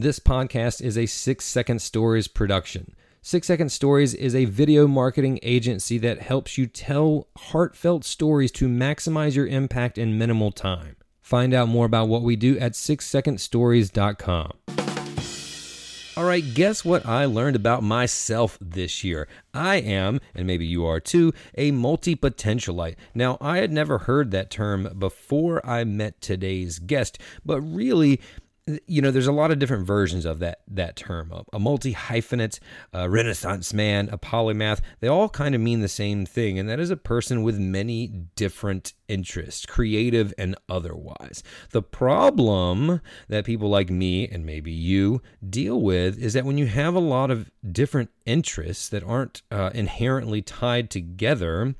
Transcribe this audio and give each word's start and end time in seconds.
This 0.00 0.20
podcast 0.20 0.80
is 0.80 0.96
a 0.96 1.06
Six 1.06 1.44
Second 1.44 1.82
Stories 1.82 2.28
production. 2.28 2.94
Six 3.20 3.48
Second 3.48 3.72
Stories 3.72 4.14
is 4.14 4.32
a 4.32 4.44
video 4.44 4.86
marketing 4.86 5.40
agency 5.42 5.98
that 5.98 6.22
helps 6.22 6.56
you 6.56 6.68
tell 6.68 7.26
heartfelt 7.36 8.04
stories 8.04 8.52
to 8.52 8.68
maximize 8.68 9.34
your 9.34 9.48
impact 9.48 9.98
in 9.98 10.16
minimal 10.16 10.52
time. 10.52 10.94
Find 11.20 11.52
out 11.52 11.66
more 11.66 11.84
about 11.84 12.06
what 12.06 12.22
we 12.22 12.36
do 12.36 12.56
at 12.60 12.74
sixsecondstories.com. 12.74 14.52
All 16.16 16.24
right, 16.24 16.44
guess 16.54 16.84
what 16.84 17.04
I 17.04 17.24
learned 17.24 17.56
about 17.56 17.82
myself 17.82 18.56
this 18.60 19.02
year? 19.02 19.26
I 19.52 19.76
am, 19.76 20.20
and 20.32 20.46
maybe 20.46 20.66
you 20.66 20.84
are 20.84 21.00
too, 21.00 21.32
a 21.56 21.72
multi 21.72 22.14
potentialite. 22.14 22.94
Now, 23.16 23.36
I 23.40 23.58
had 23.58 23.72
never 23.72 23.98
heard 23.98 24.30
that 24.30 24.50
term 24.50 24.94
before 24.96 25.64
I 25.66 25.82
met 25.82 26.20
today's 26.20 26.78
guest, 26.78 27.18
but 27.44 27.60
really, 27.60 28.20
you 28.86 29.00
know, 29.02 29.10
there's 29.10 29.26
a 29.26 29.32
lot 29.32 29.50
of 29.50 29.58
different 29.58 29.86
versions 29.86 30.24
of 30.24 30.38
that 30.40 30.60
that 30.68 30.96
term. 30.96 31.32
A, 31.32 31.44
a 31.54 31.58
multi 31.58 31.94
hyphenate, 31.94 32.58
a 32.92 33.08
Renaissance 33.08 33.72
man, 33.72 34.08
a 34.12 34.18
polymath. 34.18 34.80
They 35.00 35.08
all 35.08 35.28
kind 35.28 35.54
of 35.54 35.60
mean 35.60 35.80
the 35.80 35.88
same 35.88 36.26
thing, 36.26 36.58
and 36.58 36.68
that 36.68 36.80
is 36.80 36.90
a 36.90 36.96
person 36.96 37.42
with 37.42 37.58
many 37.58 38.08
different 38.36 38.94
interests, 39.08 39.66
creative 39.66 40.34
and 40.36 40.54
otherwise. 40.68 41.42
The 41.70 41.82
problem 41.82 43.00
that 43.28 43.44
people 43.44 43.68
like 43.68 43.90
me 43.90 44.28
and 44.28 44.44
maybe 44.44 44.72
you 44.72 45.22
deal 45.48 45.80
with 45.80 46.18
is 46.18 46.34
that 46.34 46.44
when 46.44 46.58
you 46.58 46.66
have 46.66 46.94
a 46.94 47.00
lot 47.00 47.30
of 47.30 47.50
different 47.70 48.10
interests 48.26 48.88
that 48.90 49.02
aren't 49.02 49.42
uh, 49.50 49.70
inherently 49.74 50.42
tied 50.42 50.90
together 50.90 51.74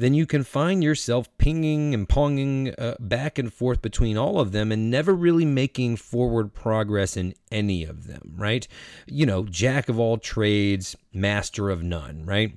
then 0.00 0.14
you 0.14 0.26
can 0.26 0.44
find 0.44 0.82
yourself 0.82 1.28
pinging 1.36 1.92
and 1.94 2.08
ponging 2.08 2.74
uh, 2.78 2.94
back 2.98 3.38
and 3.38 3.52
forth 3.52 3.82
between 3.82 4.16
all 4.16 4.40
of 4.40 4.52
them 4.52 4.72
and 4.72 4.90
never 4.90 5.14
really 5.14 5.44
making 5.44 5.96
forward 5.96 6.54
progress 6.54 7.16
in 7.16 7.34
any 7.52 7.84
of 7.84 8.06
them, 8.06 8.32
right? 8.36 8.66
You 9.06 9.26
know, 9.26 9.44
jack 9.44 9.88
of 9.88 9.98
all 9.98 10.16
trades, 10.16 10.96
master 11.12 11.70
of 11.70 11.82
none, 11.82 12.24
right? 12.24 12.56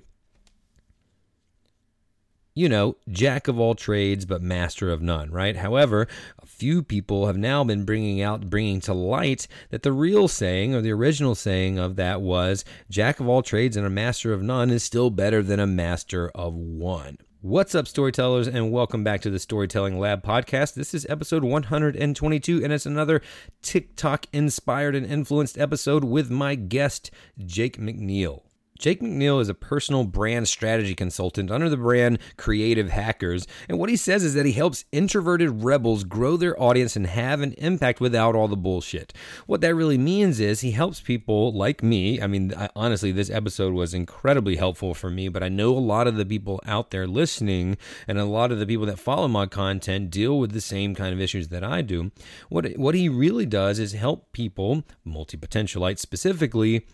you 2.56 2.70
know, 2.70 2.96
jack 3.10 3.48
of 3.48 3.60
all 3.60 3.74
trades, 3.74 4.26
but 4.26 4.42
master 4.42 4.90
of 4.92 5.02
none, 5.02 5.32
right? 5.32 5.56
However, 5.56 6.08
a 6.42 6.46
few 6.46 6.84
people 6.84 7.26
have 7.26 7.38
now 7.38 7.64
been 7.64 7.84
bringing 7.84 8.22
out, 8.22 8.50
bringing 8.50 8.80
to 8.82 8.94
light 8.94 9.48
that 9.72 9.82
the 9.84 9.92
real 9.92 10.28
saying 10.28 10.76
or 10.76 10.82
the 10.82 10.92
original 10.92 11.36
saying 11.36 11.80
of 11.80 11.96
that 11.96 12.22
was 12.22 12.64
jack 12.90 13.20
of 13.20 13.28
all 13.28 13.42
trades 13.42 13.76
and 13.76 13.86
a 13.86 13.90
master 13.90 14.34
of 14.34 14.44
none 14.44 14.70
is 14.70 14.84
still 14.84 15.10
better 15.10 15.42
than 15.42 15.60
a 15.60 15.68
master 15.68 16.30
of 16.36 16.54
one. 16.54 17.18
What's 17.46 17.76
up, 17.76 17.90
storytellers, 17.90 18.48
and 18.48 18.72
welcome 18.72 19.04
back 19.04 19.20
to 19.24 19.30
the 19.30 19.38
Storytelling 19.38 20.00
Lab 20.00 20.24
podcast. 20.24 20.76
This 20.76 20.94
is 20.94 21.06
episode 21.10 21.44
122, 21.44 22.64
and 22.64 22.72
it's 22.72 22.86
another 22.86 23.22
TikTok 23.62 24.28
inspired 24.32 24.96
and 24.96 25.06
influenced 25.06 25.58
episode 25.58 26.06
with 26.06 26.32
my 26.32 26.56
guest, 26.56 27.12
Jake 27.38 27.78
McNeill. 27.78 28.44
Jake 28.80 29.02
McNeill 29.02 29.40
is 29.40 29.50
a 29.50 29.54
personal 29.54 30.04
brand 30.04 30.48
strategy 30.48 30.96
consultant 30.96 31.52
under 31.52 31.70
the 31.70 31.78
brand 31.78 32.20
Creative 32.38 32.90
Hackers. 32.90 33.48
And 33.70 33.78
what 33.78 33.90
he 33.90 33.96
says 33.96 34.24
is 34.24 34.34
that 34.34 34.46
he 34.46 34.54
helps 34.54 34.86
introverted 34.92 35.64
rebels 35.64 36.04
grow 36.04 36.38
their 36.38 36.60
audience 36.62 36.96
and 36.96 37.08
have 37.08 37.42
an 37.42 37.54
impact 37.54 38.02
without 38.02 38.36
all 38.36 38.48
the 38.48 38.58
bullshit. 38.58 39.14
What 39.46 39.62
that 39.62 39.76
really 39.76 39.98
means 39.98 40.40
is 40.40 40.62
he 40.62 40.72
helps 40.72 41.02
people 41.02 41.54
like 41.54 41.84
me. 41.84 42.22
I 42.22 42.28
mean, 42.28 42.54
I, 42.56 42.70
honestly, 42.76 43.12
this 43.12 43.30
episode 43.30 43.74
was 43.74 43.94
incredibly 43.94 44.56
helpful 44.56 44.94
for 44.94 45.10
me, 45.10 45.30
but 45.30 45.44
I 45.44 45.50
know 45.50 45.70
a 45.70 45.80
lot 45.80 46.08
of 46.08 46.16
the 46.16 46.26
people 46.26 46.60
out 46.66 46.92
there 46.92 47.08
listening 47.08 47.78
and 48.08 48.18
a 48.18 48.26
lot 48.26 48.52
of 48.52 48.60
the 48.60 48.66
people 48.66 48.88
that 48.88 49.00
follow 49.00 49.28
my 49.28 49.46
content 49.46 50.10
deal 50.10 50.40
with 50.40 50.52
the 50.52 50.62
same 50.62 50.96
kind 50.96 51.14
of 51.14 51.22
issues 51.22 51.50
that 51.50 51.64
I 51.64 51.82
do. 51.84 52.12
What, 52.50 52.74
what 52.74 52.96
he 52.96 53.08
really 53.08 53.46
does 53.46 53.80
is 53.80 53.94
help 53.94 54.32
people, 54.34 54.84
multi 55.06 55.38
potentialites 55.38 56.00
specifically, 56.00 56.88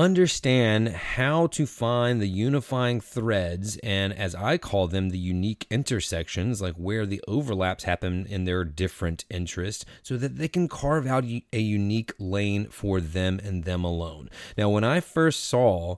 understand 0.00 0.88
how 0.88 1.46
to 1.46 1.66
find 1.66 2.22
the 2.22 2.26
unifying 2.26 3.02
threads 3.02 3.76
and, 3.82 4.14
as 4.14 4.34
I 4.34 4.56
call 4.56 4.88
them, 4.88 5.10
the 5.10 5.18
unique 5.18 5.66
intersections, 5.70 6.62
like 6.62 6.74
where 6.76 7.04
the 7.04 7.22
overlaps 7.28 7.84
happen 7.84 8.24
in 8.26 8.44
their 8.44 8.64
different 8.64 9.26
interests, 9.28 9.84
so 10.02 10.16
that 10.16 10.36
they 10.36 10.48
can 10.48 10.68
carve 10.68 11.06
out 11.06 11.24
a 11.24 11.60
unique 11.60 12.14
lane 12.18 12.68
for 12.70 12.98
them 12.98 13.40
and 13.44 13.64
them 13.64 13.84
alone. 13.84 14.30
Now, 14.56 14.70
when 14.70 14.84
I 14.84 15.00
first 15.00 15.44
saw 15.44 15.96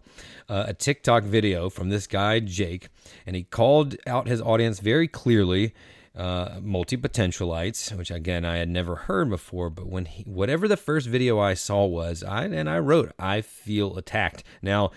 uh, 0.49 0.65
a 0.67 0.75
TikTok 0.75 1.23
video 1.23 1.71
from 1.71 1.91
this 1.91 2.09
guy, 2.09 2.41
Jake, 2.41 2.89
and 3.25 3.37
he 3.37 3.45
called 3.45 3.95
out 4.05 4.27
his 4.27 4.43
audience 4.43 4.81
very 4.81 5.07
clearly 5.07 5.75
uh, 6.17 6.59
multi 6.61 6.97
potentialites, 6.97 7.97
which 7.97 8.11
again 8.11 8.44
I 8.44 8.59
had 8.59 8.69
never 8.69 8.94
heard 8.94 9.31
before. 9.31 9.70
But 9.70 9.87
when 9.87 10.05
he, 10.06 10.23
whatever 10.25 10.69
the 10.69 10.76
first 10.76 11.06
video 11.06 11.38
I 11.38 11.55
saw 11.55 11.85
was, 11.87 12.23
I 12.23 12.44
and 12.44 12.69
I 12.69 12.79
wrote, 12.79 13.12
I 13.19 13.41
feel 13.41 13.97
attacked. 13.97 14.44
Now, 14.61 14.91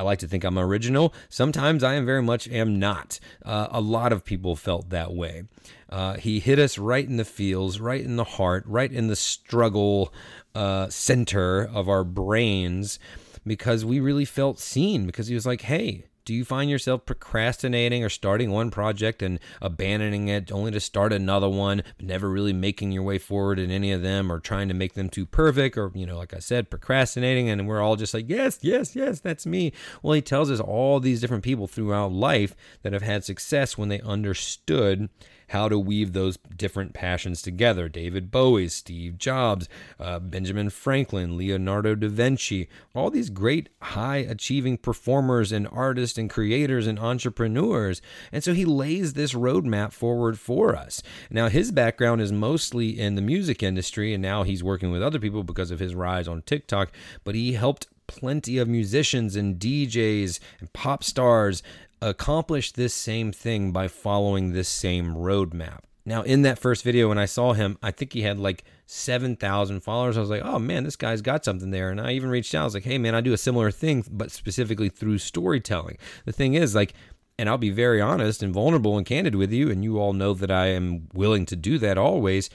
I 0.00 0.02
like 0.02 0.18
to 0.20 0.26
think 0.26 0.44
I'm 0.44 0.58
original. 0.58 1.12
Sometimes 1.28 1.84
I 1.84 1.92
am 1.92 2.06
very 2.06 2.22
much 2.22 2.48
am 2.48 2.78
not. 2.78 3.20
Uh, 3.44 3.68
a 3.70 3.82
lot 3.82 4.12
of 4.12 4.24
people 4.24 4.56
felt 4.56 4.88
that 4.88 5.12
way. 5.12 5.44
Uh, 5.90 6.14
he 6.14 6.40
hit 6.40 6.58
us 6.58 6.78
right 6.78 7.06
in 7.06 7.18
the 7.18 7.24
feels, 7.24 7.80
right 7.80 8.02
in 8.02 8.16
the 8.16 8.24
heart, 8.24 8.64
right 8.66 8.90
in 8.90 9.08
the 9.08 9.16
struggle 9.16 10.12
uh, 10.54 10.88
center 10.88 11.62
of 11.62 11.88
our 11.88 12.02
brains 12.02 12.98
because 13.46 13.84
we 13.84 14.00
really 14.00 14.24
felt 14.24 14.58
seen. 14.58 15.04
Because 15.04 15.26
he 15.26 15.34
was 15.34 15.44
like, 15.44 15.62
hey, 15.62 16.06
do 16.30 16.36
you 16.36 16.44
find 16.44 16.70
yourself 16.70 17.06
procrastinating 17.06 18.04
or 18.04 18.08
starting 18.08 18.52
one 18.52 18.70
project 18.70 19.20
and 19.20 19.40
abandoning 19.60 20.28
it 20.28 20.52
only 20.52 20.70
to 20.70 20.78
start 20.78 21.12
another 21.12 21.48
one, 21.48 21.82
but 21.96 22.06
never 22.06 22.30
really 22.30 22.52
making 22.52 22.92
your 22.92 23.02
way 23.02 23.18
forward 23.18 23.58
in 23.58 23.72
any 23.72 23.90
of 23.90 24.00
them 24.00 24.30
or 24.30 24.38
trying 24.38 24.68
to 24.68 24.74
make 24.74 24.94
them 24.94 25.08
too 25.08 25.26
perfect 25.26 25.76
or, 25.76 25.90
you 25.92 26.06
know, 26.06 26.16
like 26.16 26.32
I 26.32 26.38
said, 26.38 26.70
procrastinating 26.70 27.48
and 27.48 27.66
we're 27.66 27.80
all 27.80 27.96
just 27.96 28.14
like, 28.14 28.28
yes, 28.28 28.60
yes, 28.62 28.94
yes, 28.94 29.18
that's 29.18 29.44
me. 29.44 29.72
Well, 30.04 30.12
he 30.12 30.22
tells 30.22 30.52
us 30.52 30.60
all 30.60 31.00
these 31.00 31.20
different 31.20 31.42
people 31.42 31.66
throughout 31.66 32.12
life 32.12 32.54
that 32.82 32.92
have 32.92 33.02
had 33.02 33.24
success 33.24 33.76
when 33.76 33.88
they 33.88 34.00
understood 34.00 35.08
how 35.50 35.68
to 35.68 35.78
weave 35.78 36.12
those 36.12 36.38
different 36.56 36.94
passions 36.94 37.42
together. 37.42 37.88
David 37.88 38.30
Bowie, 38.30 38.68
Steve 38.68 39.18
Jobs, 39.18 39.68
uh, 39.98 40.20
Benjamin 40.20 40.70
Franklin, 40.70 41.36
Leonardo 41.36 41.96
da 41.96 42.08
Vinci, 42.08 42.68
all 42.94 43.10
these 43.10 43.30
great 43.30 43.68
high 43.82 44.18
achieving 44.18 44.76
performers 44.76 45.50
and 45.50 45.66
artists 45.72 46.16
and 46.16 46.30
creators 46.30 46.86
and 46.86 47.00
entrepreneurs. 47.00 48.00
And 48.30 48.44
so 48.44 48.54
he 48.54 48.64
lays 48.64 49.14
this 49.14 49.34
roadmap 49.34 49.92
forward 49.92 50.38
for 50.38 50.76
us. 50.76 51.02
Now, 51.30 51.48
his 51.48 51.72
background 51.72 52.20
is 52.20 52.30
mostly 52.30 52.98
in 52.98 53.16
the 53.16 53.22
music 53.22 53.60
industry, 53.60 54.14
and 54.14 54.22
now 54.22 54.44
he's 54.44 54.62
working 54.62 54.92
with 54.92 55.02
other 55.02 55.18
people 55.18 55.42
because 55.42 55.72
of 55.72 55.80
his 55.80 55.96
rise 55.96 56.28
on 56.28 56.42
TikTok, 56.42 56.92
but 57.24 57.34
he 57.34 57.54
helped 57.54 57.88
plenty 58.06 58.58
of 58.58 58.66
musicians 58.66 59.36
and 59.36 59.60
DJs 59.60 60.40
and 60.58 60.72
pop 60.72 61.04
stars 61.04 61.62
accomplished 62.02 62.76
this 62.76 62.94
same 62.94 63.32
thing 63.32 63.72
by 63.72 63.88
following 63.88 64.52
this 64.52 64.68
same 64.68 65.14
roadmap. 65.14 65.80
Now, 66.06 66.22
in 66.22 66.42
that 66.42 66.58
first 66.58 66.82
video, 66.82 67.08
when 67.08 67.18
I 67.18 67.26
saw 67.26 67.52
him, 67.52 67.78
I 67.82 67.90
think 67.90 68.14
he 68.14 68.22
had 68.22 68.38
like 68.38 68.64
7,000 68.86 69.80
followers. 69.80 70.16
I 70.16 70.20
was 70.20 70.30
like, 70.30 70.42
oh 70.44 70.58
man, 70.58 70.84
this 70.84 70.96
guy's 70.96 71.20
got 71.20 71.44
something 71.44 71.70
there. 71.70 71.90
And 71.90 72.00
I 72.00 72.12
even 72.12 72.30
reached 72.30 72.54
out. 72.54 72.62
I 72.62 72.64
was 72.64 72.74
like, 72.74 72.84
hey 72.84 72.98
man, 72.98 73.14
I 73.14 73.20
do 73.20 73.32
a 73.32 73.38
similar 73.38 73.70
thing, 73.70 74.04
but 74.10 74.30
specifically 74.30 74.88
through 74.88 75.18
storytelling. 75.18 75.98
The 76.24 76.32
thing 76.32 76.54
is, 76.54 76.74
like, 76.74 76.94
and 77.38 77.48
I'll 77.48 77.58
be 77.58 77.70
very 77.70 78.00
honest 78.00 78.42
and 78.42 78.52
vulnerable 78.52 78.96
and 78.96 79.06
candid 79.06 79.34
with 79.34 79.52
you, 79.52 79.70
and 79.70 79.84
you 79.84 79.98
all 79.98 80.12
know 80.12 80.34
that 80.34 80.50
I 80.50 80.66
am 80.66 81.08
willing 81.14 81.46
to 81.46 81.56
do 81.56 81.78
that 81.78 81.96
always. 81.96 82.50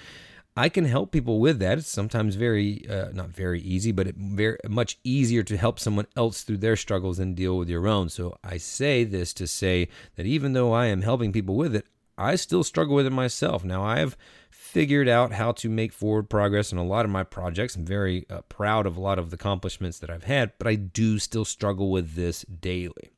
I 0.58 0.70
can 0.70 0.86
help 0.86 1.12
people 1.12 1.40
with 1.40 1.60
that. 1.60 1.80
It's 1.80 1.88
sometimes 1.88 2.36
very, 2.36 2.88
uh, 2.90 3.10
not 3.14 3.30
very 3.30 3.60
easy, 3.60 3.92
but 3.92 4.08
it 4.08 4.16
very 4.16 4.58
much 4.70 4.98
easier 5.04 5.44
to 5.44 5.58
help 5.58 5.80
someone 5.80 6.08
else 6.16 6.44
through 6.44 6.58
their 6.58 6.78
struggles 6.78 7.18
than 7.18 7.34
deal 7.34 7.58
with 7.58 7.70
your 7.70 7.88
own. 7.88 8.08
So 8.08 8.38
I 8.42 8.58
say 8.58 9.04
this 9.04 9.34
to 9.34 9.48
say 9.48 9.90
that 10.16 10.26
even 10.26 10.54
though 10.54 10.72
I 10.72 10.86
am 10.86 11.02
helping 11.02 11.34
people 11.34 11.56
with 11.56 11.76
it, 11.76 11.86
I 12.18 12.38
still 12.38 12.64
struggle 12.64 12.96
with 12.96 13.06
it 13.06 13.12
myself. 13.12 13.66
Now 13.66 13.84
I 13.84 14.00
have 14.00 14.16
figured 14.50 15.10
out 15.10 15.34
how 15.34 15.52
to 15.52 15.70
make 15.70 15.92
forward 15.92 16.30
progress 16.30 16.72
in 16.72 16.78
a 16.78 16.84
lot 16.84 17.04
of 17.04 17.12
my 17.12 17.24
projects. 17.24 17.76
I'm 17.76 17.86
very 17.86 18.26
uh, 18.30 18.42
proud 18.44 18.86
of 18.86 18.96
a 18.96 19.02
lot 19.02 19.20
of 19.20 19.32
the 19.32 19.36
accomplishments 19.36 20.00
that 20.00 20.10
I've 20.10 20.24
had, 20.24 20.54
but 20.58 20.68
I 20.68 20.76
do 20.76 21.20
still 21.20 21.46
struggle 21.46 21.92
with 21.92 22.16
this 22.16 22.44
daily. 22.44 23.12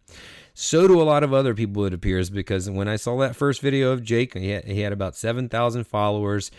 So 0.60 0.88
do 0.88 1.00
a 1.00 1.04
lot 1.04 1.24
of 1.24 1.34
other 1.34 1.54
people, 1.54 1.86
it 1.86 1.94
appears, 1.94 2.32
because 2.32 2.68
when 2.68 2.88
I 2.88 2.96
saw 2.96 3.18
that 3.20 3.36
first 3.36 3.62
video 3.62 3.92
of 3.92 4.04
Jake, 4.04 4.34
he 4.34 4.50
had, 4.50 4.66
he 4.66 4.82
had 4.82 4.92
about 4.92 5.16
7,000 5.16 5.86
followers. 5.86 6.50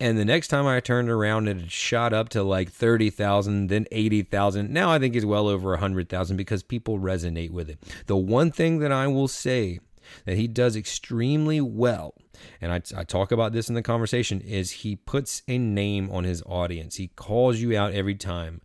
And 0.00 0.16
the 0.16 0.24
next 0.24 0.48
time 0.48 0.66
I 0.66 0.78
turned 0.78 1.10
around, 1.10 1.48
it 1.48 1.56
had 1.56 1.72
shot 1.72 2.12
up 2.12 2.28
to 2.30 2.42
like 2.44 2.70
30,000, 2.70 3.66
then 3.66 3.86
80,000. 3.90 4.70
Now 4.70 4.92
I 4.92 4.98
think 4.98 5.16
it's 5.16 5.24
well 5.24 5.48
over 5.48 5.70
100,000 5.70 6.36
because 6.36 6.62
people 6.62 7.00
resonate 7.00 7.50
with 7.50 7.68
it. 7.68 7.78
The 8.06 8.16
one 8.16 8.52
thing 8.52 8.78
that 8.78 8.92
I 8.92 9.08
will 9.08 9.26
say 9.26 9.80
that 10.24 10.36
he 10.36 10.46
does 10.46 10.76
extremely 10.76 11.60
well, 11.60 12.14
and 12.60 12.72
I, 12.72 12.80
I 12.96 13.02
talk 13.02 13.32
about 13.32 13.52
this 13.52 13.68
in 13.68 13.74
the 13.74 13.82
conversation, 13.82 14.40
is 14.40 14.70
he 14.70 14.94
puts 14.94 15.42
a 15.48 15.58
name 15.58 16.08
on 16.10 16.22
his 16.22 16.42
audience. 16.46 16.96
He 16.96 17.08
calls 17.08 17.58
you 17.58 17.76
out 17.76 17.92
every 17.92 18.14
time. 18.14 18.60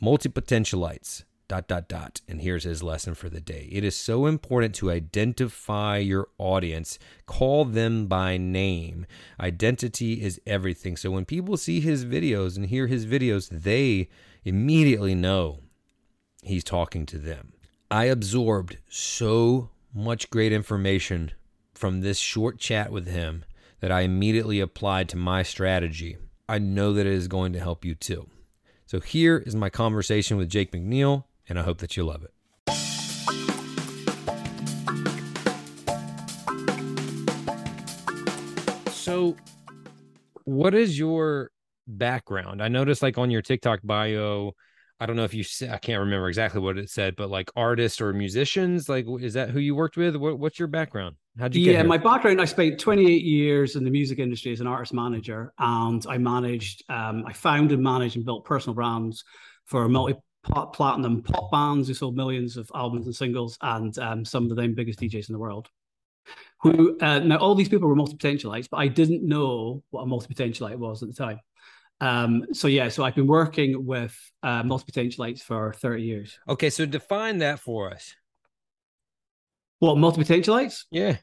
Multi 0.00 0.28
potentialites 0.28 1.24
dot 1.48 1.66
dot 1.66 1.88
dot. 1.88 2.20
And 2.28 2.40
here's 2.40 2.64
his 2.64 2.82
lesson 2.82 3.14
for 3.14 3.28
the 3.28 3.40
day. 3.40 3.68
It 3.72 3.82
is 3.82 3.96
so 3.96 4.26
important 4.26 4.74
to 4.76 4.90
identify 4.90 5.98
your 5.98 6.28
audience. 6.38 6.98
Call 7.26 7.64
them 7.64 8.06
by 8.06 8.36
name. 8.36 9.06
Identity 9.40 10.22
is 10.22 10.40
everything. 10.46 10.96
So 10.96 11.10
when 11.10 11.24
people 11.24 11.56
see 11.56 11.80
his 11.80 12.04
videos 12.04 12.56
and 12.56 12.66
hear 12.66 12.86
his 12.86 13.06
videos 13.06 13.48
they 13.48 14.08
immediately 14.44 15.14
know 15.14 15.60
he's 16.42 16.64
talking 16.64 17.06
to 17.06 17.18
them. 17.18 17.52
I 17.90 18.04
absorbed 18.04 18.78
so 18.88 19.70
much 19.94 20.30
great 20.30 20.52
information 20.52 21.32
from 21.74 22.00
this 22.00 22.18
short 22.18 22.58
chat 22.58 22.92
with 22.92 23.06
him 23.06 23.44
that 23.80 23.92
i 23.92 24.00
immediately 24.00 24.60
applied 24.60 25.08
to 25.08 25.16
my 25.16 25.42
strategy. 25.42 26.18
I 26.48 26.58
know 26.58 26.92
that 26.92 27.06
it 27.06 27.12
is 27.12 27.28
going 27.28 27.52
to 27.52 27.60
help 27.60 27.84
you 27.84 27.94
too. 27.94 28.28
So 28.86 29.00
here 29.00 29.38
is 29.38 29.54
my 29.54 29.70
conversation 29.70 30.36
with 30.36 30.48
Jake 30.48 30.72
McNeill 30.72 31.24
and 31.48 31.58
I 31.58 31.62
hope 31.62 31.78
that 31.78 31.96
you 31.96 32.04
love 32.04 32.22
it. 32.24 32.32
So, 38.92 39.36
what 40.44 40.74
is 40.74 40.98
your 40.98 41.50
background? 41.86 42.62
I 42.62 42.68
noticed, 42.68 43.02
like, 43.02 43.16
on 43.16 43.30
your 43.30 43.42
TikTok 43.42 43.80
bio, 43.82 44.52
I 45.00 45.06
don't 45.06 45.14
know 45.14 45.24
if 45.24 45.32
you, 45.32 45.44
I 45.70 45.78
can't 45.78 46.00
remember 46.00 46.28
exactly 46.28 46.60
what 46.60 46.76
it 46.76 46.90
said, 46.90 47.14
but 47.14 47.30
like 47.30 47.50
artists 47.54 48.00
or 48.00 48.12
musicians, 48.12 48.88
like, 48.88 49.06
is 49.20 49.34
that 49.34 49.50
who 49.50 49.60
you 49.60 49.76
worked 49.76 49.96
with? 49.96 50.16
What, 50.16 50.40
what's 50.40 50.58
your 50.58 50.66
background? 50.66 51.14
How'd 51.38 51.54
you 51.54 51.70
yeah, 51.70 51.84
my 51.84 51.98
background, 51.98 52.40
I 52.40 52.46
spent 52.46 52.80
28 52.80 53.22
years 53.22 53.76
in 53.76 53.84
the 53.84 53.90
music 53.90 54.18
industry 54.18 54.52
as 54.52 54.60
an 54.60 54.66
artist 54.66 54.92
manager, 54.92 55.52
and 55.58 56.04
I 56.08 56.18
managed, 56.18 56.82
um, 56.88 57.24
I 57.26 57.32
founded, 57.32 57.78
managed, 57.78 58.16
and 58.16 58.24
built 58.24 58.44
personal 58.44 58.74
brands 58.74 59.24
for 59.66 59.88
multi 59.88 60.14
platinum 60.42 61.22
pop 61.22 61.50
bands 61.50 61.88
who 61.88 61.94
sold 61.94 62.16
millions 62.16 62.56
of 62.56 62.70
albums 62.74 63.06
and 63.06 63.14
singles, 63.14 63.58
and 63.60 63.98
um, 63.98 64.24
some 64.24 64.44
of 64.44 64.48
the 64.50 64.54
then 64.54 64.74
biggest 64.74 65.00
DJs 65.00 65.28
in 65.28 65.32
the 65.32 65.38
world. 65.38 65.68
Who 66.62 66.98
uh, 67.00 67.20
now 67.20 67.38
all 67.38 67.54
these 67.54 67.68
people 67.68 67.88
were 67.88 67.94
multi 67.94 68.16
potentialites, 68.16 68.68
but 68.70 68.78
I 68.78 68.88
didn't 68.88 69.26
know 69.26 69.82
what 69.90 70.02
a 70.02 70.06
multi 70.06 70.32
potentialite 70.32 70.76
was 70.76 71.02
at 71.02 71.08
the 71.08 71.14
time. 71.14 71.40
Um, 72.00 72.46
so 72.52 72.68
yeah, 72.68 72.88
so 72.88 73.04
I've 73.04 73.14
been 73.14 73.26
working 73.26 73.84
with 73.86 74.16
uh, 74.42 74.62
multi 74.62 74.90
potentialites 74.90 75.40
for 75.40 75.72
thirty 75.72 76.02
years. 76.02 76.38
Okay, 76.48 76.70
so 76.70 76.84
define 76.86 77.38
that 77.38 77.60
for 77.60 77.92
us. 77.92 78.14
What 79.78 79.98
multi 79.98 80.22
potentialites? 80.22 80.84
Yeah. 80.90 81.16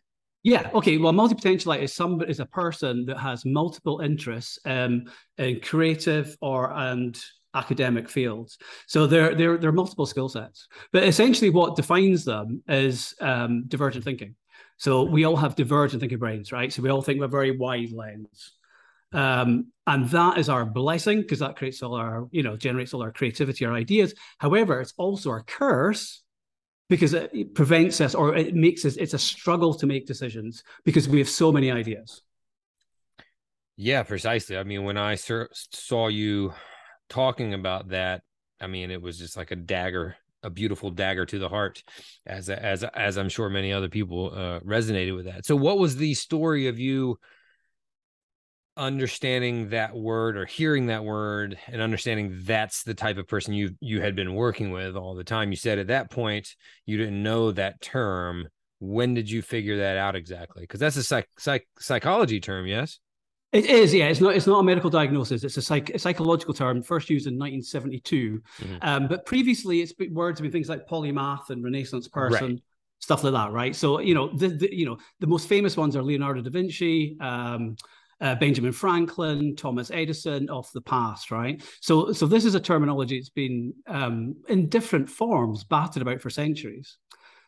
Yeah. 0.46 0.70
Okay. 0.75 1.00
Well, 1.00 1.12
multi-potentialite 1.12 1.82
is 1.82 1.92
some 1.92 2.22
is 2.22 2.40
a 2.40 2.46
person 2.46 3.08
that 3.08 3.18
has 3.18 3.46
multiple 3.46 4.01
interests 4.01 4.60
um, 4.66 5.06
in 5.40 5.60
creative 5.60 6.38
or 6.40 6.72
and 6.72 7.20
academic 7.56 8.10
fields. 8.10 8.58
So 8.88 9.08
there, 9.08 9.34
there, 9.34 9.58
there 9.58 9.70
are 9.70 9.74
multiple 9.74 10.06
skill 10.06 10.30
sets. 10.30 10.68
But 10.92 11.04
essentially, 11.04 11.50
what 11.50 11.76
defines 11.76 12.26
them 12.26 12.62
is 12.68 13.16
um, 13.22 13.66
divergent 13.68 14.04
thinking. 14.04 14.36
So 14.78 15.04
we 15.04 15.24
all 15.24 15.38
have 15.38 15.56
divergent 15.56 16.02
thinking 16.02 16.20
brains, 16.20 16.52
right? 16.52 16.72
So 16.72 16.82
we 16.82 16.90
all 16.90 17.02
think 17.02 17.20
with 17.20 17.30
a 17.30 17.32
very 17.32 17.58
wide 17.58 17.92
lens. 17.92 18.54
Um, 19.14 19.68
and 19.88 20.10
that 20.10 20.38
is 20.38 20.50
our 20.50 20.66
blessing 20.66 21.22
because 21.22 21.40
that 21.40 21.56
creates 21.56 21.82
all 21.82 21.96
our, 21.96 22.28
you 22.32 22.44
know, 22.44 22.58
generates 22.58 22.94
all 22.94 23.02
our 23.02 23.12
creativity, 23.12 23.66
our 23.66 23.74
ideas. 23.74 24.14
However, 24.40 24.82
it's 24.82 24.94
also 24.98 25.30
our 25.30 25.44
curse 25.44 26.22
because 26.90 27.14
it 27.14 27.56
prevents 27.56 28.02
us 28.02 28.14
or 28.14 28.36
it 28.36 28.54
makes 28.54 28.84
us, 28.84 28.98
it's 28.98 29.14
a 29.14 29.20
struggle 29.20 29.74
to 29.76 29.88
make 29.88 30.06
decisions 30.06 30.64
because 30.84 31.08
we 31.08 31.20
have 31.20 31.30
so 31.30 31.52
many 31.52 31.72
ideas. 31.72 32.22
Yeah, 33.78 34.04
precisely. 34.04 34.58
I 34.58 34.64
mean, 34.64 34.84
when 34.84 34.98
I 34.98 35.16
saw 35.16 36.08
you 36.08 36.54
talking 37.10 37.54
about 37.54 37.90
that, 37.90 38.22
I 38.60 38.68
mean, 38.68 38.92
it 38.92 39.02
was 39.02 39.18
just 39.18 39.38
like 39.38 39.52
a 39.52 39.56
dagger, 39.56 40.16
a 40.44 40.50
beautiful 40.50 40.90
dagger 40.90 41.26
to 41.26 41.40
the 41.40 41.50
heart, 41.50 41.84
as 42.26 42.50
as 42.50 42.84
as 42.84 43.18
I'm 43.18 43.30
sure 43.30 43.50
many 43.50 43.74
other 43.74 43.90
people 43.90 44.32
uh, 44.34 44.60
resonated 44.62 45.16
with 45.16 45.26
that. 45.26 45.46
So, 45.46 45.56
what 45.56 45.78
was 45.78 45.98
the 45.98 46.14
story 46.14 46.68
of 46.68 46.80
you 46.80 47.18
understanding 48.78 49.70
that 49.70 49.96
word 49.96 50.36
or 50.36 50.46
hearing 50.46 50.88
that 50.88 51.04
word 51.04 51.58
and 51.68 51.82
understanding 51.82 52.42
that's 52.44 52.84
the 52.84 52.94
type 52.94 53.18
of 53.18 53.26
person 53.26 53.54
you 53.54 53.70
you 53.80 54.02
had 54.02 54.16
been 54.16 54.36
working 54.36 54.72
with 54.72 54.96
all 54.96 55.16
the 55.16 55.24
time? 55.24 55.52
You 55.52 55.58
said 55.58 55.80
at 55.80 55.88
that 55.88 56.12
point 56.12 56.56
you 56.86 56.98
didn't 56.98 57.22
know 57.22 57.52
that 57.52 57.82
term. 57.82 58.48
When 58.80 59.14
did 59.14 59.30
you 59.30 59.42
figure 59.42 59.78
that 59.78 59.98
out 59.98 60.16
exactly? 60.16 60.64
Because 60.64 60.82
that's 60.82 60.98
a 60.98 61.04
psych, 61.04 61.30
psych 61.38 61.66
psychology 61.80 62.40
term 62.40 62.68
yes 62.68 63.00
it 63.56 63.66
is, 63.66 63.94
yeah. 63.94 64.08
It's 64.08 64.20
not. 64.20 64.36
It's 64.36 64.48
not 64.48 64.60
a 64.60 64.64
medical 64.64 64.90
diagnosis. 64.90 65.44
It's 65.44 65.58
a, 65.58 65.62
psych, 65.62 65.90
a 65.92 66.00
psychological 66.00 66.54
term, 66.54 66.84
first 66.84 67.10
used 67.10 67.28
in 67.28 67.34
1972. 67.36 68.42
Mm-hmm. 68.60 68.76
Um, 68.82 69.08
but 69.08 69.26
previously, 69.26 69.82
it's 69.82 69.94
been 69.94 70.14
words 70.14 70.42
with 70.42 70.52
things 70.52 70.70
like 70.70 70.88
polymath 70.88 71.50
and 71.50 71.64
Renaissance 71.64 72.08
person, 72.08 72.48
right. 72.48 72.62
stuff 73.00 73.24
like 73.24 73.34
that, 73.34 73.52
right? 73.52 73.76
So 73.76 74.00
you 74.00 74.14
know, 74.14 74.28
the, 74.36 74.50
the, 74.50 74.76
you 74.76 74.86
know 74.86 74.98
the 75.20 75.28
most 75.28 75.48
famous 75.48 75.78
ones 75.78 75.96
are 75.96 76.04
Leonardo 76.04 76.42
da 76.42 76.50
Vinci, 76.50 77.18
um, 77.22 77.78
uh, 78.22 78.36
Benjamin 78.36 78.72
Franklin, 78.72 79.56
Thomas 79.56 79.92
Edison 79.92 80.50
of 80.50 80.70
the 80.74 80.82
past, 80.82 81.32
right? 81.32 81.64
So, 81.82 82.12
so 82.12 82.26
this 82.26 82.46
is 82.46 82.56
a 82.56 82.60
terminology 82.60 83.20
that's 83.20 83.30
been 83.30 83.74
um, 83.88 84.36
in 84.50 84.70
different 84.70 85.10
forms 85.10 85.64
batted 85.64 86.02
about 86.02 86.22
for 86.22 86.30
centuries. 86.30 86.98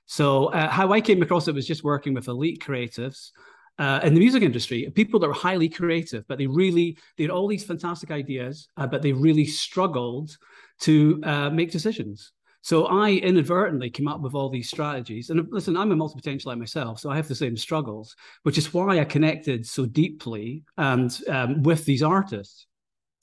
So, 0.06 0.48
uh, 0.48 0.70
how 0.70 0.94
I 0.94 1.02
came 1.02 1.22
across 1.22 1.48
it 1.48 1.56
was 1.56 1.68
just 1.68 1.84
working 1.84 2.14
with 2.14 2.28
elite 2.28 2.64
creatives 2.64 3.32
uh, 3.80 4.00
in 4.04 4.14
the 4.14 4.20
music 4.20 4.44
industry, 4.44 4.90
people 4.96 5.20
that 5.20 5.28
were 5.28 5.34
highly 5.34 5.70
creative, 5.70 6.28
but 6.28 6.38
they 6.38 6.48
really 6.48 6.98
they 7.18 7.24
had 7.24 7.32
all 7.32 7.48
these 7.48 7.64
fantastic 7.64 8.12
ideas, 8.12 8.70
uh, 8.78 8.88
but 8.88 9.02
they 9.02 9.14
really 9.14 9.46
struggled 9.46 10.38
to 10.80 11.22
uh, 11.24 11.50
make 11.50 11.72
decisions. 11.72 12.32
So 12.62 12.86
I 12.88 13.12
inadvertently 13.12 13.90
came 13.90 14.08
up 14.08 14.20
with 14.20 14.34
all 14.34 14.50
these 14.50 14.68
strategies. 14.68 15.30
And 15.30 15.48
listen, 15.52 15.78
I'm 15.78 15.92
a 15.92 15.96
multi-potentialite 15.96 16.58
myself, 16.60 17.00
so 17.00 17.10
I 17.10 17.16
have 17.16 17.28
the 17.28 17.36
same 17.36 17.56
struggles, 17.56 18.16
which 18.44 18.58
is 18.58 18.74
why 18.74 19.00
I 19.00 19.06
connected 19.06 19.66
so 19.66 19.86
deeply 19.86 20.64
and 20.78 21.18
um, 21.30 21.64
with 21.64 21.86
these 21.86 22.04
artists. 22.04 22.68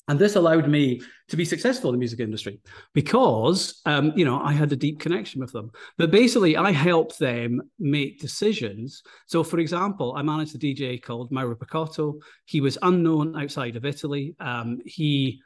And 0.06 0.18
this 0.18 0.36
allowed 0.36 0.68
me 0.68 1.00
to 1.28 1.36
be 1.36 1.46
successful 1.46 1.88
in 1.90 1.94
the 1.94 1.98
music 1.98 2.20
industry 2.20 2.60
because, 2.92 3.80
um, 3.86 4.12
you 4.14 4.26
know, 4.26 4.38
I 4.38 4.52
had 4.52 4.70
a 4.70 4.76
deep 4.76 5.00
connection 5.00 5.40
with 5.40 5.52
them. 5.52 5.70
But 5.96 6.10
basically, 6.10 6.56
I 6.58 6.72
helped 6.72 7.18
them 7.18 7.62
make 7.78 8.20
decisions. 8.20 9.02
So, 9.26 9.42
for 9.42 9.58
example, 9.58 10.14
I 10.16 10.22
managed 10.22 10.54
a 10.54 10.58
DJ 10.58 11.02
called 11.02 11.32
Mauro 11.32 11.56
Picotto. 11.56 12.18
He 12.44 12.60
was 12.60 12.76
unknown 12.82 13.40
outside 13.40 13.76
of 13.76 13.86
Italy. 13.86 14.36
Um, 14.40 14.80
he 14.84 15.40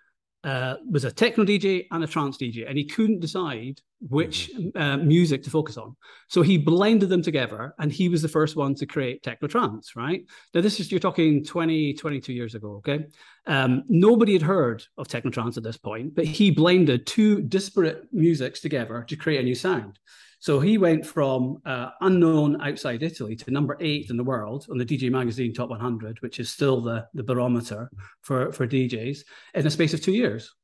uh, 0.45 0.77
was 0.89 1.05
a 1.05 1.11
techno 1.11 1.45
DJ 1.45 1.87
and 1.91 2.05
a 2.05 2.07
trance 2.07 2.37
DJ, 2.39 2.69
and 2.69 2.79
he 2.79 2.85
couldn't 2.85 3.21
decide 3.21 3.81
which 4.01 4.51
mm-hmm. 4.55 4.81
uh, 4.81 4.97
music 4.99 5.43
to 5.43 5.51
focus 5.51 5.77
on. 5.77 5.97
So 6.29 6.43
he 6.43 6.57
blended 6.57 7.09
them 7.09 7.23
together, 7.23 7.75
and 7.79 7.91
he 7.91 8.09
was 8.09 8.23
the 8.23 8.29
first 8.29 8.55
one 8.55 8.75
to 8.77 8.87
create 8.87 9.23
techno 9.23 9.49
trance. 9.49 9.97
Right 9.97 10.25
now, 10.55 10.61
this 10.61 10.79
is 10.79 10.93
you're 10.93 11.01
talking 11.01 11.45
20, 11.45 11.95
22 11.95 12.33
years 12.33 12.55
ago. 12.55 12.77
Okay, 12.77 13.07
um, 13.47 13.83
nobody 13.89 14.33
had 14.33 14.43
heard 14.43 14.85
of 14.97 15.09
techno 15.09 15.31
trance 15.31 15.57
at 15.57 15.65
this 15.65 15.77
point, 15.77 16.15
but 16.15 16.25
he 16.25 16.51
blended 16.51 17.07
two 17.07 17.43
disparate 17.43 18.05
musics 18.13 18.61
together 18.61 19.05
to 19.09 19.17
create 19.17 19.41
a 19.41 19.45
new 19.45 19.57
sound. 19.57 19.99
So 20.41 20.61
he 20.61 20.79
went 20.79 21.05
from 21.05 21.59
uh, 21.65 21.91
unknown 22.01 22.61
outside 22.61 23.03
Italy 23.03 23.35
to 23.37 23.51
number 23.51 23.77
eight 23.81 24.11
in 24.11 24.17
the 24.17 24.25
world 24.25 24.67
on 24.71 24.79
the 24.79 24.87
DJ 24.87 25.11
Magazine 25.11 25.53
Top 25.53 25.69
100, 25.69 26.21
which 26.21 26.39
is 26.39 26.49
still 26.49 26.81
the, 26.81 27.07
the 27.15 27.25
barometer 27.25 27.91
for, 28.23 28.53
for 28.53 28.67
DJs, 28.67 29.19
in 29.55 29.67
a 29.67 29.71
space 29.71 29.95
of 29.95 30.01
two 30.01 30.13
years. 30.13 30.55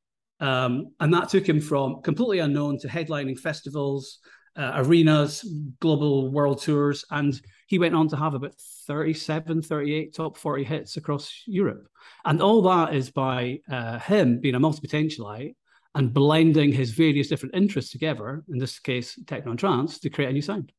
Um, 0.41 0.93
and 1.01 1.13
that 1.13 1.29
took 1.29 1.49
him 1.49 1.61
from 1.61 2.03
completely 2.03 2.39
unknown 2.39 2.79
to 2.81 2.89
headlining 2.89 3.39
festivals, 3.39 4.19
uh, 4.57 4.73
arenas, 4.77 5.45
global 5.81 6.31
world 6.31 6.63
tours. 6.63 7.05
And 7.11 7.41
he 7.67 7.79
went 7.79 7.97
on 7.97 8.09
to 8.09 8.17
have 8.17 8.35
about 8.35 8.55
37, 8.87 9.63
38 9.63 10.15
top 10.15 10.37
40 10.37 10.65
hits 10.65 10.97
across 10.97 11.33
Europe. 11.47 11.89
And 12.25 12.41
all 12.41 12.63
that 12.63 12.95
is 12.95 13.11
by 13.11 13.59
uh, 13.69 13.99
him 13.99 14.41
being 14.41 14.55
a 14.55 14.61
multi 14.61 14.87
potentialite 14.87 15.57
and 15.95 16.13
blending 16.13 16.73
his 16.73 16.91
various 16.91 17.29
different 17.29 17.55
interests 17.55 17.93
together, 17.93 18.43
in 18.49 18.59
this 18.59 18.79
case, 18.79 19.19
techno 19.27 19.53
and 19.53 19.61
trance, 19.61 19.99
to 20.01 20.11
create 20.11 20.31
a 20.31 20.33
new 20.33 20.43
sound. 20.43 20.73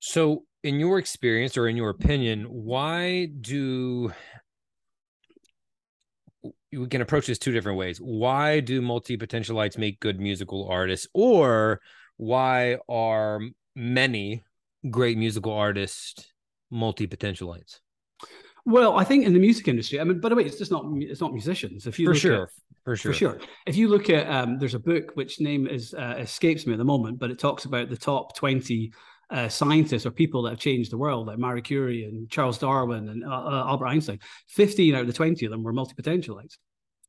So, 0.00 0.44
in 0.62 0.80
your 0.80 0.98
experience 0.98 1.56
or 1.56 1.68
in 1.68 1.76
your 1.76 1.90
opinion, 1.90 2.44
why 2.44 3.26
do 3.40 4.12
we 6.72 6.88
can 6.88 7.00
approach 7.00 7.26
this 7.26 7.38
two 7.38 7.52
different 7.52 7.78
ways? 7.78 7.98
Why 7.98 8.60
do 8.60 8.82
multi 8.82 9.16
potentialites 9.16 9.78
make 9.78 10.00
good 10.00 10.20
musical 10.20 10.68
artists, 10.68 11.06
or 11.14 11.80
why 12.16 12.78
are 12.88 13.40
many 13.74 14.44
great 14.90 15.16
musical 15.16 15.52
artists 15.52 16.32
multi 16.70 17.06
potentialites? 17.06 17.80
Well, 18.66 18.96
I 18.96 19.04
think 19.04 19.26
in 19.26 19.34
the 19.34 19.38
music 19.38 19.68
industry, 19.68 20.00
I 20.00 20.04
mean, 20.04 20.20
by 20.20 20.30
the 20.30 20.34
way, 20.34 20.44
it's 20.44 20.56
just 20.56 20.70
not 20.70 20.86
it's 20.96 21.20
not 21.20 21.32
musicians. 21.32 21.86
If 21.86 21.98
you 21.98 22.06
for 22.06 22.14
sure, 22.14 22.42
at, 22.44 22.48
for 22.84 22.96
sure, 22.96 23.12
for 23.12 23.18
sure. 23.18 23.38
If 23.66 23.76
you 23.76 23.88
look 23.88 24.08
at 24.08 24.26
um, 24.28 24.58
there's 24.58 24.74
a 24.74 24.78
book 24.78 25.12
which 25.14 25.40
name 25.40 25.66
is 25.66 25.92
uh, 25.94 26.16
escapes 26.18 26.66
me 26.66 26.72
at 26.72 26.78
the 26.78 26.84
moment, 26.84 27.18
but 27.18 27.30
it 27.30 27.38
talks 27.38 27.66
about 27.66 27.90
the 27.90 27.96
top 27.96 28.34
twenty 28.34 28.92
uh, 29.30 29.48
scientists 29.48 30.06
or 30.06 30.10
people 30.10 30.42
that 30.42 30.50
have 30.50 30.58
changed 30.58 30.92
the 30.92 30.98
world, 30.98 31.26
like 31.26 31.38
Marie 31.38 31.60
Curie 31.60 32.04
and 32.04 32.30
Charles 32.30 32.58
Darwin 32.58 33.08
and 33.10 33.24
uh, 33.24 33.28
uh 33.28 33.64
Albert 33.68 33.88
Einstein. 33.88 34.20
Fifteen 34.48 34.94
out 34.94 35.02
of 35.02 35.06
the 35.08 35.12
twenty 35.12 35.44
of 35.44 35.50
them 35.50 35.62
were 35.62 35.72
multi 35.72 35.94
potentialites. 35.94 36.56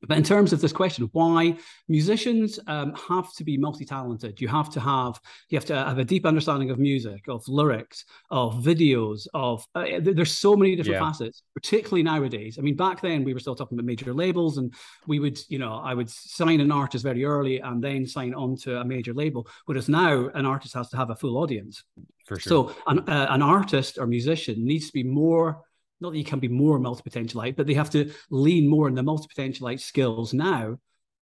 But 0.07 0.17
in 0.17 0.24
terms 0.24 0.53
of 0.53 0.62
this 0.62 0.74
question, 0.74 1.09
why 1.13 1.57
musicians 1.88 2.59
um, 2.67 2.93
have 3.09 3.33
to 3.33 3.43
be 3.43 3.57
multi-talented? 3.57 4.39
You 4.41 4.47
have 4.47 4.69
to 4.71 4.79
have 4.79 5.19
you 5.50 5.57
have 5.57 5.65
to 5.65 5.75
have 5.75 6.00
a 6.00 6.05
deep 6.05 6.25
understanding 6.25 6.69
of 6.69 6.79
music, 6.79 7.25
of 7.27 7.47
lyrics, 7.47 8.05
of 8.31 8.55
videos, 8.55 9.27
of 9.33 9.65
uh, 9.75 9.85
there's 10.00 10.38
so 10.38 10.55
many 10.55 10.75
different 10.75 11.01
yeah. 11.01 11.12
facets. 11.12 11.43
Particularly 11.53 12.03
nowadays. 12.03 12.57
I 12.59 12.62
mean, 12.62 12.75
back 12.75 13.01
then 13.01 13.24
we 13.24 13.33
were 13.33 13.39
still 13.39 13.55
talking 13.55 13.77
about 13.77 13.85
major 13.85 14.13
labels, 14.13 14.57
and 14.57 14.74
we 15.07 15.19
would, 15.19 15.39
you 15.50 15.57
know, 15.57 15.75
I 15.75 15.93
would 15.93 16.09
sign 16.09 16.59
an 16.59 16.71
artist 16.71 17.03
very 17.03 17.24
early 17.25 17.59
and 17.59 17.83
then 17.83 18.05
sign 18.05 18.33
on 18.33 18.55
to 18.57 18.79
a 18.79 18.85
major 18.85 19.13
label. 19.13 19.47
Whereas 19.65 19.89
now, 19.89 20.29
an 20.35 20.45
artist 20.45 20.74
has 20.74 20.89
to 20.89 20.97
have 20.97 21.09
a 21.09 21.15
full 21.15 21.38
audience. 21.38 21.83
For 22.25 22.39
sure. 22.39 22.69
So, 22.69 22.75
an, 22.88 23.00
uh, 23.07 23.27
an 23.29 23.41
artist 23.41 23.97
or 23.97 24.07
musician 24.07 24.65
needs 24.65 24.88
to 24.88 24.93
be 24.93 25.03
more 25.03 25.62
not 26.01 26.11
that 26.11 26.17
you 26.17 26.25
can 26.25 26.39
be 26.39 26.47
more 26.47 26.79
multi-potentialite, 26.79 27.55
but 27.55 27.67
they 27.67 27.73
have 27.73 27.89
to 27.91 28.11
lean 28.29 28.69
more 28.69 28.87
on 28.87 28.95
the 28.95 29.03
multi-potentialite 29.03 29.79
skills 29.79 30.33
now 30.33 30.77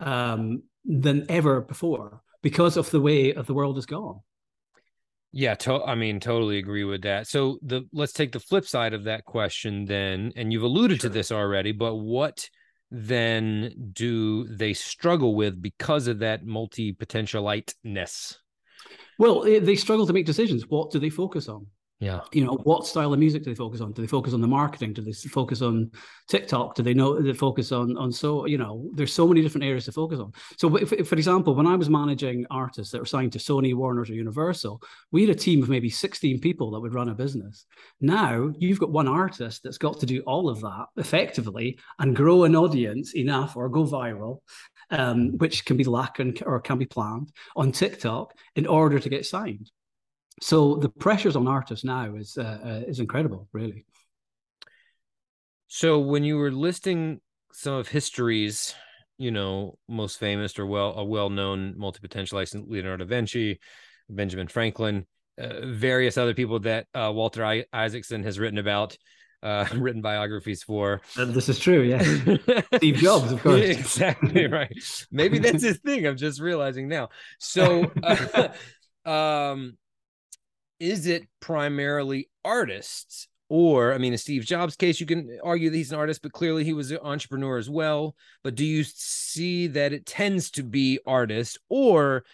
um, 0.00 0.62
than 0.84 1.26
ever 1.28 1.60
before 1.60 2.22
because 2.42 2.76
of 2.76 2.90
the 2.90 3.00
way 3.00 3.34
of 3.34 3.46
the 3.46 3.54
world 3.54 3.76
has 3.76 3.86
gone. 3.86 4.20
Yeah, 5.32 5.54
to- 5.54 5.82
I 5.84 5.94
mean, 5.94 6.20
totally 6.20 6.58
agree 6.58 6.84
with 6.84 7.02
that. 7.02 7.26
So 7.26 7.58
the 7.62 7.88
let's 7.92 8.12
take 8.12 8.32
the 8.32 8.40
flip 8.40 8.66
side 8.66 8.92
of 8.92 9.04
that 9.04 9.24
question 9.24 9.86
then, 9.86 10.32
and 10.36 10.52
you've 10.52 10.62
alluded 10.62 11.00
sure. 11.00 11.08
to 11.08 11.14
this 11.14 11.32
already, 11.32 11.72
but 11.72 11.96
what 11.96 12.48
then 12.90 13.72
do 13.94 14.46
they 14.48 14.74
struggle 14.74 15.34
with 15.34 15.60
because 15.60 16.06
of 16.06 16.18
that 16.18 16.44
multi-potentialiteness? 16.44 18.36
Well, 19.18 19.42
they 19.42 19.76
struggle 19.76 20.06
to 20.06 20.12
make 20.12 20.26
decisions. 20.26 20.68
What 20.68 20.90
do 20.90 20.98
they 20.98 21.08
focus 21.08 21.48
on? 21.48 21.66
Yeah. 22.02 22.22
You 22.32 22.44
know, 22.44 22.54
what 22.64 22.84
style 22.84 23.12
of 23.12 23.20
music 23.20 23.44
do 23.44 23.50
they 23.50 23.54
focus 23.54 23.80
on? 23.80 23.92
Do 23.92 24.02
they 24.02 24.08
focus 24.08 24.34
on 24.34 24.40
the 24.40 24.48
marketing? 24.48 24.92
Do 24.92 25.02
they 25.02 25.12
focus 25.12 25.62
on 25.62 25.88
TikTok? 26.26 26.74
Do 26.74 26.82
they 26.82 26.94
know 26.94 27.20
they 27.20 27.32
focus 27.32 27.70
on 27.70 27.96
on 27.96 28.10
so 28.10 28.44
you 28.44 28.58
know, 28.58 28.90
there's 28.92 29.12
so 29.12 29.28
many 29.28 29.40
different 29.40 29.64
areas 29.64 29.84
to 29.84 29.92
focus 29.92 30.18
on. 30.18 30.32
So 30.58 30.74
if, 30.74 30.92
if, 30.92 31.06
for 31.06 31.14
example, 31.14 31.54
when 31.54 31.68
I 31.68 31.76
was 31.76 31.88
managing 31.88 32.44
artists 32.50 32.90
that 32.90 32.98
were 32.98 33.06
signed 33.06 33.30
to 33.34 33.38
Sony, 33.38 33.72
Warner's 33.72 34.10
or 34.10 34.14
Universal, 34.14 34.82
we 35.12 35.20
had 35.20 35.30
a 35.30 35.38
team 35.38 35.62
of 35.62 35.68
maybe 35.68 35.88
16 35.88 36.40
people 36.40 36.72
that 36.72 36.80
would 36.80 36.92
run 36.92 37.08
a 37.08 37.14
business. 37.14 37.66
Now 38.00 38.52
you've 38.58 38.80
got 38.80 38.90
one 38.90 39.06
artist 39.06 39.60
that's 39.62 39.78
got 39.78 40.00
to 40.00 40.06
do 40.06 40.22
all 40.22 40.48
of 40.48 40.60
that 40.62 40.86
effectively 40.96 41.78
and 42.00 42.16
grow 42.16 42.42
an 42.42 42.56
audience 42.56 43.14
enough 43.14 43.56
or 43.56 43.68
go 43.68 43.84
viral 43.84 44.40
um, 44.90 45.38
which 45.38 45.64
can 45.64 45.76
be 45.76 45.84
lack 45.84 46.18
or 46.44 46.60
can 46.60 46.78
be 46.78 46.84
planned 46.84 47.30
on 47.54 47.70
TikTok 47.70 48.34
in 48.56 48.66
order 48.66 48.98
to 48.98 49.08
get 49.08 49.24
signed 49.24 49.70
so 50.40 50.76
the 50.76 50.88
pressures 50.88 51.36
on 51.36 51.46
artists 51.46 51.84
now 51.84 52.14
is 52.14 52.36
uh, 52.38 52.58
uh, 52.64 52.88
is 52.88 53.00
incredible, 53.00 53.48
really. 53.52 53.84
So 55.68 55.98
when 56.00 56.24
you 56.24 56.36
were 56.36 56.50
listing 56.50 57.20
some 57.52 57.74
of 57.74 57.88
history's, 57.88 58.74
you 59.18 59.30
know, 59.30 59.78
most 59.88 60.18
famous 60.18 60.58
or 60.58 60.66
well 60.66 60.94
a 60.96 61.04
well 61.04 61.30
known 61.30 61.74
multi 61.76 62.00
potentialist 62.00 62.54
Leonardo 62.54 63.04
da 63.04 63.08
Vinci, 63.08 63.60
Benjamin 64.08 64.48
Franklin, 64.48 65.06
uh, 65.38 65.66
various 65.66 66.18
other 66.18 66.34
people 66.34 66.60
that 66.60 66.86
uh, 66.94 67.10
Walter 67.14 67.44
I- 67.44 67.64
Isaacson 67.72 68.22
has 68.24 68.38
written 68.38 68.58
about. 68.58 68.96
Uh, 69.42 69.66
written 69.74 70.00
biographies 70.00 70.62
for. 70.62 71.00
And 71.16 71.34
this 71.34 71.48
is 71.48 71.58
true, 71.58 71.80
yeah. 71.82 72.00
Steve 72.76 72.94
Jobs, 72.94 73.32
of 73.32 73.42
course. 73.42 73.60
exactly 73.60 74.46
right. 74.46 74.72
Maybe 75.10 75.40
that's 75.40 75.64
his 75.64 75.78
thing. 75.78 76.06
I'm 76.06 76.16
just 76.16 76.40
realizing 76.40 76.86
now. 76.86 77.08
So, 77.40 77.90
uh, 78.04 78.48
um, 79.04 79.76
is 80.82 81.06
it 81.06 81.28
primarily 81.38 82.28
artists? 82.44 83.28
Or, 83.48 83.92
I 83.92 83.98
mean, 83.98 84.12
in 84.12 84.18
Steve 84.18 84.44
Jobs' 84.44 84.76
case, 84.76 84.98
you 84.98 85.06
can 85.06 85.38
argue 85.44 85.70
that 85.70 85.76
he's 85.76 85.92
an 85.92 85.98
artist, 85.98 86.22
but 86.22 86.32
clearly 86.32 86.64
he 86.64 86.72
was 86.72 86.90
an 86.90 86.98
entrepreneur 87.02 87.58
as 87.58 87.70
well. 87.70 88.16
But 88.42 88.56
do 88.56 88.64
you 88.64 88.82
see 88.82 89.68
that 89.68 89.92
it 89.92 90.06
tends 90.06 90.50
to 90.52 90.62
be 90.62 90.98
artists, 91.06 91.58
or 91.68 92.24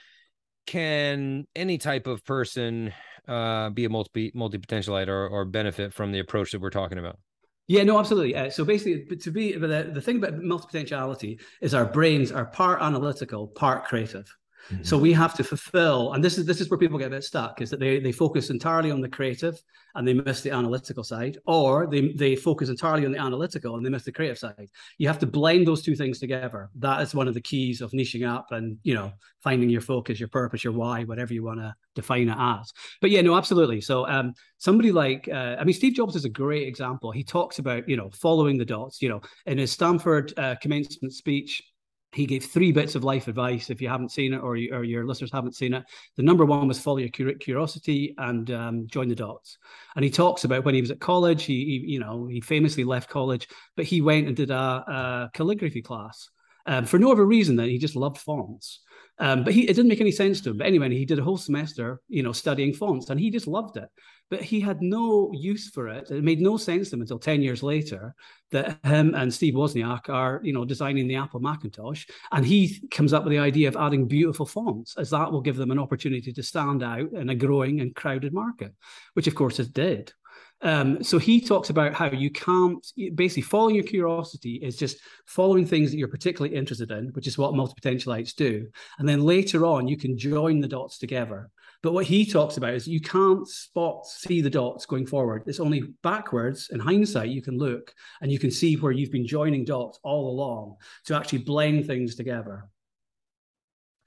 can 0.66 1.46
any 1.56 1.76
type 1.76 2.06
of 2.06 2.24
person 2.24 2.94
uh, 3.26 3.70
be 3.70 3.84
a 3.84 3.88
multi 3.88 4.30
multi 4.34 4.58
potentialite 4.58 5.08
or, 5.08 5.28
or 5.28 5.44
benefit 5.44 5.92
from 5.92 6.12
the 6.12 6.20
approach 6.20 6.52
that 6.52 6.60
we're 6.60 6.70
talking 6.70 6.98
about? 6.98 7.18
Yeah, 7.66 7.82
no, 7.82 7.98
absolutely. 7.98 8.34
Uh, 8.34 8.48
so 8.48 8.64
basically, 8.64 9.16
to 9.16 9.30
be 9.30 9.52
the, 9.52 9.90
the 9.92 10.00
thing 10.00 10.18
about 10.18 10.38
multi 10.38 10.66
potentiality 10.66 11.40
is 11.60 11.74
our 11.74 11.84
brains 11.84 12.32
are 12.32 12.46
part 12.46 12.80
analytical, 12.80 13.48
part 13.48 13.84
creative. 13.84 14.32
Mm-hmm. 14.70 14.82
So 14.84 14.98
we 14.98 15.12
have 15.14 15.34
to 15.34 15.44
fulfill, 15.44 16.12
and 16.12 16.22
this 16.22 16.36
is 16.36 16.44
this 16.44 16.60
is 16.60 16.68
where 16.68 16.78
people 16.78 16.98
get 16.98 17.08
a 17.08 17.10
bit 17.10 17.24
stuck, 17.24 17.62
is 17.62 17.70
that 17.70 17.80
they 17.80 18.00
they 18.00 18.12
focus 18.12 18.50
entirely 18.50 18.90
on 18.90 19.00
the 19.00 19.08
creative 19.08 19.60
and 19.94 20.06
they 20.06 20.12
miss 20.12 20.42
the 20.42 20.50
analytical 20.50 21.02
side, 21.02 21.38
or 21.46 21.86
they 21.86 22.12
they 22.12 22.36
focus 22.36 22.68
entirely 22.68 23.06
on 23.06 23.12
the 23.12 23.18
analytical 23.18 23.76
and 23.76 23.84
they 23.84 23.90
miss 23.90 24.04
the 24.04 24.12
creative 24.12 24.38
side. 24.38 24.68
You 24.98 25.08
have 25.08 25.18
to 25.20 25.26
blend 25.26 25.66
those 25.66 25.82
two 25.82 25.96
things 25.96 26.18
together. 26.18 26.68
That 26.76 27.00
is 27.00 27.14
one 27.14 27.28
of 27.28 27.34
the 27.34 27.40
keys 27.40 27.80
of 27.80 27.92
niching 27.92 28.28
up 28.28 28.52
and 28.52 28.78
you 28.82 28.94
know 28.94 29.12
finding 29.42 29.70
your 29.70 29.80
focus, 29.80 30.20
your 30.20 30.28
purpose, 30.28 30.64
your 30.64 30.74
why, 30.74 31.04
whatever 31.04 31.32
you 31.32 31.44
want 31.44 31.60
to 31.60 31.74
define 31.94 32.28
it 32.28 32.36
as. 32.38 32.72
But 33.00 33.10
yeah, 33.10 33.22
no, 33.22 33.36
absolutely. 33.36 33.80
So 33.80 34.06
um, 34.06 34.34
somebody 34.58 34.92
like 34.92 35.28
uh, 35.28 35.56
I 35.58 35.64
mean, 35.64 35.74
Steve 35.74 35.94
Jobs 35.94 36.14
is 36.14 36.26
a 36.26 36.30
great 36.30 36.68
example. 36.68 37.10
He 37.10 37.24
talks 37.24 37.58
about 37.58 37.88
you 37.88 37.96
know 37.96 38.10
following 38.10 38.58
the 38.58 38.66
dots. 38.66 39.00
You 39.00 39.08
know, 39.08 39.22
in 39.46 39.56
his 39.56 39.72
Stanford 39.72 40.34
uh, 40.36 40.56
commencement 40.60 41.14
speech 41.14 41.62
he 42.12 42.26
gave 42.26 42.44
three 42.44 42.72
bits 42.72 42.94
of 42.94 43.04
life 43.04 43.28
advice. 43.28 43.68
If 43.68 43.82
you 43.82 43.88
haven't 43.88 44.12
seen 44.12 44.32
it 44.32 44.38
or, 44.38 44.56
you, 44.56 44.74
or 44.74 44.82
your 44.82 45.06
listeners 45.06 45.30
haven't 45.32 45.56
seen 45.56 45.74
it, 45.74 45.84
the 46.16 46.22
number 46.22 46.44
one 46.44 46.66
was 46.66 46.80
follow 46.80 46.98
your 46.98 47.08
curiosity 47.08 48.14
and 48.16 48.50
um, 48.50 48.86
join 48.86 49.08
the 49.08 49.14
dots. 49.14 49.58
And 49.94 50.04
he 50.04 50.10
talks 50.10 50.44
about 50.44 50.64
when 50.64 50.74
he 50.74 50.80
was 50.80 50.90
at 50.90 51.00
college, 51.00 51.44
he, 51.44 51.64
he, 51.64 51.92
you 51.92 52.00
know 52.00 52.26
he 52.26 52.40
famously 52.40 52.84
left 52.84 53.10
college, 53.10 53.48
but 53.76 53.84
he 53.84 54.00
went 54.00 54.26
and 54.26 54.36
did 54.36 54.50
a, 54.50 54.54
a 54.54 55.30
calligraphy 55.34 55.82
class 55.82 56.30
um, 56.66 56.86
for 56.86 56.98
no 56.98 57.12
other 57.12 57.24
reason 57.24 57.56
than 57.56 57.68
he 57.68 57.78
just 57.78 57.96
loved 57.96 58.18
fonts. 58.18 58.80
Um, 59.20 59.42
but 59.44 59.52
he, 59.52 59.62
it 59.62 59.74
didn't 59.74 59.88
make 59.88 60.00
any 60.00 60.12
sense 60.12 60.40
to 60.42 60.50
him. 60.50 60.58
But 60.58 60.66
anyway, 60.66 60.90
he 60.90 61.04
did 61.04 61.18
a 61.18 61.24
whole 61.24 61.36
semester, 61.36 62.00
you 62.08 62.22
know, 62.22 62.32
studying 62.32 62.72
fonts, 62.72 63.10
and 63.10 63.18
he 63.18 63.30
just 63.30 63.46
loved 63.46 63.76
it 63.76 63.88
but 64.30 64.42
he 64.42 64.60
had 64.60 64.82
no 64.82 65.30
use 65.32 65.70
for 65.70 65.88
it. 65.88 66.10
It 66.10 66.22
made 66.22 66.40
no 66.40 66.56
sense 66.56 66.90
to 66.90 66.96
him 66.96 67.00
until 67.00 67.18
10 67.18 67.42
years 67.42 67.62
later 67.62 68.14
that 68.50 68.78
him 68.84 69.14
and 69.14 69.32
Steve 69.32 69.54
Wozniak 69.54 70.08
are, 70.08 70.40
you 70.42 70.52
know, 70.52 70.64
designing 70.64 71.08
the 71.08 71.16
Apple 71.16 71.40
Macintosh. 71.40 72.06
And 72.32 72.44
he 72.44 72.86
comes 72.90 73.12
up 73.12 73.24
with 73.24 73.30
the 73.30 73.38
idea 73.38 73.68
of 73.68 73.76
adding 73.76 74.06
beautiful 74.06 74.46
fonts, 74.46 74.96
as 74.98 75.10
that 75.10 75.32
will 75.32 75.40
give 75.40 75.56
them 75.56 75.70
an 75.70 75.78
opportunity 75.78 76.32
to 76.32 76.42
stand 76.42 76.82
out 76.82 77.12
in 77.12 77.30
a 77.30 77.34
growing 77.34 77.80
and 77.80 77.94
crowded 77.94 78.32
market, 78.32 78.74
which 79.14 79.26
of 79.26 79.34
course 79.34 79.58
it 79.58 79.72
did. 79.72 80.12
Um, 80.60 81.04
so 81.04 81.18
he 81.18 81.40
talks 81.40 81.70
about 81.70 81.94
how 81.94 82.10
you 82.10 82.30
can't 82.30 82.84
basically 83.14 83.42
following 83.42 83.76
your 83.76 83.84
curiosity 83.84 84.54
is 84.54 84.76
just 84.76 84.98
following 85.26 85.64
things 85.64 85.90
that 85.90 85.98
you're 85.98 86.08
particularly 86.08 86.56
interested 86.56 86.90
in, 86.90 87.08
which 87.08 87.28
is 87.28 87.38
what 87.38 87.54
multipotentialites 87.54 88.34
do. 88.34 88.66
And 88.98 89.08
then 89.08 89.20
later 89.20 89.64
on, 89.64 89.86
you 89.86 89.96
can 89.96 90.18
join 90.18 90.60
the 90.60 90.66
dots 90.66 90.98
together. 90.98 91.50
But 91.80 91.92
what 91.92 92.06
he 92.06 92.26
talks 92.26 92.56
about 92.56 92.74
is 92.74 92.88
you 92.88 93.00
can't 93.00 93.46
spot, 93.46 94.04
see 94.04 94.40
the 94.40 94.50
dots 94.50 94.84
going 94.84 95.06
forward. 95.06 95.44
It's 95.46 95.60
only 95.60 95.84
backwards. 96.02 96.70
In 96.72 96.80
hindsight, 96.80 97.28
you 97.28 97.40
can 97.40 97.56
look 97.56 97.94
and 98.20 98.32
you 98.32 98.40
can 98.40 98.50
see 98.50 98.74
where 98.74 98.90
you've 98.90 99.12
been 99.12 99.26
joining 99.26 99.64
dots 99.64 100.00
all 100.02 100.28
along 100.28 100.76
to 101.04 101.14
actually 101.14 101.38
blend 101.38 101.86
things 101.86 102.16
together. 102.16 102.64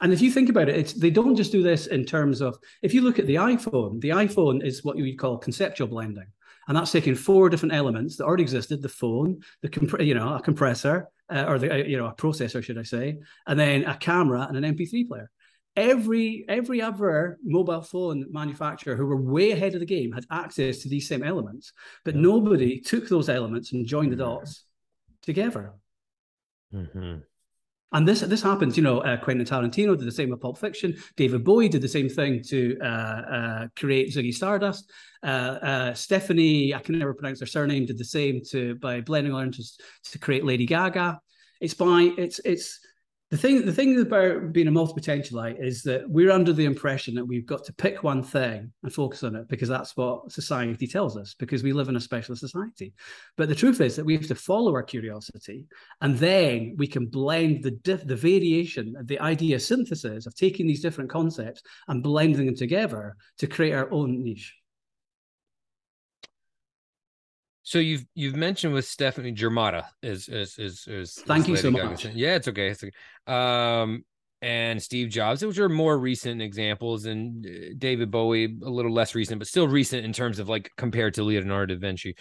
And 0.01 0.11
if 0.11 0.19
you 0.19 0.31
think 0.31 0.49
about 0.49 0.67
it, 0.67 0.95
they 0.97 1.11
don't 1.11 1.35
just 1.35 1.53
do 1.53 1.63
this 1.63 1.87
in 1.87 2.05
terms 2.05 2.41
of, 2.41 2.57
if 2.81 2.93
you 2.93 3.01
look 3.01 3.19
at 3.19 3.27
the 3.27 3.35
iPhone, 3.35 4.01
the 4.01 4.09
iPhone 4.09 4.65
is 4.65 4.83
what 4.83 4.97
you 4.97 5.03
would 5.05 5.19
call 5.19 5.37
conceptual 5.37 5.87
blending. 5.87 6.25
And 6.71 6.77
that's 6.77 6.93
taking 6.93 7.15
four 7.15 7.49
different 7.49 7.73
elements 7.73 8.15
that 8.15 8.23
already 8.23 8.43
existed: 8.43 8.81
the 8.81 8.87
phone, 8.87 9.41
the 9.61 9.67
comp- 9.67 9.99
you 9.99 10.13
know 10.13 10.35
a 10.35 10.41
compressor, 10.41 11.09
uh, 11.29 11.43
or 11.45 11.59
the 11.59 11.69
uh, 11.69 11.75
you 11.75 11.97
know 11.97 12.05
a 12.05 12.15
processor, 12.15 12.63
should 12.63 12.77
I 12.77 12.83
say, 12.83 13.17
and 13.45 13.59
then 13.59 13.83
a 13.83 13.97
camera 13.97 14.47
and 14.49 14.55
an 14.55 14.73
MP3 14.73 15.05
player 15.05 15.29
every 15.75 16.45
every 16.47 16.81
other 16.81 17.37
mobile 17.43 17.81
phone 17.81 18.25
manufacturer 18.31 18.95
who 18.95 19.05
were 19.05 19.21
way 19.21 19.51
ahead 19.51 19.73
of 19.73 19.81
the 19.81 19.85
game 19.85 20.13
had 20.13 20.25
access 20.31 20.77
to 20.77 20.87
these 20.87 21.09
same 21.09 21.23
elements, 21.23 21.73
but 22.05 22.15
yeah. 22.15 22.21
nobody 22.21 22.79
took 22.79 23.09
those 23.09 23.27
elements 23.27 23.73
and 23.73 23.85
joined 23.85 24.13
the 24.13 24.15
dots 24.15 24.63
together. 25.21 25.73
Mm-hmm. 26.73 27.17
And 27.93 28.07
this 28.07 28.21
this 28.21 28.41
happens, 28.41 28.77
you 28.77 28.83
know. 28.83 28.99
Uh, 28.99 29.17
Quentin 29.17 29.45
Tarantino 29.45 29.97
did 29.97 30.07
the 30.07 30.11
same 30.11 30.29
with 30.29 30.39
Pulp 30.39 30.57
Fiction. 30.57 30.95
David 31.17 31.43
Bowie 31.43 31.67
did 31.67 31.81
the 31.81 31.89
same 31.89 32.07
thing 32.07 32.41
to 32.43 32.77
uh, 32.81 32.85
uh, 32.85 33.67
create 33.75 34.13
Ziggy 34.13 34.33
Stardust. 34.33 34.89
Uh, 35.23 35.25
uh, 35.25 35.93
Stephanie, 35.93 36.73
I 36.73 36.79
can 36.79 36.97
never 36.97 37.13
pronounce 37.13 37.41
her 37.41 37.45
surname, 37.45 37.85
did 37.85 37.97
the 37.97 38.05
same 38.05 38.41
to 38.51 38.75
by 38.75 39.01
blending 39.01 39.33
her 39.33 39.49
to, 39.49 39.63
to 40.11 40.19
create 40.19 40.45
Lady 40.45 40.65
Gaga. 40.65 41.19
It's 41.59 41.73
by 41.73 42.13
it's 42.17 42.39
it's 42.45 42.79
the 43.31 43.37
thing 43.37 43.65
the 43.65 43.71
thing 43.71 43.99
about 43.99 44.51
being 44.51 44.67
a 44.67 44.71
multi-potentialite 44.71 45.63
is 45.63 45.83
that 45.83 46.07
we're 46.09 46.31
under 46.31 46.51
the 46.51 46.65
impression 46.65 47.15
that 47.15 47.23
we've 47.23 47.45
got 47.45 47.63
to 47.63 47.73
pick 47.73 48.03
one 48.03 48.21
thing 48.21 48.69
and 48.83 48.93
focus 48.93 49.23
on 49.23 49.37
it 49.37 49.47
because 49.47 49.69
that's 49.69 49.95
what 49.95 50.29
society 50.29 50.85
tells 50.85 51.15
us 51.15 51.33
because 51.33 51.63
we 51.63 51.71
live 51.71 51.87
in 51.87 51.95
a 51.95 52.01
specialist 52.01 52.41
society. 52.41 52.93
But 53.37 53.47
the 53.47 53.55
truth 53.55 53.79
is 53.79 53.95
that 53.95 54.05
we 54.05 54.17
have 54.17 54.27
to 54.27 54.35
follow 54.35 54.73
our 54.73 54.83
curiosity 54.83 55.65
and 56.01 56.17
then 56.17 56.75
we 56.77 56.87
can 56.87 57.05
blend 57.05 57.63
the 57.63 57.71
diff, 57.71 58.05
the 58.05 58.17
variation 58.17 58.95
the 59.05 59.19
idea 59.21 59.61
synthesis 59.61 60.25
of 60.25 60.35
taking 60.35 60.67
these 60.67 60.81
different 60.81 61.09
concepts 61.09 61.63
and 61.87 62.03
blending 62.03 62.47
them 62.47 62.55
together 62.55 63.15
to 63.37 63.47
create 63.47 63.73
our 63.73 63.89
own 63.93 64.21
niche 64.21 64.60
so 67.71 67.79
you've 67.79 68.05
you've 68.15 68.35
mentioned 68.35 68.73
with 68.73 68.83
Stephanie 68.83 69.31
Germanotta 69.31 69.85
is 70.03 70.27
is 70.27 70.59
is, 70.59 70.85
is 70.89 71.13
thank 71.25 71.47
you 71.47 71.55
so 71.55 71.71
much. 71.71 72.03
Yeah, 72.03 72.35
it's 72.35 72.49
okay. 72.49 72.67
It's 72.67 72.83
okay. 72.83 72.91
Um, 73.33 74.03
and 74.41 74.83
Steve 74.83 75.07
Jobs, 75.07 75.41
which 75.41 75.57
are 75.57 75.69
more 75.69 75.97
recent 75.97 76.41
examples, 76.41 77.05
and 77.05 77.45
uh, 77.45 77.73
David 77.77 78.11
Bowie 78.11 78.57
a 78.61 78.69
little 78.69 78.91
less 78.91 79.15
recent, 79.15 79.39
but 79.39 79.47
still 79.47 79.69
recent 79.69 80.03
in 80.03 80.11
terms 80.11 80.37
of 80.37 80.49
like 80.49 80.69
compared 80.75 81.13
to 81.13 81.23
Leonardo 81.23 81.75
da 81.75 81.79
Vinci. 81.79 82.17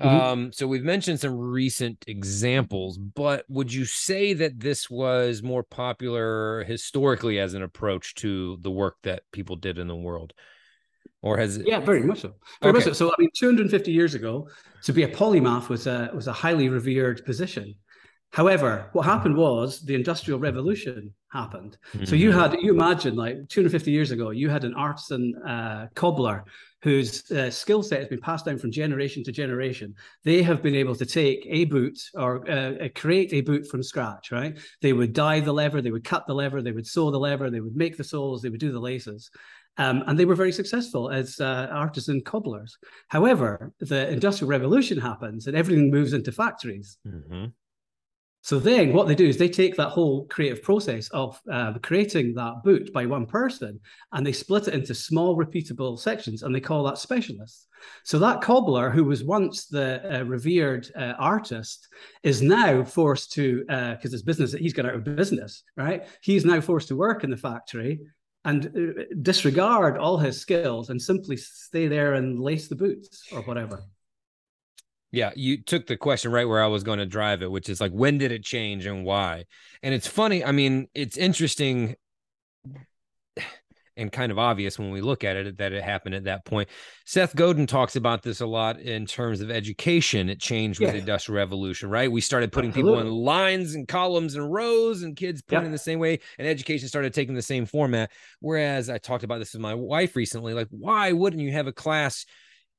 Mm-hmm. 0.00 0.20
Um, 0.20 0.52
so 0.52 0.68
we've 0.68 0.84
mentioned 0.84 1.18
some 1.18 1.36
recent 1.36 2.04
examples, 2.06 2.96
but 2.96 3.44
would 3.48 3.74
you 3.74 3.84
say 3.84 4.34
that 4.34 4.60
this 4.60 4.88
was 4.88 5.42
more 5.42 5.64
popular 5.64 6.62
historically 6.62 7.40
as 7.40 7.54
an 7.54 7.64
approach 7.64 8.14
to 8.16 8.56
the 8.60 8.70
work 8.70 8.98
that 9.02 9.24
people 9.32 9.56
did 9.56 9.78
in 9.78 9.88
the 9.88 9.96
world? 9.96 10.32
Or 11.22 11.38
has 11.38 11.56
it? 11.56 11.66
Yeah, 11.66 11.80
very 11.80 12.02
much 12.02 12.20
so. 12.20 12.34
Very 12.60 12.70
okay. 12.70 12.78
much 12.78 12.84
so. 12.84 12.92
So 12.92 13.08
I 13.08 13.14
mean, 13.18 13.30
250 13.34 13.90
years 13.90 14.14
ago, 14.14 14.48
to 14.82 14.92
be 14.92 15.04
a 15.04 15.08
polymath 15.08 15.68
was 15.68 15.86
a 15.86 16.10
was 16.14 16.26
a 16.26 16.32
highly 16.32 16.68
revered 16.68 17.24
position. 17.24 17.74
However, 18.32 18.88
what 18.92 19.04
happened 19.04 19.36
was 19.36 19.82
the 19.82 19.94
Industrial 19.94 20.38
Revolution 20.38 21.12
happened. 21.30 21.76
Mm-hmm. 21.92 22.06
So 22.06 22.16
you 22.16 22.30
mm-hmm. 22.30 22.38
had 22.38 22.56
you 22.60 22.72
imagine 22.72 23.14
like 23.14 23.48
250 23.48 23.90
years 23.90 24.10
ago, 24.10 24.30
you 24.30 24.48
had 24.48 24.64
an 24.64 24.74
artisan 24.74 25.34
uh, 25.46 25.88
cobbler 25.94 26.44
whose 26.82 27.30
uh, 27.30 27.48
skill 27.48 27.82
set 27.82 28.00
has 28.00 28.08
been 28.08 28.20
passed 28.20 28.46
down 28.46 28.58
from 28.58 28.72
generation 28.72 29.22
to 29.22 29.32
generation. 29.32 29.94
They 30.24 30.42
have 30.42 30.62
been 30.62 30.74
able 30.74 30.96
to 30.96 31.06
take 31.06 31.46
a 31.48 31.66
boot 31.66 31.98
or 32.14 32.48
uh, 32.50 32.72
uh 32.84 32.88
create 32.94 33.32
a 33.32 33.42
boot 33.42 33.66
from 33.66 33.82
scratch. 33.82 34.32
Right? 34.32 34.58
They 34.80 34.94
would 34.94 35.12
dye 35.12 35.40
the 35.40 35.52
leather, 35.52 35.82
they 35.82 35.90
would 35.90 36.04
cut 36.04 36.26
the 36.26 36.34
leather, 36.34 36.62
they 36.62 36.72
would 36.72 36.86
sew 36.86 37.10
the 37.10 37.20
leather, 37.20 37.50
they 37.50 37.60
would 37.60 37.76
make 37.76 37.96
the 37.98 38.04
soles, 38.04 38.40
they 38.40 38.48
would 38.48 38.60
do 38.60 38.72
the 38.72 38.80
laces. 38.80 39.30
Um, 39.78 40.04
and 40.06 40.18
they 40.18 40.26
were 40.26 40.34
very 40.34 40.52
successful 40.52 41.10
as 41.10 41.40
uh, 41.40 41.68
artisan 41.72 42.20
cobblers. 42.20 42.76
However, 43.08 43.72
the 43.80 44.08
Industrial 44.10 44.48
Revolution 44.48 44.98
happens 44.98 45.46
and 45.46 45.56
everything 45.56 45.90
moves 45.90 46.12
into 46.12 46.30
factories. 46.30 46.98
Mm-hmm. 47.06 47.46
So 48.44 48.58
then 48.58 48.92
what 48.92 49.06
they 49.06 49.14
do 49.14 49.28
is 49.28 49.38
they 49.38 49.48
take 49.48 49.76
that 49.76 49.90
whole 49.90 50.26
creative 50.26 50.64
process 50.64 51.08
of 51.10 51.40
uh, 51.50 51.74
creating 51.80 52.34
that 52.34 52.64
boot 52.64 52.92
by 52.92 53.06
one 53.06 53.24
person 53.24 53.78
and 54.10 54.26
they 54.26 54.32
split 54.32 54.66
it 54.66 54.74
into 54.74 54.96
small 54.96 55.36
repeatable 55.36 55.96
sections 55.96 56.42
and 56.42 56.52
they 56.52 56.60
call 56.60 56.82
that 56.82 56.98
specialists. 56.98 57.68
So 58.02 58.18
that 58.18 58.40
cobbler 58.40 58.90
who 58.90 59.04
was 59.04 59.22
once 59.22 59.66
the 59.66 60.02
uh, 60.18 60.24
revered 60.24 60.90
uh, 60.96 61.14
artist 61.20 61.86
is 62.24 62.42
now 62.42 62.82
forced 62.82 63.32
to, 63.34 63.60
because 63.60 64.06
uh, 64.06 64.10
his 64.10 64.22
business, 64.24 64.52
he's 64.52 64.72
got 64.72 64.86
out 64.86 64.96
of 64.96 65.04
business, 65.04 65.62
right? 65.76 66.04
He's 66.20 66.44
now 66.44 66.60
forced 66.60 66.88
to 66.88 66.96
work 66.96 67.22
in 67.22 67.30
the 67.30 67.36
factory 67.36 68.00
and 68.44 68.66
uh, 68.66 69.02
disregard 69.22 69.98
all 69.98 70.18
his 70.18 70.40
skills 70.40 70.90
and 70.90 71.00
simply 71.00 71.36
stay 71.36 71.88
there 71.88 72.14
and 72.14 72.40
lace 72.40 72.68
the 72.68 72.74
boots 72.74 73.24
or 73.32 73.42
whatever. 73.42 73.84
Yeah, 75.12 75.30
you 75.36 75.62
took 75.62 75.86
the 75.86 75.96
question 75.96 76.32
right 76.32 76.48
where 76.48 76.62
I 76.62 76.68
was 76.68 76.84
going 76.84 76.98
to 76.98 77.06
drive 77.06 77.42
it, 77.42 77.50
which 77.50 77.68
is 77.68 77.80
like, 77.80 77.92
when 77.92 78.16
did 78.16 78.32
it 78.32 78.42
change 78.42 78.86
and 78.86 79.04
why? 79.04 79.44
And 79.82 79.94
it's 79.94 80.06
funny. 80.06 80.42
I 80.42 80.52
mean, 80.52 80.88
it's 80.94 81.18
interesting 81.18 81.96
and 84.02 84.12
kind 84.12 84.30
of 84.30 84.38
obvious 84.38 84.78
when 84.78 84.90
we 84.90 85.00
look 85.00 85.24
at 85.24 85.36
it 85.36 85.56
that 85.58 85.72
it 85.72 85.82
happened 85.82 86.14
at 86.14 86.24
that 86.24 86.44
point. 86.44 86.68
Seth 87.06 87.34
Godin 87.34 87.66
talks 87.66 87.96
about 87.96 88.22
this 88.22 88.40
a 88.40 88.46
lot 88.46 88.78
in 88.80 89.06
terms 89.06 89.40
of 89.40 89.50
education. 89.50 90.28
It 90.28 90.40
changed 90.40 90.80
with 90.80 90.88
yeah. 90.88 90.92
the 90.92 90.98
Industrial 90.98 91.36
Revolution, 91.36 91.88
right? 91.88 92.10
We 92.10 92.20
started 92.20 92.52
putting 92.52 92.70
Absolutely. 92.70 93.00
people 93.00 93.08
in 93.08 93.14
lines 93.14 93.74
and 93.74 93.88
columns 93.88 94.34
and 94.34 94.52
rows, 94.52 95.02
and 95.02 95.16
kids 95.16 95.40
put 95.40 95.64
in 95.64 95.72
the 95.72 95.78
same 95.78 95.98
way, 95.98 96.18
and 96.38 96.46
education 96.46 96.88
started 96.88 97.14
taking 97.14 97.34
the 97.34 97.42
same 97.42 97.64
format. 97.64 98.10
Whereas 98.40 98.90
I 98.90 98.98
talked 98.98 99.24
about 99.24 99.38
this 99.38 99.54
with 99.54 99.62
my 99.62 99.74
wife 99.74 100.16
recently, 100.16 100.52
like, 100.52 100.68
why 100.70 101.12
wouldn't 101.12 101.42
you 101.42 101.52
have 101.52 101.66
a 101.66 101.72
class? 101.72 102.26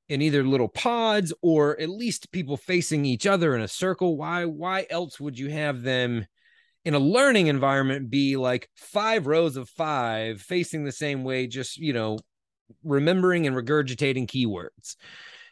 in 0.09 0.21
either 0.21 0.43
little 0.43 0.67
pods 0.67 1.33
or 1.41 1.79
at 1.79 1.89
least 1.89 2.29
people 2.33 2.57
facing 2.57 3.05
each 3.05 3.25
other 3.25 3.55
in 3.55 3.61
a 3.61 3.67
circle 3.69 4.17
why 4.17 4.43
why 4.43 4.85
else 4.89 5.17
would 5.17 5.39
you 5.39 5.49
have 5.49 5.81
them 5.81 6.25
in 6.85 6.93
a 6.93 6.99
learning 6.99 7.47
environment 7.47 8.09
be 8.09 8.35
like 8.35 8.69
five 8.75 9.27
rows 9.27 9.55
of 9.57 9.69
five 9.69 10.41
facing 10.41 10.83
the 10.83 10.91
same 10.91 11.23
way 11.23 11.47
just 11.47 11.77
you 11.77 11.93
know 11.93 12.17
remembering 12.83 13.47
and 13.47 13.55
regurgitating 13.55 14.27
keywords 14.27 14.95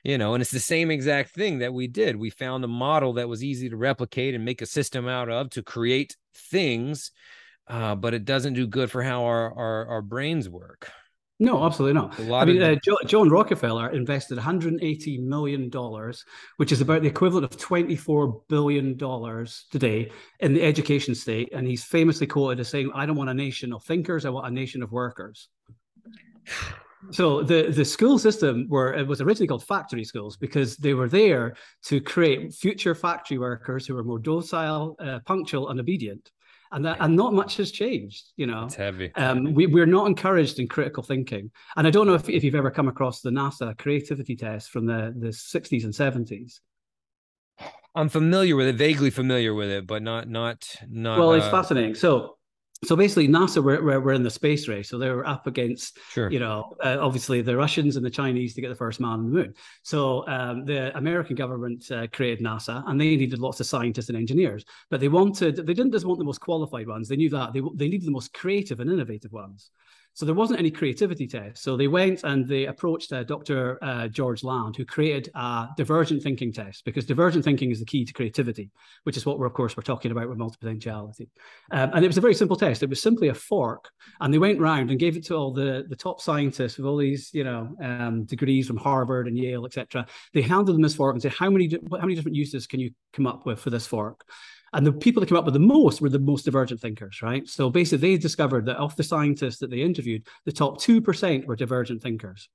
you 0.04 0.18
know 0.18 0.34
and 0.34 0.42
it's 0.42 0.52
the 0.52 0.60
same 0.60 0.92
exact 0.92 1.32
thing 1.32 1.60
that 1.60 1.74
we 1.74 1.88
did. 1.88 2.16
We 2.16 2.30
found 2.30 2.64
a 2.64 2.68
model 2.68 3.14
that 3.14 3.30
was 3.30 3.44
easy 3.44 3.70
to 3.70 3.78
replicate 3.78 4.36
and 4.36 4.46
make 4.46 4.62
a 4.62 4.66
system 4.66 5.08
out 5.08 5.30
of 5.30 5.50
to 5.52 5.64
create 5.64 6.18
things 6.36 7.12
uh, 7.68 7.96
but 7.96 8.14
it 8.14 8.26
doesn't 8.26 8.54
do 8.54 8.68
good 8.68 8.92
for 8.92 9.04
how 9.04 9.24
our 9.26 9.54
our, 9.54 9.86
our 9.88 10.02
brains 10.02 10.50
work 10.50 10.92
no, 11.42 11.66
absolutely 11.66 12.00
not. 12.00 12.20
I 12.20 12.46
mean, 12.46 12.62
uh, 12.62 12.76
John 13.08 13.28
Rockefeller 13.28 13.90
invested 13.90 14.38
180 14.38 15.18
million 15.18 15.70
dollars, 15.70 16.24
which 16.58 16.72
is 16.72 16.82
about 16.82 17.02
the 17.02 17.08
equivalent 17.08 17.52
of 17.52 17.60
24 17.60 18.44
billion 18.48 18.96
dollars 18.96 19.66
today 19.72 20.12
in 20.40 20.54
the 20.54 20.62
education 20.62 21.16
state, 21.16 21.50
and 21.52 21.66
he's 21.66 21.84
famously 21.84 22.28
quoted 22.28 22.60
as 22.60 22.70
saying, 22.70 22.92
"I 22.94 23.08
don't 23.08 23.16
want 23.16 23.32
a 23.32 23.34
nation 23.34 23.74
of 23.74 23.84
thinkers; 23.84 24.24
I 24.24 24.30
want 24.30 24.46
a 24.46 24.52
nation 24.52 24.84
of 24.84 24.92
workers." 24.92 25.50
So 27.10 27.42
the 27.42 27.72
the 27.72 27.84
school 27.84 28.20
system 28.20 28.68
were 28.70 28.94
it 28.94 29.08
was 29.08 29.22
originally 29.22 29.48
called 29.48 29.64
factory 29.64 30.04
schools 30.04 30.38
because 30.38 30.78
they 30.78 30.94
were 30.94 31.10
there 31.10 31.56
to 31.86 32.00
create 32.00 32.54
future 32.54 32.94
factory 32.94 33.40
workers 33.40 33.88
who 33.88 33.96
were 33.96 34.04
more 34.04 34.20
docile, 34.20 34.96
uh, 35.00 35.18
punctual, 35.26 35.70
and 35.70 35.80
obedient 35.80 36.32
and 36.72 36.86
that, 36.86 36.98
and 37.00 37.16
not 37.16 37.34
much 37.34 37.58
has 37.58 37.72
changed. 37.72 38.32
You 38.36 38.48
know, 38.48 38.66
it's 38.66 38.76
heavy. 38.76 39.12
Um, 39.16 39.54
we 39.54 39.68
we're 39.68 39.86
not 39.86 40.08
encouraged 40.08 40.60
in 40.60 40.68
critical 40.68 41.04
thinking, 41.04 41.52
and 41.76 41.88
I 41.88 41.90
don't 41.90 42.08
know 42.08 42.14
if, 42.14 42.30
if 42.30 42.44
you've 42.44 42.56
ever 42.56 42.72
come 42.72 42.88
across 42.88 43.22
the 43.22 43.30
NASA 43.30 43.78
creativity 43.78 44.36
test 44.36 44.70
from 44.70 44.86
the 44.86 45.14
the 45.18 45.34
sixties 45.34 45.84
and 45.84 45.94
seventies. 45.94 46.62
I'm 47.94 48.10
familiar 48.10 48.56
with 48.56 48.68
it, 48.68 48.76
vaguely 48.76 49.10
familiar 49.10 49.54
with 49.54 49.70
it, 49.70 49.86
but 49.86 50.02
not 50.02 50.30
not 50.30 50.76
not. 50.90 51.20
Well, 51.20 51.34
it's 51.34 51.46
uh, 51.46 51.52
fascinating. 51.52 51.96
So 51.96 52.38
so 52.84 52.96
basically 52.96 53.28
nasa 53.28 53.64
were, 53.64 54.00
were, 54.00 54.14
in 54.14 54.24
the 54.24 54.30
space 54.30 54.68
race. 54.68 54.90
So 54.90 54.98
they 54.98 55.10
were 55.10 55.28
up 55.28 55.46
against 55.48 56.00
sure. 56.12 56.32
you 56.32 56.40
know 56.40 56.76
uh, 56.84 56.98
obviously 57.00 57.42
the 57.42 57.56
russians 57.56 57.96
and 57.96 58.06
the 58.06 58.10
chinese 58.10 58.54
to 58.56 58.62
get 58.62 58.70
the 58.70 58.76
first 58.76 59.00
man 59.00 59.12
on 59.12 59.24
the 59.26 59.38
moon. 59.38 59.54
So 59.84 60.28
um, 60.28 60.66
the 60.66 60.96
american 60.98 61.36
government 61.36 61.90
uh, 61.92 62.08
created 62.12 62.44
nasa 62.44 62.84
and 62.88 63.00
they 63.00 63.16
needed 63.16 63.40
lots 63.40 63.60
of 63.60 63.68
scientists 63.68 64.10
and 64.10 64.18
engineers 64.18 64.66
but 64.90 65.00
they 65.00 65.08
wanted 65.08 65.56
they 65.56 65.74
didn't 65.74 65.92
just 65.92 66.06
want 66.06 66.20
the 66.20 66.26
most 66.26 66.42
qualified 66.42 66.88
ones. 66.88 67.08
They 67.08 67.16
knew 67.16 67.30
that 67.30 67.54
they, 67.54 67.62
they 67.76 67.88
needed 67.88 68.08
the 68.08 68.12
most 68.12 68.34
creative 68.34 68.80
and 68.80 68.90
innovative 68.90 69.32
ones 69.32 69.72
so 70.14 70.26
there 70.26 70.36
wasn't 70.36 70.60
any 70.60 70.72
creativity 70.72 71.28
test. 71.28 71.64
So 71.64 71.78
they 71.78 71.88
went 71.88 72.24
and 72.24 72.48
they 72.48 72.66
approached 72.66 73.14
uh, 73.14 73.24
Dr. 73.24 73.82
Uh, 73.82 74.08
George 74.08 74.44
Land, 74.44 74.76
who 74.76 74.86
created 74.86 75.32
a 75.36 75.70
divergent 75.78 76.22
thinking 76.22 76.52
test, 76.52 76.84
because 76.84 77.06
divergent 77.06 77.46
thinking 77.46 77.72
is 77.72 77.80
the 77.80 77.86
key 77.86 78.04
to 78.04 78.14
creativity, 78.14 78.72
which 79.04 79.16
is 79.18 79.26
what 79.26 79.40
we're, 79.40 79.46
of 79.46 79.54
course, 79.54 79.78
we're 79.78 79.84
talking 79.84 80.12
about 80.12 80.28
with 80.28 80.38
multipotentiality. 80.38 81.30
Um, 81.72 81.92
and 81.94 82.04
it 82.04 82.08
was 82.08 82.18
a 82.18 82.22
very 82.22 82.34
simple 82.34 82.58
test. 82.58 82.84
It 82.84 82.90
was 82.90 83.02
simply 83.02 83.30
a 83.30 83.34
fork. 83.34 83.90
And 84.20 84.34
they 84.34 84.38
went 84.38 84.60
round 84.60 84.90
and 84.90 85.00
gave 85.00 85.16
it 85.16 85.26
to 85.28 85.36
all 85.36 85.54
the, 85.54 85.86
the 85.88 85.96
top 85.96 86.20
scientists 86.20 86.78
with 86.78 86.86
all 86.86 86.98
these, 86.98 87.30
you 87.34 87.44
know, 87.44 87.74
um, 87.82 88.26
degrees 88.26 88.68
from 88.68 88.78
Harvard 88.78 89.28
and 89.28 89.38
Yale, 89.38 89.66
etc. 89.66 90.06
They 90.34 90.42
handed 90.42 90.74
them 90.74 90.82
this 90.82 90.96
fork 90.96 91.16
and 91.16 91.22
said, 91.22 91.34
how 91.34 91.50
many, 91.50 91.70
how 91.92 92.02
many 92.02 92.16
different 92.16 92.36
uses 92.36 92.68
can 92.68 92.80
you 92.80 92.92
come 93.14 93.28
up 93.28 93.46
with 93.46 93.60
for 93.60 93.70
this 93.70 93.88
fork? 93.88 94.26
And 94.74 94.86
the 94.86 94.94
people 94.94 95.20
that 95.20 95.28
came 95.28 95.38
up 95.38 95.46
with 95.46 95.54
the 95.54 95.60
most 95.60 96.02
were 96.02 96.10
the 96.10 96.20
most 96.20 96.46
divergent 96.46 96.80
thinkers, 96.80 97.22
right? 97.22 97.48
So 97.48 97.70
basically, 97.70 98.16
they 98.16 98.18
discovered 98.18 98.66
that 98.66 98.78
of 98.78 98.96
the 98.96 99.04
scientists 99.04 99.58
that 99.60 99.70
they 99.70 99.82
interviewed, 99.82 100.26
the 100.46 100.52
top 100.52 100.80
2% 100.80 101.46
were 101.46 101.56
divergent 101.56 102.02
thinkers. 102.02 102.50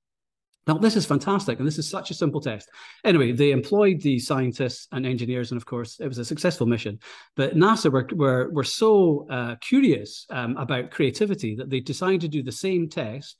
Now, 0.67 0.77
this 0.77 0.97
is 0.97 1.05
fantastic, 1.05 1.59
and 1.59 1.67
this 1.67 1.77
is 1.77 1.89
such 1.89 2.11
a 2.11 2.13
simple 2.13 2.41
test. 2.41 2.69
Anyway, 3.05 3.31
they 3.31 3.51
employed 3.51 4.01
the 4.01 4.19
scientists 4.19 4.87
and 4.91 5.05
engineers, 5.05 5.51
and 5.51 5.61
of 5.61 5.65
course, 5.65 5.97
it 6.01 6.07
was 6.07 6.17
a 6.17 6.25
successful 6.25 6.67
mission. 6.67 6.99
But 7.37 7.55
NASA 7.55 7.89
were 7.89 8.07
were, 8.11 8.49
were 8.51 8.65
so 8.65 9.25
uh, 9.29 9.55
curious 9.61 10.25
um, 10.29 10.57
about 10.57 10.91
creativity 10.91 11.55
that 11.55 11.69
they 11.69 11.79
decided 11.79 12.21
to 12.21 12.27
do 12.27 12.43
the 12.43 12.51
same 12.51 12.89
test 12.89 13.37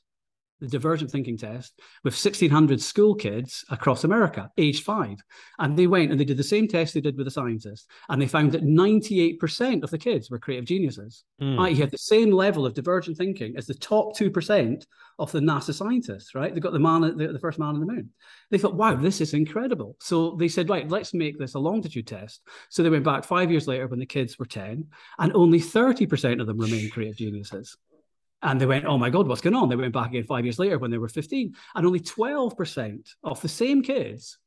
the 0.59 0.67
divergent 0.67 1.11
thinking 1.11 1.37
test 1.37 1.79
with 2.03 2.13
1600 2.13 2.81
school 2.81 3.13
kids 3.13 3.63
across 3.69 4.03
America, 4.03 4.49
age 4.57 4.83
five. 4.83 5.17
And 5.59 5.77
they 5.77 5.87
went 5.87 6.11
and 6.11 6.19
they 6.19 6.25
did 6.25 6.37
the 6.37 6.43
same 6.43 6.67
test 6.67 6.93
they 6.93 7.01
did 7.01 7.17
with 7.17 7.27
the 7.27 7.31
scientists. 7.31 7.85
And 8.09 8.21
they 8.21 8.27
found 8.27 8.51
that 8.53 8.63
98% 8.63 9.83
of 9.83 9.91
the 9.91 9.97
kids 9.97 10.29
were 10.29 10.39
creative 10.39 10.65
geniuses. 10.65 11.23
Mm. 11.41 11.69
You 11.69 11.77
had 11.77 11.91
the 11.91 11.97
same 11.97 12.31
level 12.31 12.65
of 12.65 12.73
divergent 12.73 13.17
thinking 13.17 13.55
as 13.57 13.67
the 13.67 13.75
top 13.75 14.17
2% 14.17 14.85
of 15.19 15.31
the 15.31 15.39
NASA 15.39 15.73
scientists, 15.73 16.35
right? 16.35 16.53
They 16.53 16.59
got 16.59 16.73
the 16.73 16.79
man, 16.79 17.01
the, 17.01 17.27
the 17.33 17.39
first 17.39 17.59
man 17.59 17.69
on 17.69 17.79
the 17.79 17.91
moon. 17.91 18.09
They 18.51 18.57
thought, 18.57 18.75
wow, 18.75 18.95
this 18.95 19.21
is 19.21 19.33
incredible. 19.33 19.95
So 19.99 20.35
they 20.39 20.47
said, 20.47 20.69
right, 20.69 20.89
let's 20.89 21.13
make 21.13 21.39
this 21.39 21.55
a 21.55 21.59
longitude 21.59 22.07
test. 22.07 22.41
So 22.69 22.83
they 22.83 22.89
went 22.89 23.03
back 23.03 23.23
five 23.23 23.49
years 23.49 23.67
later 23.67 23.87
when 23.87 23.99
the 23.99 24.05
kids 24.05 24.37
were 24.37 24.45
10, 24.45 24.85
and 25.19 25.31
only 25.33 25.59
30% 25.59 26.39
of 26.39 26.47
them 26.47 26.59
remained 26.59 26.91
creative 26.91 27.17
geniuses. 27.17 27.75
And 28.41 28.61
they 28.61 28.65
went, 28.65 28.85
oh 28.85 28.97
my 28.97 29.09
God, 29.09 29.27
what's 29.27 29.41
going 29.41 29.55
on? 29.55 29.69
They 29.69 29.75
went 29.75 29.93
back 29.93 30.09
again 30.09 30.23
five 30.23 30.45
years 30.45 30.59
later 30.59 30.77
when 30.77 30.91
they 30.91 30.97
were 30.97 31.07
15, 31.07 31.55
and 31.75 31.85
only 31.85 31.99
12% 31.99 32.99
of 33.23 33.41
the 33.41 33.47
same 33.47 33.81
kids, 33.81 34.37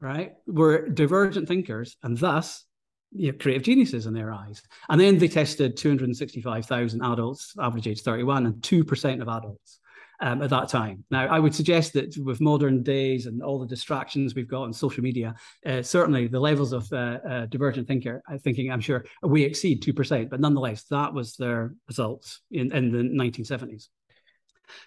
right, 0.00 0.32
were 0.46 0.88
divergent 0.88 1.46
thinkers 1.46 1.96
and 2.02 2.18
thus 2.18 2.64
you 3.12 3.30
know, 3.32 3.38
creative 3.38 3.62
geniuses 3.62 4.06
in 4.06 4.14
their 4.14 4.32
eyes. 4.32 4.62
And 4.88 5.00
then 5.00 5.18
they 5.18 5.28
tested 5.28 5.76
265,000 5.76 7.00
adults, 7.02 7.54
average 7.58 7.86
age 7.86 8.02
31, 8.02 8.46
and 8.46 8.54
2% 8.56 9.22
of 9.22 9.28
adults 9.28 9.80
um, 10.20 10.42
at 10.42 10.50
that 10.50 10.68
time. 10.68 11.04
Now, 11.10 11.26
I 11.26 11.38
would 11.38 11.54
suggest 11.54 11.92
that 11.94 12.16
with 12.18 12.40
modern 12.40 12.82
days 12.82 13.26
and 13.26 13.42
all 13.42 13.58
the 13.58 13.66
distractions 13.66 14.34
we've 14.34 14.48
got 14.48 14.62
on 14.62 14.72
social 14.72 15.02
media, 15.02 15.34
uh, 15.66 15.82
certainly 15.82 16.26
the 16.26 16.40
levels 16.40 16.72
of 16.72 16.92
uh, 16.92 17.18
uh, 17.28 17.46
divergent 17.46 17.86
thinker 17.88 18.22
uh, 18.30 18.38
thinking, 18.38 18.70
I'm 18.70 18.80
sure, 18.80 19.04
we 19.22 19.42
exceed 19.42 19.82
two 19.82 19.92
percent. 19.92 20.30
But 20.30 20.40
nonetheless, 20.40 20.84
that 20.84 21.12
was 21.12 21.36
their 21.36 21.74
results 21.86 22.40
in, 22.50 22.72
in 22.72 22.92
the 22.92 22.98
1970s. 22.98 23.88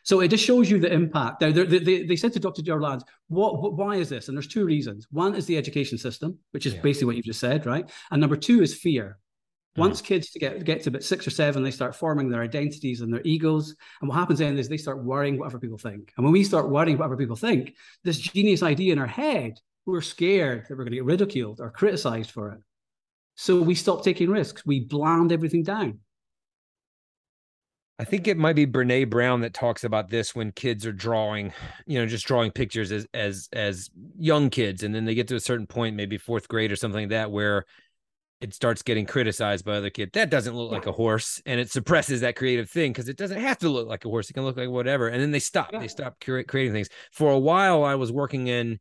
So 0.04 0.20
it 0.20 0.30
just 0.30 0.44
shows 0.44 0.70
you 0.70 0.80
the 0.80 0.91
impact. 0.91 1.41
Now, 1.41 1.52
they, 1.52 1.63
they, 1.65 2.04
they 2.04 2.15
said 2.15 2.34
to 2.34 2.39
Dr. 2.39 2.62
George 2.62 2.82
Land, 2.82 3.04
what, 3.30 3.62
what, 3.62 3.74
why 3.74 3.96
is 3.96 4.10
this? 4.10 4.28
And 4.28 4.38
there's 4.38 4.48
two 4.48 4.65
reasons. 4.65 5.08
One 5.12 5.36
is 5.36 5.46
the 5.46 5.58
education 5.58 5.98
system, 5.98 6.38
which 6.52 6.65
is 6.65 6.76
yeah. 6.76 6.82
basically 6.82 7.08
what 7.08 7.15
you've 7.15 7.26
just 7.26 7.39
said, 7.39 7.65
right? 7.65 7.89
And 8.12 8.22
number 8.22 8.36
two 8.36 8.62
is 8.62 8.76
fear. 8.76 9.17
Once 9.77 9.99
uh-huh. 9.99 10.07
kids 10.07 10.31
to 10.31 10.39
get 10.39 10.63
get 10.65 10.84
to 10.84 10.89
about 10.89 11.03
six 11.03 11.25
or 11.25 11.29
seven, 11.29 11.63
they 11.63 11.71
start 11.71 11.95
forming 11.95 12.29
their 12.29 12.41
identities 12.41 13.01
and 13.01 13.13
their 13.13 13.21
egos. 13.23 13.75
And 14.01 14.10
what 14.10 14.17
happens 14.17 14.39
then 14.39 14.57
is 14.57 14.67
they 14.67 14.77
start 14.77 15.03
worrying 15.03 15.39
whatever 15.39 15.60
people 15.60 15.77
think. 15.77 16.12
And 16.17 16.25
when 16.25 16.34
we 16.34 16.43
start 16.43 16.69
worrying 16.69 16.97
whatever 16.97 17.15
people 17.15 17.38
think, 17.38 17.75
this 18.03 18.17
genius 18.17 18.63
idea 18.63 18.91
in 18.91 18.99
our 18.99 19.07
head, 19.07 19.60
we're 19.86 20.01
scared 20.01 20.65
that 20.67 20.71
we're 20.71 20.84
going 20.84 20.91
to 20.91 20.97
get 20.97 21.05
ridiculed 21.05 21.62
or 21.62 21.71
criticized 21.71 22.31
for 22.31 22.51
it. 22.51 22.60
So 23.36 23.62
we 23.62 23.75
stop 23.75 24.03
taking 24.03 24.29
risks. 24.29 24.65
We 24.65 24.81
bland 24.81 25.31
everything 25.31 25.63
down. 25.63 25.99
I 27.97 28.03
think 28.03 28.27
it 28.27 28.38
might 28.38 28.55
be 28.55 28.65
Brene 28.65 29.10
Brown 29.10 29.41
that 29.41 29.53
talks 29.53 29.84
about 29.84 30.10
this 30.10 30.36
when 30.36 30.51
kids 30.51 30.88
are 30.88 30.91
drawing, 30.91 31.53
you 31.86 31.99
know, 31.99 32.07
just 32.07 32.25
drawing 32.25 32.51
pictures 32.51 32.91
as 32.91 33.05
as 33.13 33.47
as 33.53 33.91
young 34.17 34.49
kids, 34.49 34.81
and 34.84 34.93
then 34.93 35.05
they 35.05 35.13
get 35.13 35.27
to 35.27 35.36
a 35.36 35.39
certain 35.39 35.67
point, 35.67 35.95
maybe 35.95 36.17
fourth 36.17 36.47
grade 36.47 36.71
or 36.71 36.75
something 36.75 37.01
like 37.01 37.10
that, 37.10 37.31
where 37.31 37.63
it 38.41 38.54
starts 38.56 38.82
getting 38.82 39.06
criticized 39.06 39.63
by 39.63 39.73
other 39.73 39.91
kids. 39.91 40.12
That 40.13 40.32
doesn't 40.32 40.56
look 40.56 40.71
like 40.71 40.88
a 40.88 40.91
horse, 40.91 41.41
and 41.45 41.60
it 41.60 41.69
suppresses 41.69 42.21
that 42.21 42.36
creative 42.36 42.69
thing 42.69 42.91
because 42.91 43.08
it 43.08 43.17
doesn't 43.17 43.39
have 43.39 43.60
to 43.60 43.69
look 43.69 43.88
like 43.88 44.04
a 44.04 44.10
horse. 44.10 44.30
It 44.30 44.34
can 44.34 44.43
look 44.43 44.58
like 44.58 44.69
whatever, 44.69 45.08
and 45.08 45.21
then 45.21 45.32
they 45.32 45.39
stop. 45.39 45.69
Yeah. 45.71 45.80
They 45.80 45.88
stop 45.88 46.19
creating 46.19 46.73
things. 46.73 46.89
For 47.12 47.32
a 47.32 47.39
while, 47.39 47.84
I 47.84 47.95
was 47.95 48.12
working 48.12 48.47
in 48.47 48.80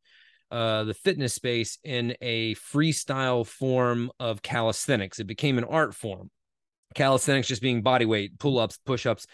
uh, 0.51 0.85
the 0.85 0.95
fitness 0.95 1.35
space 1.35 1.79
in 1.85 2.17
a 2.23 2.55
freestyle 2.57 3.47
form 3.47 4.11
of 4.19 4.43
calisthenics. 4.43 5.21
It 5.21 5.27
became 5.27 5.59
an 5.59 5.65
art 5.65 5.95
form. 5.95 6.31
Calisthenics 6.95 7.47
just 7.47 7.63
being 7.63 7.83
body 7.83 8.07
weight, 8.07 8.39
pull 8.39 8.59
ups, 8.59 8.79
push 8.85 9.07
ups, 9.07 9.27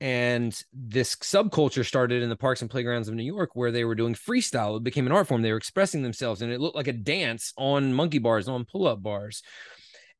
and 0.00 0.58
this 0.72 1.14
subculture 1.16 1.84
started 1.84 2.22
in 2.22 2.30
the 2.30 2.36
parks 2.36 2.62
and 2.62 2.70
playgrounds 2.70 3.08
of 3.08 3.14
New 3.14 3.22
York 3.22 3.50
where 3.54 3.70
they 3.70 3.84
were 3.84 3.94
doing 3.94 4.14
freestyle. 4.14 4.78
It 4.78 4.84
became 4.84 5.06
an 5.06 5.12
art 5.12 5.28
form. 5.28 5.42
They 5.42 5.52
were 5.52 5.58
expressing 5.58 6.02
themselves 6.02 6.40
and 6.40 6.50
it 6.50 6.60
looked 6.60 6.76
like 6.76 6.88
a 6.88 6.92
dance 6.92 7.52
on 7.58 7.92
monkey 7.92 8.18
bars, 8.18 8.48
on 8.48 8.64
pull 8.64 8.86
up 8.86 9.02
bars. 9.02 9.42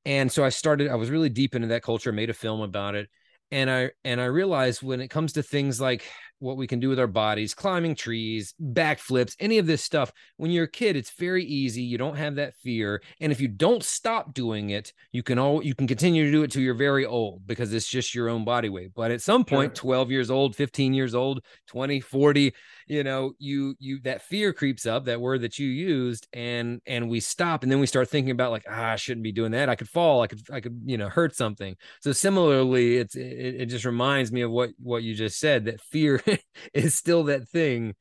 And 0.05 0.31
so 0.31 0.45
I 0.45 0.51
started, 0.51 0.91
I 0.91 0.97
was 0.97 1.11
really 1.11 1.31
deep 1.31 1.55
into 1.55 1.69
that 1.69 1.83
culture, 1.83 2.13
made 2.13 2.31
a 2.31 2.35
film 2.35 2.61
about 2.61 2.95
it. 2.95 3.09
And 3.51 3.71
I 3.71 3.91
and 4.05 4.21
I 4.21 4.27
realized 4.27 4.83
when 4.83 5.01
it 5.01 5.09
comes 5.09 5.33
to 5.33 5.43
things 5.43 5.81
like 5.81 6.05
what 6.41 6.57
we 6.57 6.67
can 6.67 6.81
do 6.81 6.89
with 6.89 6.99
our 6.99 7.07
bodies, 7.07 7.55
climbing 7.55 7.95
trees, 7.95 8.55
backflips, 8.61 9.37
any 9.39 9.59
of 9.59 9.67
this 9.67 9.83
stuff. 9.83 10.13
When 10.37 10.51
you're 10.51 10.65
a 10.65 10.71
kid, 10.71 10.97
it's 10.97 11.11
very 11.11 11.45
easy. 11.45 11.83
You 11.83 11.99
don't 11.99 12.17
have 12.17 12.35
that 12.37 12.57
fear. 12.57 13.03
And 13.21 13.31
if 13.31 13.41
you 13.41 13.49
don't 13.49 13.85
stop 13.85 14.35
doing 14.35 14.71
it, 14.71 14.93
you 15.13 15.23
can 15.23 15.39
all 15.39 15.63
you 15.63 15.75
can 15.75 15.87
continue 15.87 16.25
to 16.25 16.33
do 16.33 16.43
it 16.43 16.51
till 16.51 16.63
you're 16.63 16.75
very 16.75 17.07
old 17.07 17.47
because 17.47 17.73
it's 17.73 17.89
just 17.89 18.15
your 18.15 18.29
own 18.29 18.45
body 18.45 18.69
weight. 18.69 18.93
But 18.95 19.11
at 19.11 19.23
some 19.23 19.45
12 19.45 20.11
years 20.11 20.31
old, 20.31 20.57
15 20.57 20.95
years 20.95 21.15
old, 21.15 21.45
20, 21.69 22.01
40, 22.01 22.55
you 22.91 23.05
know, 23.05 23.35
you 23.39 23.77
you 23.79 24.01
that 24.01 24.23
fear 24.23 24.53
creeps 24.53 24.85
up, 24.85 25.05
that 25.05 25.21
word 25.21 25.43
that 25.43 25.61
you 25.61 25.69
used, 25.69 26.27
and 26.33 26.81
and 26.87 27.09
we 27.09 27.21
stop 27.21 27.63
and 27.63 27.71
then 27.71 27.79
we 27.79 27.87
start 27.87 28.09
thinking 28.09 28.33
about 28.33 28.51
like, 28.51 28.65
ah, 28.69 28.91
I 28.91 28.97
shouldn't 28.97 29.23
be 29.23 29.31
doing 29.31 29.53
that. 29.53 29.69
I 29.69 29.77
could 29.77 29.89
fall, 29.89 30.23
I 30.23 30.27
could, 30.27 30.41
I 30.53 30.61
could, 30.61 30.83
you 30.85 30.99
know, 30.99 31.09
hurt 31.09 31.37
something. 31.37 31.77
So 32.01 32.11
similarly, 32.11 32.97
it's 32.97 33.15
it, 33.15 33.61
it 33.61 33.67
just 33.67 33.85
reminds 33.85 34.33
me 34.33 34.41
of 34.41 34.51
what 34.51 34.71
what 34.79 35.05
you 35.05 35.15
just 35.15 35.39
said 35.39 35.67
that 35.67 35.81
fear 35.81 36.21
is 36.75 36.97
still 36.97 37.25
that 37.25 37.49
thing 37.49 37.95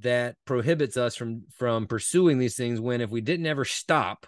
that 0.00 0.36
prohibits 0.46 0.96
us 0.96 1.14
from 1.14 1.42
from 1.54 1.86
pursuing 1.86 2.38
these 2.38 2.56
things 2.56 2.80
when 2.80 3.02
if 3.02 3.10
we 3.10 3.20
didn't 3.20 3.44
ever 3.44 3.66
stop 3.66 4.26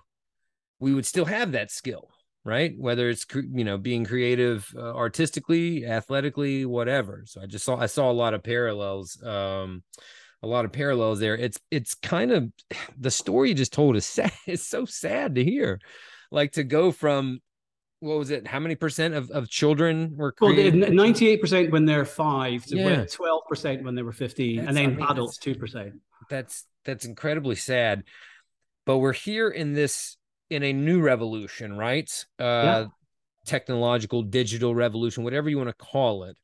we 0.78 0.92
would 0.92 1.06
still 1.06 1.24
have 1.24 1.52
that 1.52 1.70
skill 1.70 2.10
right 2.44 2.74
whether 2.78 3.08
it's 3.08 3.26
you 3.32 3.64
know 3.64 3.78
being 3.78 4.04
creative 4.04 4.68
uh, 4.76 4.94
artistically 4.94 5.86
athletically 5.86 6.66
whatever 6.66 7.22
so 7.26 7.40
i 7.40 7.46
just 7.46 7.64
saw 7.64 7.76
i 7.76 7.86
saw 7.86 8.10
a 8.10 8.12
lot 8.12 8.34
of 8.34 8.42
parallels 8.42 9.22
um 9.24 9.82
a 10.44 10.46
lot 10.46 10.64
of 10.64 10.72
parallels 10.72 11.18
there. 11.18 11.36
It's 11.36 11.58
it's 11.70 11.94
kind 11.94 12.30
of 12.30 12.52
the 12.98 13.10
story 13.10 13.48
you 13.48 13.54
just 13.54 13.72
told 13.72 13.96
is 13.96 14.06
sad. 14.18 14.32
It's 14.46 14.66
so 14.66 14.84
sad 14.84 15.34
to 15.34 15.44
hear, 15.44 15.80
like 16.30 16.52
to 16.52 16.62
go 16.62 16.92
from 16.92 17.40
what 18.00 18.18
was 18.18 18.30
it? 18.30 18.46
How 18.46 18.60
many 18.60 18.74
percent 18.74 19.14
of, 19.14 19.30
of 19.30 19.48
children 19.48 20.14
were 20.16 20.30
created? 20.30 20.80
Well, 20.80 20.92
ninety-eight 20.92 21.40
percent 21.40 21.72
when 21.72 21.86
they're 21.86 22.04
five, 22.04 22.64
to 22.66 23.06
twelve 23.06 23.44
percent 23.48 23.82
when 23.82 23.94
they 23.94 24.02
were 24.02 24.12
fifteen, 24.12 24.56
that's, 24.56 24.68
and 24.68 24.76
then 24.76 24.84
I 24.84 24.88
mean, 24.88 25.06
adults 25.08 25.38
two 25.38 25.54
percent. 25.54 25.94
That's 26.28 26.66
that's 26.84 27.06
incredibly 27.06 27.56
sad. 27.56 28.04
But 28.84 28.98
we're 28.98 29.14
here 29.14 29.48
in 29.48 29.72
this 29.72 30.18
in 30.50 30.62
a 30.62 30.72
new 30.72 31.00
revolution, 31.00 31.76
right? 31.76 32.10
Uh, 32.38 32.42
yeah. 32.44 32.84
Technological, 33.46 34.22
digital 34.22 34.74
revolution, 34.74 35.24
whatever 35.24 35.50
you 35.50 35.58
want 35.58 35.68
to 35.68 35.74
call 35.74 36.24
it. 36.24 36.36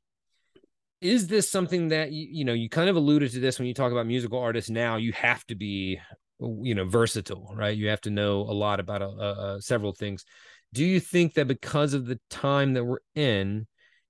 Is 1.01 1.29
this 1.29 1.51
something 1.51 1.89
that 1.89 2.13
you, 2.13 2.29
you 2.31 2.45
know 2.45 2.53
you 2.53 2.69
kind 2.69 2.91
of 2.91 2.97
alluded 2.97 3.33
to 3.33 3.41
this 3.41 3.59
when 3.59 3.67
you 3.67 3.75
talk 3.75 3.91
about 3.91 4.07
musical 4.07 4.39
artists? 4.39 4.69
Now 4.69 4.97
you 4.97 5.13
have 5.13 5.47
to 5.47 5.55
be, 5.55 5.99
you 6.39 6.75
know, 6.75 6.85
versatile, 6.85 7.55
right? 7.57 7.77
You 7.77 7.89
have 7.89 8.03
to 8.03 8.11
know 8.11 8.41
a 8.41 8.53
lot 8.53 8.81
about 8.81 9.01
uh, 9.01 9.07
uh, 9.07 9.61
several 9.61 9.95
things 9.95 10.25
do 10.73 10.85
you 10.85 11.01
think 11.01 11.35
that 11.35 11.49
because 11.49 11.95
of 11.95 12.07
the 12.07 12.21
time 12.29 12.75
that 12.75 12.85
we're 12.85 12.99
in, 13.15 13.67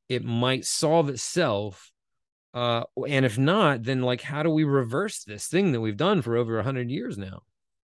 it 0.09 0.25
might 0.25 0.65
solve 0.65 1.09
itself? 1.09 1.91
Uh, 2.53 2.85
and 3.09 3.25
if 3.25 3.39
not, 3.39 3.83
then 3.83 4.03
like, 4.03 4.21
how 4.21 4.43
do 4.43 4.51
we 4.51 4.65
reverse 4.65 5.25
this 5.25 5.47
thing 5.47 5.73
that 5.73 5.81
we've 5.81 5.97
done 5.97 6.21
for 6.21 6.37
over 6.37 6.59
a 6.59 6.65
hundred 6.65 6.91
years 6.91 7.17
now? 7.17 7.43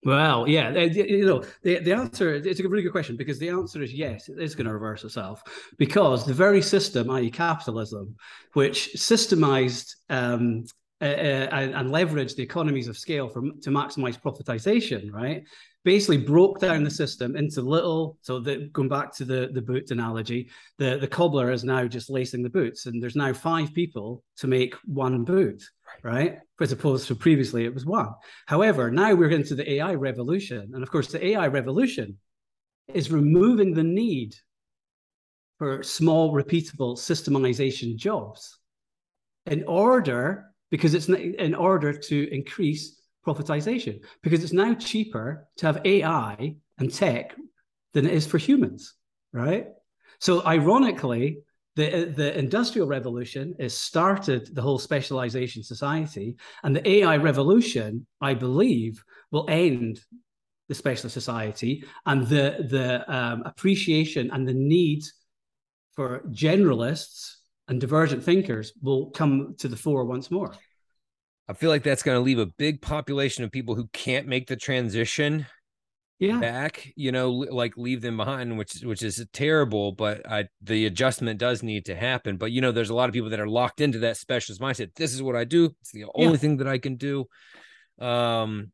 Well, 0.04 0.48
yeah, 0.48 0.72
you 0.80 1.26
know, 1.26 1.44
the, 1.62 1.78
the 1.80 1.94
answer 1.94 2.34
it's 2.34 2.60
a 2.60 2.68
really 2.68 2.82
good 2.82 2.92
question 2.92 3.16
because 3.16 3.38
the 3.38 3.50
answer 3.50 3.84
is 3.84 3.94
yes, 3.94 4.30
it 4.30 4.40
is 4.40 4.56
going 4.56 4.66
to 4.66 4.74
reverse 4.74 5.04
itself 5.04 5.44
because 5.78 6.26
the 6.26 6.34
very 6.34 6.62
system, 6.62 7.12
i.e., 7.12 7.30
capitalism, 7.30 8.16
which 8.54 8.94
systemized 8.96 9.94
um, 10.10 10.66
uh, 11.02 11.06
uh, 11.06 11.48
and 11.52 11.90
leveraged 11.90 12.36
the 12.36 12.44
economies 12.44 12.88
of 12.88 12.98
scale 12.98 13.30
for 13.30 13.42
to 13.42 13.70
maximize 13.70 14.20
profitization, 14.20 15.12
right? 15.12 15.44
basically 15.84 16.18
broke 16.18 16.60
down 16.60 16.84
the 16.84 16.90
system 16.90 17.36
into 17.36 17.62
little 17.62 18.18
so 18.22 18.40
that 18.40 18.72
going 18.72 18.90
back 18.90 19.14
to 19.16 19.26
the 19.26 19.50
the 19.54 19.62
boot 19.62 19.90
analogy 19.92 20.50
the 20.78 20.98
the 20.98 21.08
cobbler 21.08 21.52
is 21.52 21.64
now 21.64 21.88
just 21.88 22.10
lacing 22.10 22.44
the 22.44 22.50
boots 22.50 22.86
and 22.86 23.02
there's 23.02 23.16
now 23.16 23.34
five 23.34 23.74
people 23.74 24.24
to 24.38 24.48
make 24.48 24.76
one 24.86 25.24
boot 25.24 25.64
right? 26.04 26.40
As 26.60 26.72
opposed 26.72 27.08
to 27.08 27.16
previously 27.16 27.66
it 27.66 27.74
was 27.74 27.86
one. 27.86 28.10
However 28.48 28.92
now 28.92 29.14
we're 29.14 29.30
into 29.30 29.56
the 29.56 29.70
ai 29.74 29.96
revolution. 29.96 30.72
And 30.74 30.84
of 30.84 30.92
course 30.92 31.08
the 31.08 31.26
ai 31.28 31.48
revolution 31.48 32.18
is 32.88 33.12
removing 33.12 33.74
the 33.74 33.84
need 33.84 34.36
for 35.58 35.84
small 35.84 36.34
repeatable 36.34 36.98
systemization 36.98 37.96
jobs 37.96 38.58
in 39.46 39.64
order 39.66 40.52
because 40.72 40.94
it's 40.94 41.10
in 41.10 41.54
order 41.54 41.94
to 41.94 42.34
increase 42.34 43.02
profitization. 43.26 44.02
Because 44.24 44.44
it's 44.44 44.54
now 44.54 44.74
cheaper 44.74 45.48
to 45.58 45.66
have 45.66 45.86
AI 45.86 46.56
and 46.80 46.94
tech 46.94 47.36
than 47.94 48.06
it 48.06 48.14
is 48.14 48.26
for 48.26 48.38
humans, 48.38 48.94
right? 49.34 49.68
So 50.20 50.46
ironically, 50.46 51.40
the, 51.76 52.12
the 52.16 52.38
industrial 52.38 52.88
revolution 52.88 53.56
has 53.60 53.74
started 53.74 54.54
the 54.54 54.62
whole 54.62 54.80
specialization 54.80 55.64
society, 55.64 56.36
and 56.64 56.76
the 56.76 56.88
AI 56.88 57.18
revolution, 57.18 58.06
I 58.20 58.34
believe, 58.34 59.04
will 59.32 59.46
end 59.50 60.02
the 60.68 60.76
specialist 60.76 61.14
society 61.14 61.84
and 62.06 62.26
the 62.28 62.66
the 62.70 63.14
um, 63.14 63.44
appreciation 63.46 64.32
and 64.32 64.48
the 64.48 64.54
need 64.54 65.04
for 65.94 66.22
generalists 66.30 67.36
and 67.68 67.80
divergent 67.82 68.24
thinkers 68.24 68.74
will 68.82 69.12
come 69.12 69.56
to 69.60 69.68
the 69.68 69.76
fore 69.76 70.06
once 70.06 70.32
more. 70.32 70.54
I 71.50 71.54
feel 71.54 71.70
like 71.70 71.84
that's 71.84 72.04
going 72.04 72.16
to 72.18 72.22
leave 72.22 72.40
a 72.40 72.46
big 72.46 72.82
population 72.82 73.44
of 73.44 73.52
people 73.52 73.76
who 73.76 73.88
can't 73.92 74.28
make 74.28 74.48
the 74.48 74.56
transition 74.56 75.46
yeah. 76.22 76.40
back, 76.40 76.94
you 76.96 77.12
know, 77.12 77.32
like 77.32 77.76
leave 77.78 78.02
them 78.02 78.16
behind, 78.16 78.56
which 78.58 78.82
which 78.84 79.02
is 79.02 79.26
terrible. 79.34 79.92
But 79.92 80.30
I, 80.30 80.48
the 80.62 80.86
adjustment 80.86 81.40
does 81.40 81.64
need 81.64 81.86
to 81.86 81.96
happen. 81.96 82.38
But 82.38 82.52
you 82.52 82.62
know, 82.62 82.72
there's 82.72 82.92
a 82.92 82.96
lot 82.96 83.10
of 83.10 83.14
people 83.14 83.32
that 83.32 83.40
are 83.40 83.48
locked 83.48 83.82
into 83.82 84.00
that 84.00 84.18
specialist 84.18 84.62
mindset. 84.62 84.94
This 84.96 85.14
is 85.14 85.24
what 85.24 85.36
I 85.36 85.46
do. 85.46 85.76
It's 85.82 85.92
the 85.92 86.06
only 86.14 86.34
yeah. 86.34 86.38
thing 86.38 86.58
that 86.58 86.68
I 86.68 86.78
can 86.78 86.96
do. 86.96 87.26
Um, 88.00 88.72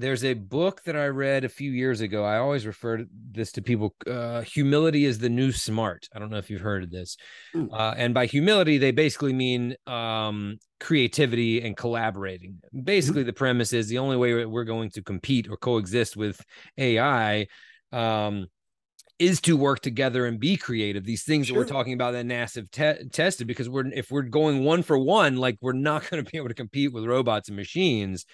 there's 0.00 0.24
a 0.24 0.34
book 0.34 0.82
that 0.84 0.96
I 0.96 1.06
read 1.06 1.44
a 1.44 1.48
few 1.48 1.70
years 1.70 2.00
ago. 2.00 2.24
I 2.24 2.38
always 2.38 2.66
refer 2.66 2.98
to 2.98 3.06
this 3.32 3.52
to 3.52 3.62
people. 3.62 3.94
Uh, 4.06 4.40
humility 4.40 5.04
is 5.04 5.18
the 5.18 5.28
new 5.28 5.52
smart. 5.52 6.08
I 6.14 6.18
don't 6.18 6.30
know 6.30 6.38
if 6.38 6.50
you've 6.50 6.60
heard 6.60 6.82
of 6.82 6.90
this. 6.90 7.16
Mm. 7.54 7.68
Uh, 7.72 7.94
and 7.96 8.14
by 8.14 8.26
humility, 8.26 8.78
they 8.78 8.90
basically 8.90 9.32
mean 9.32 9.76
um, 9.86 10.58
creativity 10.80 11.62
and 11.62 11.76
collaborating. 11.76 12.52
Mm-hmm. 12.52 12.80
Basically, 12.82 13.22
the 13.22 13.32
premise 13.32 13.72
is 13.72 13.88
the 13.88 13.98
only 13.98 14.16
way 14.16 14.44
we're 14.46 14.64
going 14.64 14.90
to 14.90 15.02
compete 15.02 15.48
or 15.48 15.56
coexist 15.56 16.16
with 16.16 16.40
AI 16.78 17.46
um, 17.92 18.46
is 19.20 19.42
to 19.42 19.54
work 19.54 19.80
together 19.80 20.24
and 20.24 20.40
be 20.40 20.56
creative. 20.56 21.04
These 21.04 21.24
things 21.24 21.46
sure. 21.46 21.54
that 21.54 21.60
we're 21.60 21.72
talking 21.72 21.92
about 21.92 22.12
that 22.12 22.24
NASA 22.24 22.68
te- 22.70 23.06
tested 23.10 23.46
because 23.46 23.68
we're 23.68 23.86
if 23.92 24.10
we're 24.10 24.22
going 24.22 24.64
one 24.64 24.82
for 24.82 24.98
one, 24.98 25.36
like 25.36 25.58
we're 25.60 25.72
not 25.72 26.08
going 26.10 26.24
to 26.24 26.28
be 26.28 26.38
able 26.38 26.48
to 26.48 26.54
compete 26.54 26.92
with 26.92 27.04
robots 27.04 27.48
and 27.48 27.56
machines. 27.56 28.24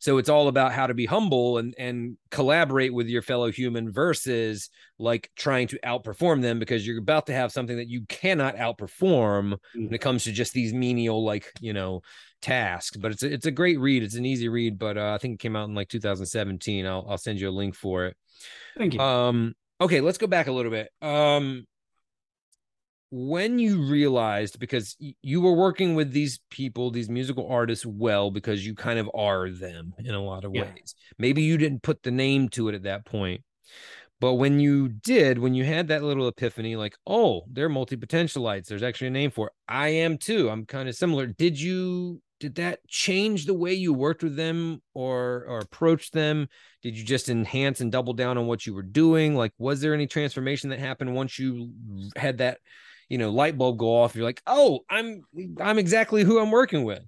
So 0.00 0.18
it's 0.18 0.28
all 0.28 0.48
about 0.48 0.72
how 0.72 0.86
to 0.86 0.94
be 0.94 1.06
humble 1.06 1.58
and 1.58 1.74
and 1.78 2.16
collaborate 2.30 2.92
with 2.92 3.08
your 3.08 3.22
fellow 3.22 3.50
human 3.50 3.90
versus 3.90 4.70
like 4.98 5.30
trying 5.36 5.68
to 5.68 5.78
outperform 5.84 6.42
them 6.42 6.58
because 6.58 6.86
you're 6.86 6.98
about 6.98 7.26
to 7.26 7.32
have 7.32 7.52
something 7.52 7.76
that 7.76 7.88
you 7.88 8.04
cannot 8.08 8.56
outperform 8.56 9.54
mm. 9.54 9.58
when 9.74 9.94
it 9.94 10.00
comes 10.00 10.24
to 10.24 10.32
just 10.32 10.52
these 10.52 10.72
menial 10.72 11.24
like 11.24 11.52
you 11.60 11.72
know 11.72 12.02
tasks. 12.42 12.96
But 12.96 13.12
it's 13.12 13.22
a, 13.22 13.32
it's 13.32 13.46
a 13.46 13.50
great 13.50 13.80
read. 13.80 14.02
It's 14.02 14.16
an 14.16 14.26
easy 14.26 14.48
read, 14.48 14.78
but 14.78 14.98
uh, 14.98 15.12
I 15.14 15.18
think 15.18 15.34
it 15.34 15.40
came 15.40 15.56
out 15.56 15.68
in 15.68 15.74
like 15.74 15.88
2017. 15.88 16.86
I'll 16.86 17.06
I'll 17.08 17.18
send 17.18 17.40
you 17.40 17.48
a 17.48 17.50
link 17.50 17.74
for 17.74 18.06
it. 18.06 18.16
Thank 18.76 18.94
you. 18.94 19.00
Um 19.00 19.54
okay 19.80 20.00
let's 20.00 20.18
go 20.18 20.26
back 20.26 20.46
a 20.46 20.52
little 20.52 20.70
bit 20.70 20.88
um 21.02 21.66
when 23.18 23.58
you 23.58 23.82
realized 23.82 24.58
because 24.58 24.96
you 25.22 25.40
were 25.40 25.54
working 25.54 25.94
with 25.94 26.12
these 26.12 26.38
people 26.50 26.90
these 26.90 27.08
musical 27.08 27.48
artists 27.48 27.86
well 27.86 28.30
because 28.30 28.66
you 28.66 28.74
kind 28.74 28.98
of 28.98 29.10
are 29.14 29.48
them 29.50 29.94
in 29.98 30.14
a 30.14 30.22
lot 30.22 30.44
of 30.44 30.54
yeah. 30.54 30.62
ways. 30.62 30.94
Maybe 31.18 31.42
you 31.42 31.56
didn't 31.56 31.82
put 31.82 32.02
the 32.02 32.10
name 32.10 32.48
to 32.50 32.68
it 32.68 32.74
at 32.74 32.82
that 32.82 33.06
point 33.06 33.42
but 34.20 34.34
when 34.34 34.60
you 34.60 34.88
did 34.88 35.38
when 35.38 35.54
you 35.54 35.64
had 35.64 35.88
that 35.88 36.02
little 36.02 36.28
epiphany 36.28 36.76
like 36.76 36.96
oh 37.06 37.44
they're 37.50 37.68
multi-potentialites. 37.68 38.66
There's 38.66 38.82
actually 38.82 39.08
a 39.08 39.12
name 39.12 39.30
for 39.30 39.48
it. 39.48 39.52
i 39.68 39.88
am 39.88 40.18
too. 40.18 40.48
I'm 40.48 40.66
kind 40.66 40.88
of 40.88 40.94
similar. 40.94 41.26
Did 41.26 41.60
you 41.60 42.20
did 42.38 42.56
that 42.56 42.86
change 42.86 43.46
the 43.46 43.54
way 43.54 43.72
you 43.72 43.94
worked 43.94 44.22
with 44.22 44.36
them 44.36 44.82
or 44.94 45.44
or 45.48 45.58
approached 45.58 46.12
them? 46.12 46.48
Did 46.82 46.96
you 46.96 47.04
just 47.04 47.28
enhance 47.28 47.80
and 47.80 47.92
double 47.92 48.12
down 48.12 48.38
on 48.38 48.46
what 48.46 48.66
you 48.66 48.74
were 48.74 48.82
doing? 48.82 49.34
Like 49.34 49.52
was 49.58 49.80
there 49.80 49.94
any 49.94 50.06
transformation 50.06 50.70
that 50.70 50.78
happened 50.78 51.14
once 51.14 51.38
you 51.38 51.72
had 52.16 52.38
that 52.38 52.58
you 53.08 53.18
know 53.18 53.30
light 53.30 53.56
bulb 53.56 53.78
go 53.78 54.02
off 54.02 54.14
you're 54.14 54.24
like 54.24 54.42
oh 54.46 54.80
i'm 54.90 55.22
i'm 55.60 55.78
exactly 55.78 56.24
who 56.24 56.38
i'm 56.38 56.50
working 56.50 56.84
with 56.84 57.02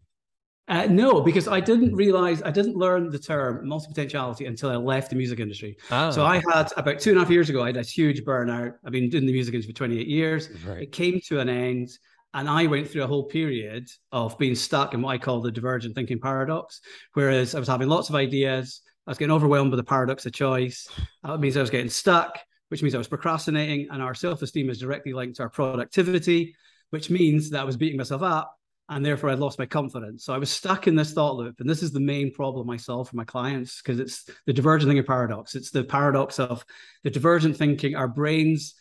uh, 0.69 0.87
no, 0.87 1.23
because 1.23 1.49
I 1.49 1.61
didn't 1.61 1.95
realize 1.95 2.43
I 2.43 2.51
didn't 2.51 2.77
learn 2.77 3.09
the 3.09 3.19
term 3.19 3.67
multi-potentiality 3.67 4.45
until 4.45 4.69
I 4.69 4.77
left 4.77 5.09
the 5.09 5.17
music 5.17 5.41
industry. 5.41 5.79
Oh. 5.91 6.11
So 6.11 6.27
I 6.27 6.43
had 6.53 6.71
about 6.77 7.01
two 7.01 7.11
and 7.11 7.19
a 7.19 7.23
half 7.23 7.31
years 7.31 7.49
ago, 7.49 7.63
I 7.63 7.69
had 7.69 7.79
a 7.79 7.83
huge 7.83 8.23
burnout. 8.23 8.75
I've 8.85 8.93
been 8.93 9.09
doing 9.09 9.25
the 9.25 9.33
music 9.33 9.55
industry 9.55 9.73
for 9.73 9.79
28 9.79 10.07
years. 10.07 10.51
Right. 10.67 10.83
It 10.83 10.93
came 10.93 11.21
to 11.29 11.41
an 11.41 11.49
end. 11.49 11.89
And 12.35 12.47
I 12.47 12.67
went 12.67 12.91
through 12.91 13.05
a 13.05 13.07
whole 13.07 13.25
period 13.25 13.89
of 14.13 14.37
being 14.39 14.55
stuck 14.55 14.93
in 14.93 15.01
what 15.01 15.13
I 15.13 15.19
call 15.19 15.41
the 15.41 15.51
divergent 15.51 15.95
thinking 15.95 16.21
paradox, 16.21 16.83
whereas 17.15 17.55
I 17.55 17.59
was 17.59 17.69
having 17.69 17.89
lots 17.89 18.11
of 18.11 18.15
ideas. 18.15 18.83
I 19.07 19.11
was 19.11 19.19
getting 19.19 19.33
overwhelmed 19.33 19.71
by 19.71 19.79
the 19.79 19.85
paradox 19.85 20.27
of 20.27 20.35
choice. 20.35 20.87
That 21.25 21.41
means 21.41 21.57
I 21.57 21.63
was 21.63 21.71
getting 21.71 21.89
stuck, 21.89 22.39
which 22.69 22.83
means 22.83 22.95
I 22.95 22.99
was 22.99 23.09
procrastinating. 23.09 23.89
And 23.91 24.03
our 24.03 24.15
self 24.15 24.43
esteem 24.43 24.71
is 24.71 24.79
directly 24.79 25.13
linked 25.13 25.37
to 25.37 25.45
our 25.45 25.51
productivity, 25.51 26.55
which 26.91 27.11
means 27.11 27.51
that 27.51 27.61
I 27.61 27.65
was 27.65 27.77
beating 27.77 27.99
myself 27.99 28.23
up. 28.23 28.55
And 28.91 29.05
therefore, 29.05 29.29
I 29.29 29.35
lost 29.35 29.59
my 29.59 29.67
confidence. 29.67 30.25
So 30.25 30.33
I 30.33 30.39
was 30.39 30.51
stuck 30.51 30.87
in 30.87 30.97
this 30.97 31.13
thought 31.13 31.37
loop. 31.37 31.61
And 31.61 31.69
this 31.69 31.83
is 31.83 31.93
the 31.93 32.01
main 32.01 32.33
problem 32.33 32.71
I 32.71 32.79
solve 32.79 33.11
for 33.11 33.17
my 33.17 33.25
clients 33.25 33.83
because 33.83 34.01
it's 34.01 34.25
the 34.47 34.53
divergent 34.53 34.89
thinking 34.89 35.05
paradox. 35.05 35.55
It's 35.55 35.71
the 35.71 35.85
paradox 35.85 36.39
of 36.39 36.65
the 37.05 37.11
divergent 37.11 37.57
thinking. 37.57 37.97
Our 37.97 38.09
brains 38.09 38.75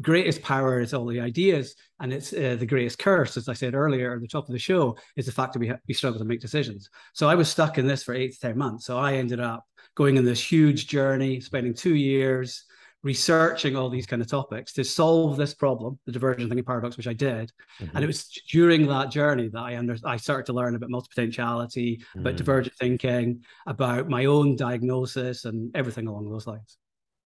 greatest 0.00 0.42
power 0.42 0.80
is 0.80 0.94
all 0.94 1.06
the 1.06 1.20
ideas, 1.20 1.74
and 2.00 2.12
it's 2.12 2.32
uh, 2.32 2.56
the 2.58 2.66
greatest 2.66 2.98
curse, 2.98 3.36
as 3.36 3.48
I 3.48 3.52
said 3.52 3.74
earlier 3.74 4.14
at 4.14 4.20
the 4.20 4.28
top 4.28 4.48
of 4.48 4.52
the 4.52 4.58
show, 4.58 4.96
is 5.16 5.26
the 5.26 5.32
fact 5.32 5.52
that 5.52 5.58
we 5.58 5.68
ha- 5.68 5.78
we 5.86 5.94
struggle 5.94 6.18
to 6.18 6.24
make 6.24 6.40
decisions. 6.40 6.88
So 7.12 7.28
I 7.28 7.34
was 7.34 7.48
stuck 7.48 7.78
in 7.78 7.86
this 7.86 8.02
for 8.02 8.14
eight 8.14 8.32
to 8.32 8.40
ten 8.40 8.56
months. 8.56 8.86
So 8.86 8.98
I 8.98 9.14
ended 9.14 9.40
up 9.40 9.64
going 9.94 10.16
in 10.16 10.24
this 10.24 10.42
huge 10.42 10.86
journey, 10.86 11.40
spending 11.40 11.74
two 11.74 11.94
years 11.94 12.64
researching 13.02 13.76
all 13.76 13.88
these 13.88 14.06
kind 14.06 14.20
of 14.20 14.28
topics 14.28 14.72
to 14.74 14.84
solve 14.84 15.36
this 15.36 15.54
problem, 15.54 15.98
the 16.06 16.12
divergent 16.12 16.50
thinking 16.50 16.64
paradox, 16.64 16.96
which 16.96 17.06
I 17.06 17.12
did. 17.12 17.50
Mm-hmm. 17.80 17.96
And 17.96 18.04
it 18.04 18.06
was 18.06 18.28
during 18.50 18.86
that 18.88 19.10
journey 19.10 19.48
that 19.48 19.58
I 19.58 19.76
under 19.76 19.96
I 20.04 20.16
started 20.16 20.46
to 20.46 20.52
learn 20.52 20.74
about 20.74 20.90
multipotentiality, 20.90 21.98
mm-hmm. 22.00 22.20
about 22.20 22.36
divergent 22.36 22.76
thinking, 22.76 23.42
about 23.66 24.08
my 24.08 24.26
own 24.26 24.56
diagnosis, 24.56 25.44
and 25.44 25.74
everything 25.74 26.06
along 26.06 26.30
those 26.30 26.46
lines. 26.46 26.76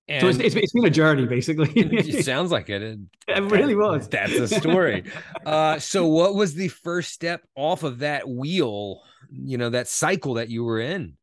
And 0.06 0.20
so 0.20 0.28
it's, 0.28 0.38
it's, 0.38 0.54
it's 0.54 0.72
been 0.72 0.84
a 0.84 0.90
journey, 0.90 1.26
basically. 1.26 1.70
it 1.74 2.24
sounds 2.26 2.50
like 2.50 2.68
it. 2.68 2.82
It, 2.82 2.98
it 3.26 3.42
really 3.44 3.74
was. 3.74 4.06
That's 4.06 4.34
a 4.34 4.48
story. 4.48 5.04
uh, 5.46 5.78
so, 5.78 6.06
what 6.06 6.34
was 6.34 6.54
the 6.54 6.68
first 6.68 7.12
step 7.12 7.42
off 7.56 7.84
of 7.84 8.00
that 8.00 8.28
wheel? 8.28 9.00
You 9.30 9.56
know, 9.56 9.70
that 9.70 9.88
cycle 9.88 10.34
that 10.34 10.50
you 10.50 10.62
were 10.62 10.78
in. 10.78 11.16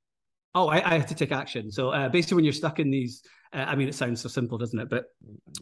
Oh, 0.53 0.67
I, 0.67 0.77
I 0.77 0.97
had 0.97 1.07
to 1.09 1.15
take 1.15 1.31
action. 1.31 1.71
So 1.71 1.89
uh, 1.89 2.09
basically, 2.09 2.35
when 2.35 2.43
you're 2.43 2.53
stuck 2.53 2.79
in 2.79 2.89
these, 2.89 3.23
uh, 3.53 3.65
I 3.67 3.75
mean, 3.75 3.87
it 3.87 3.95
sounds 3.95 4.21
so 4.21 4.29
simple, 4.29 4.57
doesn't 4.57 4.79
it? 4.79 4.89
But 4.89 5.05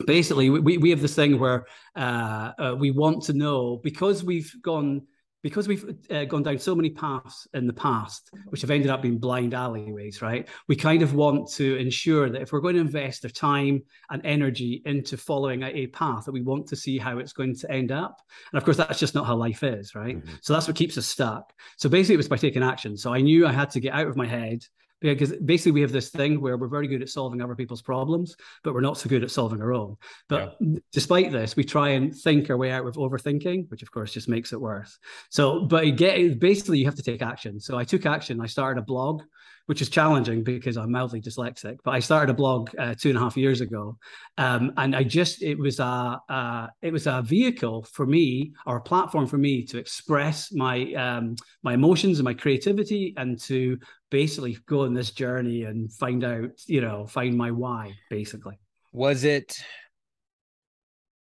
basically, 0.06 0.50
we 0.50 0.78
we 0.78 0.90
have 0.90 1.02
this 1.02 1.16
thing 1.16 1.40
where 1.40 1.66
uh, 1.96 2.52
uh 2.58 2.76
we 2.78 2.92
want 2.92 3.24
to 3.24 3.34
know 3.34 3.80
because 3.84 4.24
we've 4.24 4.54
gone 4.62 5.04
because 5.42 5.68
we've 5.68 5.96
uh, 6.10 6.26
gone 6.26 6.44
down 6.44 6.60
so 6.60 6.76
many 6.76 6.90
paths 6.90 7.48
in 7.54 7.66
the 7.66 7.74
past, 7.74 8.30
which 8.48 8.62
have 8.62 8.72
ended 8.72 8.90
up 8.90 9.02
being 9.02 9.18
blind 9.18 9.54
alleyways, 9.54 10.22
right? 10.22 10.48
We 10.68 10.76
kind 10.76 11.02
of 11.02 11.14
want 11.14 11.50
to 11.52 11.78
ensure 11.78 12.30
that 12.30 12.42
if 12.42 12.52
we're 12.52 12.60
going 12.60 12.76
to 12.76 12.82
invest 12.82 13.24
our 13.24 13.32
time 13.32 13.84
and 14.10 14.22
energy 14.26 14.82
into 14.86 15.16
following 15.16 15.64
a, 15.64 15.88
path, 15.88 16.26
that 16.26 16.34
we 16.34 16.42
want 16.42 16.68
to 16.68 16.76
see 16.76 16.98
how 16.98 17.20
it's 17.20 17.32
going 17.32 17.56
to 17.56 17.72
end 17.72 17.92
up. 17.92 18.18
And 18.52 18.58
of 18.58 18.66
course, 18.66 18.78
that's 18.78 19.00
just 19.00 19.16
not 19.16 19.26
how 19.26 19.36
life 19.36 19.64
is, 19.64 19.96
right? 19.96 20.18
Mm-hmm. 20.18 20.36
So 20.42 20.54
that's 20.54 20.68
what 20.68 20.76
keeps 20.76 20.98
us 20.98 21.08
stuck. 21.08 21.54
So 21.78 21.88
basically, 21.88 22.16
it 22.16 22.18
was 22.18 22.28
by 22.28 22.38
taking 22.38 22.64
action. 22.64 22.98
So 22.98 23.14
I 23.14 23.22
knew 23.22 23.48
I 23.48 23.54
had 23.54 23.70
to 23.72 23.80
get 23.80 23.94
out 23.94 24.08
of 24.08 24.18
my 24.18 24.28
head 24.28 24.66
because 25.02 25.34
basically 25.38 25.72
we 25.72 25.82
have 25.82 25.92
this 25.92 26.10
thing 26.10 26.42
where 26.42 26.58
we're 26.58 26.68
very 26.68 26.88
good 26.88 27.02
at 27.02 27.10
solving 27.10 27.42
other 27.42 27.56
people's 27.56 27.82
problems, 27.82 28.36
but 28.64 28.74
we're 28.74 28.82
not 28.82 28.98
so 28.98 29.10
good 29.10 29.24
at 29.24 29.32
solving 29.32 29.62
our 29.62 29.74
own. 29.74 29.96
But 30.28 30.58
yeah. 30.60 30.80
despite 30.92 31.32
this, 31.32 31.56
we 31.56 31.64
try 31.64 31.90
and 31.90 32.16
think 32.16 32.50
our 32.50 32.58
way 32.58 32.72
out 32.72 32.84
with 32.84 32.96
overthinking, 32.96 33.70
which 33.70 33.82
of 33.82 33.92
course 33.92 34.12
just 34.12 34.28
makes 34.28 34.52
it 34.52 34.60
worse. 34.60 34.98
So, 35.30 35.66
but 35.66 35.86
get 35.96 36.40
basically 36.40 36.80
you 36.80 36.86
have 36.86 36.96
to 36.96 37.04
take 37.04 37.22
action. 37.22 37.60
So 37.60 37.78
I 37.78 37.84
took 37.84 38.06
action. 38.06 38.42
I 38.42 38.48
started 38.48 38.82
a 38.82 38.86
blog 38.86 39.24
which 39.70 39.84
is 39.84 39.90
challenging 39.90 40.44
because 40.44 40.78
I'm 40.78 40.90
mildly 40.90 41.22
dyslexic. 41.22 41.78
But 41.84 41.92
I 41.92 42.00
started 42.00 42.32
a 42.32 42.34
blog 42.34 42.72
uh, 42.80 42.96
two 43.00 43.10
and 43.10 43.18
a 43.20 43.22
half 43.22 43.38
years 43.38 43.62
ago, 43.62 44.00
um, 44.40 44.74
and 44.78 44.96
I 44.96 45.04
just 45.04 45.44
it 45.44 45.60
was 45.60 45.80
a 45.80 46.20
uh, 46.28 46.68
it 46.82 46.92
was 46.92 47.06
a 47.06 47.22
vehicle 47.22 47.84
for 47.84 48.08
me 48.08 48.54
or 48.66 48.78
a 48.78 48.82
platform 48.82 49.28
for 49.28 49.38
me 49.38 49.64
to 49.66 49.78
express 49.78 50.52
my 50.52 50.92
um, 50.94 51.36
my 51.62 51.76
emotions 51.76 52.18
and 52.18 52.26
my 52.26 52.34
creativity, 52.34 53.14
and 53.16 53.40
to 53.42 53.78
basically 54.10 54.58
go 54.66 54.86
on 54.86 54.96
this 54.96 55.12
journey 55.12 55.66
and 55.66 55.94
find 55.94 56.24
out, 56.24 56.50
you 56.66 56.82
know, 56.82 57.06
find 57.06 57.38
my 57.38 57.52
why. 57.52 57.94
Basically, 58.10 58.58
was 58.92 59.24
it 59.24 59.56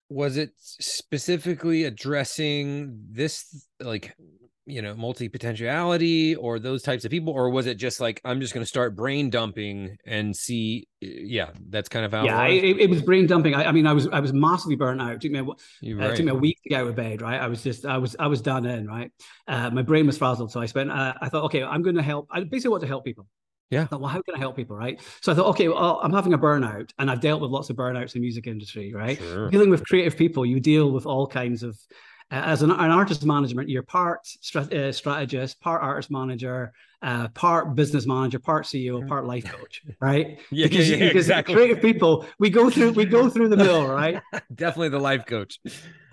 was 0.08 0.38
it 0.38 0.52
specifically 0.58 1.84
addressing 1.84 2.98
this 3.12 3.68
like 3.82 4.16
you 4.68 4.82
know 4.82 4.94
multi-potentiality 4.96 6.36
or 6.36 6.60
those 6.60 6.84
types 6.84 7.06
of 7.06 7.12
people 7.12 7.32
or 7.34 7.50
was 7.50 7.68
it 7.68 7.76
just 7.76 8.02
like 8.02 8.20
i'm 8.26 8.42
just 8.42 8.54
going 8.54 8.62
to 8.62 8.68
start 8.68 8.96
brain 8.96 9.30
dumping 9.30 9.98
and 10.06 10.36
see 10.36 10.88
yeah 11.00 11.50
that's 11.70 11.88
kind 11.88 12.06
of 12.06 12.12
how 12.12 12.26
yeah 12.26 12.46
it, 12.48 12.64
it, 12.64 12.80
it 12.82 12.90
was 12.90 13.02
brain 13.02 13.26
dumping 13.26 13.56
I, 13.56 13.66
I, 13.66 13.72
mean 13.72 13.88
i 13.88 13.94
was 13.94 14.08
i 14.10 14.20
was 14.20 14.34
massively 14.34 14.76
burnt 14.76 15.02
out 15.02 15.14
it 15.14 15.22
took 15.22 15.32
me, 15.32 15.40
a, 15.40 15.96
right. 15.96 16.12
uh, 16.12 16.16
took 16.16 16.26
me 16.26 16.32
a 16.32 16.36
week 16.36 16.62
to 16.64 16.70
get 16.70 16.82
out 16.82 16.88
of 16.88 16.96
bed 16.96 17.22
right 17.22 17.40
i 17.40 17.48
was 17.48 17.64
just 17.64 17.86
i 17.86 17.98
was 17.98 18.18
i 18.20 18.28
was 18.28 18.42
done 18.42 18.66
in 18.66 18.88
right 18.88 19.10
uh, 19.48 19.70
my 19.70 19.82
brain 19.82 20.06
was 20.06 20.18
frazzled 20.18 20.52
so 20.52 20.60
i 20.60 20.66
spent 20.66 20.92
uh, 20.92 21.14
i 21.22 21.30
thought 21.30 21.46
okay 21.46 21.64
i'm 21.64 21.82
going 21.82 21.96
to 21.96 22.04
help 22.04 22.28
i 22.30 22.44
basically 22.44 22.72
want 22.72 22.82
to 22.82 22.88
help 22.88 23.06
people 23.06 23.26
yeah. 23.70 23.86
Thought, 23.86 24.00
well, 24.00 24.10
how 24.10 24.22
can 24.22 24.34
I 24.34 24.38
help 24.40 24.56
people, 24.56 24.78
right? 24.78 24.98
So 25.22 25.30
I 25.30 25.36
thought, 25.36 25.48
okay, 25.48 25.68
well, 25.68 26.00
I'm 26.02 26.14
having 26.14 26.34
a 26.34 26.38
burnout, 26.38 26.92
and 27.00 27.12
I've 27.12 27.20
dealt 27.20 27.42
with 27.42 27.52
lots 27.52 27.70
of 27.70 27.76
burnouts 27.76 28.16
in 28.16 28.22
the 28.22 28.26
music 28.26 28.48
industry, 28.48 28.94
right? 28.94 29.18
Sure. 29.18 29.50
Dealing 29.50 29.70
with 29.70 29.86
creative 29.86 30.16
people, 30.16 30.46
you 30.46 30.62
deal 30.62 30.92
with 30.92 31.06
all 31.06 31.28
kinds 31.28 31.64
of 31.64 31.78
as 32.30 32.62
an, 32.62 32.72
an, 32.72 32.92
artist 32.92 33.26
management, 33.26 33.70
you're 33.70 33.84
part 33.84 34.24
strat- 34.26 34.74
uh, 34.74 34.92
strategist, 34.92 35.60
part 35.62 35.82
artist 35.82 36.12
manager, 36.12 36.74
uh, 37.02 37.28
part 37.30 37.76
business 37.76 38.06
manager, 38.06 38.38
part 38.40 38.66
CEO, 38.66 39.08
part 39.08 39.26
life 39.26 39.46
coach, 39.52 39.82
right? 40.02 40.40
yeah, 40.52 40.68
because, 40.68 40.90
yeah, 40.90 40.98
yeah, 40.98 41.08
because 41.08 41.26
exactly. 41.26 41.56
creative 41.56 41.82
people, 41.82 42.26
we 42.40 42.50
go 42.50 42.70
through 42.70 42.92
we 42.92 43.06
go 43.06 43.30
through 43.30 43.50
the 43.50 43.58
mill, 43.58 43.88
right? 43.88 44.22
Definitely 44.56 44.90
the 44.90 45.00
life 45.00 45.26
coach. 45.26 45.60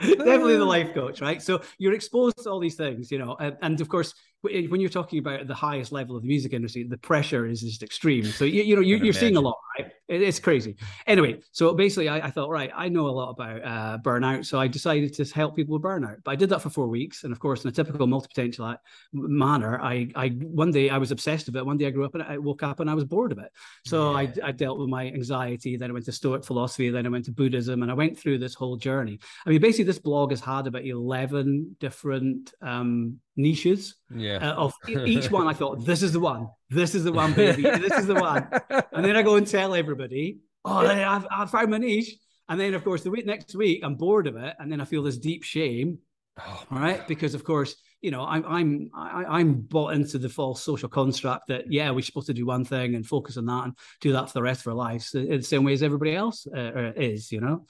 Definitely 0.00 0.57
the 0.57 0.64
life 0.64 0.94
coach, 0.94 1.20
right? 1.20 1.42
So 1.42 1.62
you're 1.79 1.94
exposed 1.94 2.38
to 2.44 2.50
all 2.50 2.61
these 2.61 2.77
things, 2.77 3.11
you 3.11 3.18
know, 3.18 3.37
and, 3.40 3.57
and 3.62 3.81
of 3.81 3.88
course 3.88 4.14
when 4.44 4.80
you're 4.80 4.90
talking 4.90 5.18
about 5.18 5.46
the 5.46 5.54
highest 5.54 5.92
level 5.92 6.16
of 6.16 6.22
the 6.22 6.28
music 6.28 6.52
industry, 6.52 6.85
the 6.85 6.98
pressure 6.98 7.46
is 7.46 7.62
just 7.62 7.83
extreme. 7.83 8.24
So 8.24 8.44
you, 8.44 8.62
you 8.62 8.76
know 8.76 8.83
you, 8.83 9.11
are 9.11 9.12
seeing 9.12 9.37
a 9.37 9.40
lot, 9.40 9.57
right? 9.78 9.90
It, 10.09 10.22
it's 10.22 10.38
crazy. 10.38 10.76
Anyway, 11.07 11.40
so 11.52 11.72
basically, 11.74 12.09
I, 12.09 12.26
I, 12.26 12.30
thought, 12.30 12.50
right, 12.50 12.70
I 12.74 12.88
know 12.88 13.07
a 13.07 13.11
lot 13.11 13.30
about 13.30 13.64
uh, 13.64 13.98
burnout, 13.98 14.44
so 14.44 14.61
I 14.61 14.68
decided 14.68 15.14
to 15.14 15.24
help 15.24 15.57
people 15.57 15.72
with 15.74 15.83
burnout. 15.83 16.18
But 16.24 16.33
I 16.33 16.37
did 16.37 16.50
that 16.50 16.61
for 16.61 16.70
four 16.70 16.88
weeks, 16.88 17.24
and 17.24 17.33
of 17.33 17.38
course, 17.38 17.64
in 17.64 17.68
a 17.68 17.72
typical 17.72 18.07
multi-potential 18.07 18.76
manner, 19.12 19.80
I, 19.80 20.09
I 20.14 20.28
one 20.28 20.70
day 20.70 20.90
I 20.90 20.98
was 20.98 21.11
obsessed 21.11 21.46
with 21.46 21.57
it. 21.57 21.64
One 21.64 21.78
day 21.78 21.87
I 21.87 21.90
grew 21.90 22.04
up 22.04 22.14
and 22.14 22.22
I 22.22 22.38
woke 22.38 22.62
up 22.62 22.80
and 22.80 22.90
I 22.90 22.94
was 22.94 23.04
bored 23.04 23.33
of 23.33 23.38
it. 23.38 23.50
So 23.87 24.12
yeah. 24.12 24.18
I, 24.18 24.48
I 24.48 24.52
dealt 24.52 24.78
with 24.78 24.88
my 24.88 25.07
anxiety. 25.07 25.76
Then 25.76 25.90
I 25.90 25.92
went 25.94 26.04
to 26.07 26.12
Stoic 26.12 26.44
philosophy. 26.44 26.90
Then 26.90 27.07
I 27.07 27.09
went 27.09 27.24
to 27.26 27.33
Buddhism, 27.33 27.83
and 27.83 27.90
I 27.90 27.94
went 27.94 28.18
through 28.18 28.38
this 28.38 28.54
whole 28.54 28.76
journey. 28.76 29.18
I 29.46 29.50
mean, 29.50 29.61
basically, 29.61 29.85
this 29.85 29.98
blog 29.98 30.30
has 30.30 30.40
had 30.40 30.66
about 30.66 30.85
eleven 30.85 31.76
different 31.80 32.52
um, 32.61 33.20
niches. 33.37 33.97
Yeah. 34.14 34.37
Uh, 34.37 34.55
of 34.55 34.75
each 34.88 35.31
one, 35.31 35.47
I 35.47 35.53
thought, 35.53 35.85
this 35.85 36.03
is 36.03 36.12
the 36.12 36.20
one. 36.20 36.49
This 36.70 36.94
is 36.94 37.05
the 37.05 37.12
one, 37.12 37.33
baby. 37.33 37.62
this 37.62 37.92
is 37.92 38.07
the 38.07 38.14
one. 38.14 38.49
And 38.92 39.05
then 39.05 39.16
I 39.16 39.23
go 39.23 39.37
and 39.37 39.47
tell 39.47 39.75
everybody, 39.75 40.40
oh, 40.64 40.87
I've, 40.87 41.27
I've 41.31 41.51
found 41.51 41.70
my 41.70 41.79
niche. 41.79 42.16
And 42.49 42.61
then, 42.61 42.75
of 42.75 42.85
course, 42.85 43.03
the 43.03 43.11
week 43.11 43.27
next 43.27 43.55
week, 43.55 43.81
I'm 43.83 43.94
bored 43.94 44.27
of 44.27 44.37
it, 44.37 44.55
and 44.59 44.70
then 44.70 44.81
I 44.81 44.85
feel 44.85 45.03
this 45.03 45.16
deep 45.16 45.44
shame, 45.44 45.99
oh, 46.38 46.64
right? 46.70 47.07
Because 47.09 47.35
of 47.35 47.42
course, 47.42 47.75
you 48.03 48.11
know, 48.11 48.23
I'm 48.23 48.44
I'm 48.44 48.90
I, 48.94 49.25
I'm 49.25 49.55
bought 49.55 49.94
into 49.94 50.18
the 50.18 50.29
false 50.29 50.62
social 50.62 50.90
construct 50.90 51.49
that 51.49 51.73
yeah, 51.73 51.90
we're 51.90 52.03
supposed 52.03 52.27
to 52.27 52.35
do 52.35 52.44
one 52.44 52.66
thing 52.66 52.97
and 52.97 53.07
focus 53.07 53.38
on 53.38 53.47
that 53.47 53.64
and 53.64 53.73
do 54.03 54.12
that 54.12 54.27
for 54.27 54.35
the 54.35 54.42
rest 54.42 54.61
of 54.61 54.66
our 54.66 54.75
lives 54.75 55.14
in 55.14 55.27
the 55.29 55.42
same 55.42 55.64
way 55.64 55.73
as 55.73 55.83
everybody 55.83 56.14
else 56.14 56.47
uh, 56.55 56.61
uh 56.61 56.92
is, 56.97 57.33
you 57.33 57.40
know. 57.40 57.64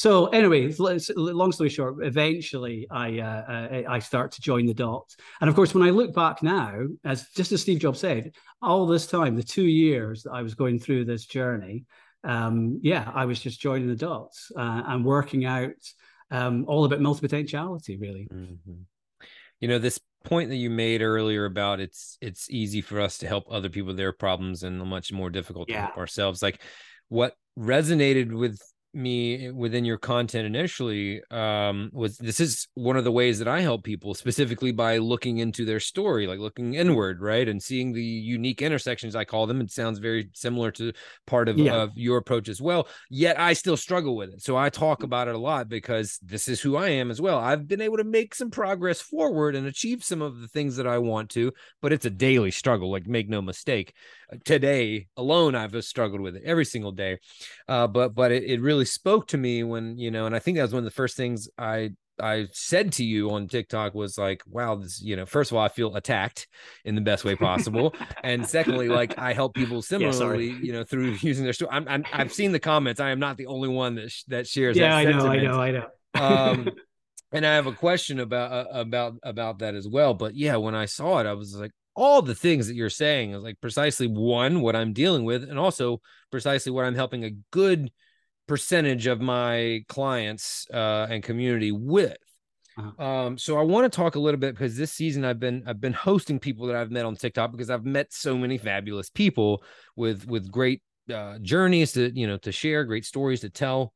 So 0.00 0.28
anyway, 0.28 0.72
long 0.78 1.52
story 1.52 1.68
short, 1.68 1.96
eventually 2.02 2.86
I 2.90 3.18
uh, 3.18 3.82
I 3.86 3.98
start 3.98 4.32
to 4.32 4.40
join 4.40 4.64
the 4.64 4.72
dots, 4.72 5.18
and 5.42 5.50
of 5.50 5.54
course, 5.54 5.74
when 5.74 5.86
I 5.86 5.90
look 5.90 6.14
back 6.14 6.42
now, 6.42 6.72
as 7.04 7.28
just 7.36 7.52
as 7.52 7.60
Steve 7.60 7.80
Jobs 7.80 8.00
said, 8.00 8.32
all 8.62 8.86
this 8.86 9.06
time, 9.06 9.36
the 9.36 9.42
two 9.42 9.66
years 9.66 10.22
that 10.22 10.30
I 10.30 10.40
was 10.40 10.54
going 10.54 10.78
through 10.78 11.04
this 11.04 11.26
journey, 11.26 11.84
um, 12.24 12.80
yeah, 12.82 13.12
I 13.14 13.26
was 13.26 13.40
just 13.40 13.60
joining 13.60 13.88
the 13.88 13.94
dots 13.94 14.50
uh, 14.56 14.84
and 14.86 15.04
working 15.04 15.44
out 15.44 15.74
um, 16.30 16.64
all 16.66 16.86
about 16.86 17.02
multi-potentiality, 17.02 17.98
really. 17.98 18.26
Mm-hmm. 18.32 18.80
You 19.60 19.68
know, 19.68 19.78
this 19.78 20.00
point 20.24 20.48
that 20.48 20.56
you 20.56 20.70
made 20.70 21.02
earlier 21.02 21.44
about 21.44 21.78
it's 21.78 22.16
it's 22.22 22.48
easy 22.48 22.80
for 22.80 23.02
us 23.02 23.18
to 23.18 23.28
help 23.28 23.44
other 23.50 23.68
people 23.68 23.88
with 23.88 23.98
their 23.98 24.14
problems 24.14 24.62
and 24.62 24.78
much 24.78 25.12
more 25.12 25.28
difficult 25.28 25.68
to 25.68 25.78
help 25.78 25.98
ourselves. 25.98 26.42
Like 26.42 26.62
what 27.08 27.34
resonated 27.58 28.32
with 28.32 28.62
me 28.92 29.50
within 29.52 29.84
your 29.84 29.98
content 29.98 30.44
initially 30.44 31.22
um 31.30 31.90
was 31.92 32.18
this 32.18 32.40
is 32.40 32.66
one 32.74 32.96
of 32.96 33.04
the 33.04 33.12
ways 33.12 33.38
that 33.38 33.46
I 33.46 33.60
help 33.60 33.84
people 33.84 34.14
specifically 34.14 34.72
by 34.72 34.98
looking 34.98 35.38
into 35.38 35.64
their 35.64 35.78
story 35.78 36.26
like 36.26 36.40
looking 36.40 36.74
inward 36.74 37.20
right 37.20 37.48
and 37.48 37.62
seeing 37.62 37.92
the 37.92 38.02
unique 38.02 38.62
intersections 38.62 39.14
I 39.14 39.24
call 39.24 39.46
them 39.46 39.60
it 39.60 39.70
sounds 39.70 40.00
very 40.00 40.30
similar 40.34 40.72
to 40.72 40.92
part 41.26 41.48
of, 41.48 41.56
yeah. 41.56 41.74
of 41.74 41.90
your 41.94 42.18
approach 42.18 42.48
as 42.48 42.60
well 42.60 42.88
yet 43.10 43.38
I 43.38 43.52
still 43.52 43.76
struggle 43.76 44.16
with 44.16 44.34
it. 44.34 44.42
So 44.42 44.56
I 44.56 44.70
talk 44.70 45.02
about 45.02 45.28
it 45.28 45.34
a 45.34 45.38
lot 45.38 45.68
because 45.68 46.18
this 46.22 46.48
is 46.48 46.60
who 46.60 46.76
I 46.76 46.88
am 46.88 47.10
as 47.10 47.20
well. 47.20 47.38
I've 47.38 47.68
been 47.68 47.80
able 47.80 47.98
to 47.98 48.04
make 48.04 48.34
some 48.34 48.50
progress 48.50 49.00
forward 49.00 49.54
and 49.54 49.66
achieve 49.66 50.02
some 50.02 50.20
of 50.20 50.40
the 50.40 50.48
things 50.48 50.76
that 50.76 50.86
I 50.86 50.98
want 50.98 51.30
to 51.30 51.52
but 51.80 51.92
it's 51.92 52.06
a 52.06 52.10
daily 52.10 52.50
struggle 52.50 52.90
like 52.90 53.06
make 53.06 53.28
no 53.28 53.40
mistake 53.40 53.94
today 54.44 55.08
alone 55.16 55.54
I've 55.54 55.84
struggled 55.84 56.20
with 56.20 56.36
it 56.36 56.42
every 56.44 56.64
single 56.64 56.92
day. 56.92 57.18
Uh 57.68 57.86
but 57.86 58.14
but 58.14 58.32
it, 58.32 58.44
it 58.44 58.60
really 58.60 58.84
spoke 58.84 59.28
to 59.28 59.38
me 59.38 59.62
when 59.62 59.98
you 59.98 60.10
know 60.10 60.26
and 60.26 60.34
i 60.34 60.38
think 60.38 60.56
that 60.56 60.62
was 60.62 60.72
one 60.72 60.80
of 60.80 60.84
the 60.84 60.90
first 60.90 61.16
things 61.16 61.48
i 61.58 61.90
i 62.20 62.46
said 62.52 62.92
to 62.92 63.04
you 63.04 63.30
on 63.30 63.48
tiktok 63.48 63.94
was 63.94 64.18
like 64.18 64.42
wow 64.46 64.74
this 64.74 65.00
you 65.02 65.16
know 65.16 65.26
first 65.26 65.50
of 65.50 65.56
all 65.56 65.64
i 65.64 65.68
feel 65.68 65.96
attacked 65.96 66.46
in 66.84 66.94
the 66.94 67.00
best 67.00 67.24
way 67.24 67.34
possible. 67.34 67.94
And 68.22 68.46
secondly 68.46 68.88
like 68.88 69.18
i 69.18 69.32
help 69.32 69.54
people 69.54 69.82
similarly 69.82 70.48
yeah, 70.48 70.58
you 70.62 70.72
know 70.72 70.84
through 70.84 71.16
using 71.20 71.44
their 71.44 71.52
story. 71.52 71.70
I'm, 71.72 71.88
i 71.88 72.16
have 72.16 72.32
seen 72.32 72.52
the 72.52 72.58
comments. 72.58 73.00
I 73.00 73.10
am 73.10 73.18
not 73.18 73.36
the 73.36 73.46
only 73.46 73.68
one 73.68 73.94
that 73.96 74.10
sh- 74.10 74.24
that 74.28 74.46
shares 74.46 74.76
yeah 74.76 74.90
that 75.02 75.06
i 75.06 75.10
know 75.10 75.26
i 75.26 75.36
know 75.38 75.60
i 75.60 75.70
know. 75.70 75.86
Um 76.14 76.68
and 77.32 77.46
i 77.46 77.54
have 77.54 77.66
a 77.66 77.72
question 77.72 78.20
about 78.20 78.52
uh, 78.52 78.70
about 78.72 79.14
about 79.22 79.58
that 79.60 79.74
as 79.74 79.88
well. 79.88 80.14
But 80.14 80.34
yeah 80.34 80.56
when 80.56 80.74
i 80.74 80.84
saw 80.84 81.18
it 81.18 81.26
i 81.26 81.32
was 81.32 81.54
like 81.54 81.72
all 81.94 82.22
the 82.22 82.34
things 82.34 82.68
that 82.68 82.74
you're 82.74 82.90
saying 82.90 83.32
is 83.32 83.42
like 83.42 83.60
precisely 83.60 84.06
one 84.06 84.60
what 84.60 84.76
i'm 84.76 84.92
dealing 84.92 85.24
with 85.24 85.42
and 85.42 85.58
also 85.58 86.00
precisely 86.30 86.70
what 86.72 86.84
i'm 86.84 86.94
helping 86.94 87.24
a 87.24 87.30
good 87.50 87.90
percentage 88.50 89.06
of 89.06 89.20
my 89.20 89.80
clients 89.86 90.66
uh, 90.74 91.06
and 91.08 91.22
community 91.22 91.70
with. 91.70 92.16
Uh-huh. 92.76 93.04
Um, 93.04 93.38
so 93.38 93.56
I 93.56 93.62
want 93.62 93.84
to 93.84 93.96
talk 93.96 94.16
a 94.16 94.18
little 94.18 94.40
bit 94.40 94.54
because 94.54 94.76
this 94.76 94.92
season 94.92 95.24
I've 95.24 95.38
been 95.38 95.62
I've 95.68 95.80
been 95.80 95.92
hosting 95.92 96.40
people 96.40 96.66
that 96.66 96.74
I've 96.74 96.90
met 96.90 97.04
on 97.04 97.14
TikTok 97.14 97.52
because 97.52 97.70
I've 97.70 97.84
met 97.84 98.12
so 98.12 98.36
many 98.36 98.58
fabulous 98.58 99.08
people 99.08 99.62
with 99.94 100.26
with 100.26 100.50
great 100.50 100.82
uh, 101.14 101.38
journeys 101.38 101.92
to 101.92 102.10
you 102.12 102.26
know 102.26 102.38
to 102.38 102.50
share, 102.50 102.84
great 102.84 103.04
stories 103.04 103.42
to 103.42 103.50
tell. 103.50 103.94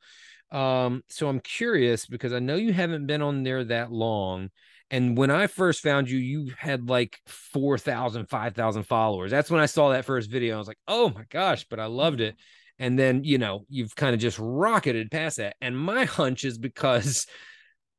Um, 0.52 1.02
so 1.08 1.28
I'm 1.28 1.40
curious 1.40 2.06
because 2.06 2.32
I 2.32 2.38
know 2.38 2.54
you 2.54 2.72
haven't 2.72 3.08
been 3.08 3.22
on 3.22 3.42
there 3.42 3.64
that 3.64 3.90
long. 3.90 4.50
And 4.90 5.16
when 5.16 5.30
I 5.30 5.46
first 5.46 5.80
found 5.80 6.08
you, 6.08 6.18
you 6.18 6.52
had 6.58 6.88
like 6.88 7.18
4,000, 7.26 8.26
5,000 8.26 8.82
followers. 8.84 9.30
That's 9.30 9.50
when 9.50 9.60
I 9.60 9.66
saw 9.66 9.90
that 9.90 10.04
first 10.04 10.30
video. 10.30 10.54
I 10.54 10.58
was 10.58 10.68
like, 10.68 10.78
oh 10.86 11.08
my 11.10 11.24
gosh, 11.30 11.64
but 11.68 11.80
I 11.80 11.86
loved 11.86 12.20
it 12.20 12.36
and 12.78 12.98
then 12.98 13.24
you 13.24 13.38
know 13.38 13.64
you've 13.68 13.94
kind 13.94 14.14
of 14.14 14.20
just 14.20 14.38
rocketed 14.38 15.10
past 15.10 15.36
that 15.36 15.56
and 15.60 15.78
my 15.78 16.04
hunch 16.04 16.44
is 16.44 16.58
because 16.58 17.26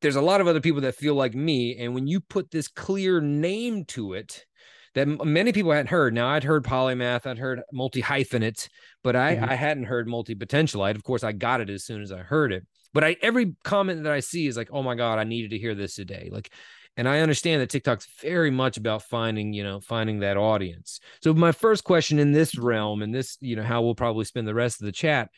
there's 0.02 0.16
a 0.16 0.22
lot 0.22 0.42
of 0.42 0.48
other 0.48 0.62
people 0.62 0.82
that 0.82 0.96
feel 0.96 1.16
like 1.16 1.34
me 1.34 1.78
and 1.78 1.94
when 1.94 2.08
you 2.08 2.20
put 2.20 2.52
this 2.52 2.68
clear 2.68 3.22
name 3.22 3.86
to 3.86 4.14
it 4.14 4.46
that 4.94 5.08
many 5.08 5.52
people 5.52 5.72
hadn't 5.72 5.88
heard 5.88 6.14
now 6.14 6.28
i'd 6.30 6.44
heard 6.44 6.64
polymath 6.64 7.26
i'd 7.26 7.38
heard 7.38 7.62
multi 7.72 8.02
hyphenate 8.02 8.70
but 9.04 9.16
i 9.16 9.36
mm-hmm. 9.36 9.46
i 9.46 9.56
hadn't 9.56 9.86
heard 9.86 10.08
multi 10.08 10.36
potentialite 10.36 10.96
of 10.96 11.04
course 11.04 11.24
i 11.24 11.32
got 11.32 11.62
it 11.62 11.70
as 11.70 11.84
soon 11.84 12.02
as 12.02 12.12
i 12.12 12.20
heard 12.20 12.52
it 12.52 12.66
but 12.96 13.04
i 13.04 13.16
every 13.22 13.54
comment 13.64 14.04
that 14.04 14.14
i 14.14 14.22
see 14.22 14.48
is 14.48 14.58
like 14.58 14.70
oh 14.72 14.82
my 14.82 14.96
god 14.96 15.20
i 15.20 15.24
needed 15.24 15.52
to 15.52 15.60
hear 15.60 15.76
this 15.76 15.94
today. 15.94 16.30
Like 16.32 16.50
and 16.98 17.08
i 17.08 17.20
understand 17.20 17.62
that 17.62 17.70
tiktok's 17.70 18.08
very 18.22 18.50
much 18.50 18.78
about 18.78 19.04
finding 19.04 19.54
you 19.54 19.64
know 19.64 19.82
finding 19.82 20.22
that 20.22 20.38
audience. 20.38 21.02
So 21.22 21.34
my 21.34 21.52
first 21.52 21.84
question 21.84 22.18
in 22.18 22.32
this 22.32 22.58
realm 22.58 23.04
and 23.04 23.14
this 23.14 23.38
you 23.42 23.56
know 23.58 23.64
how 23.64 23.84
we'll 23.84 23.96
probably 23.96 24.26
spend 24.26 24.48
the 24.48 24.56
rest 24.56 24.82
of 24.82 24.86
the 24.86 24.94
chat 24.94 25.30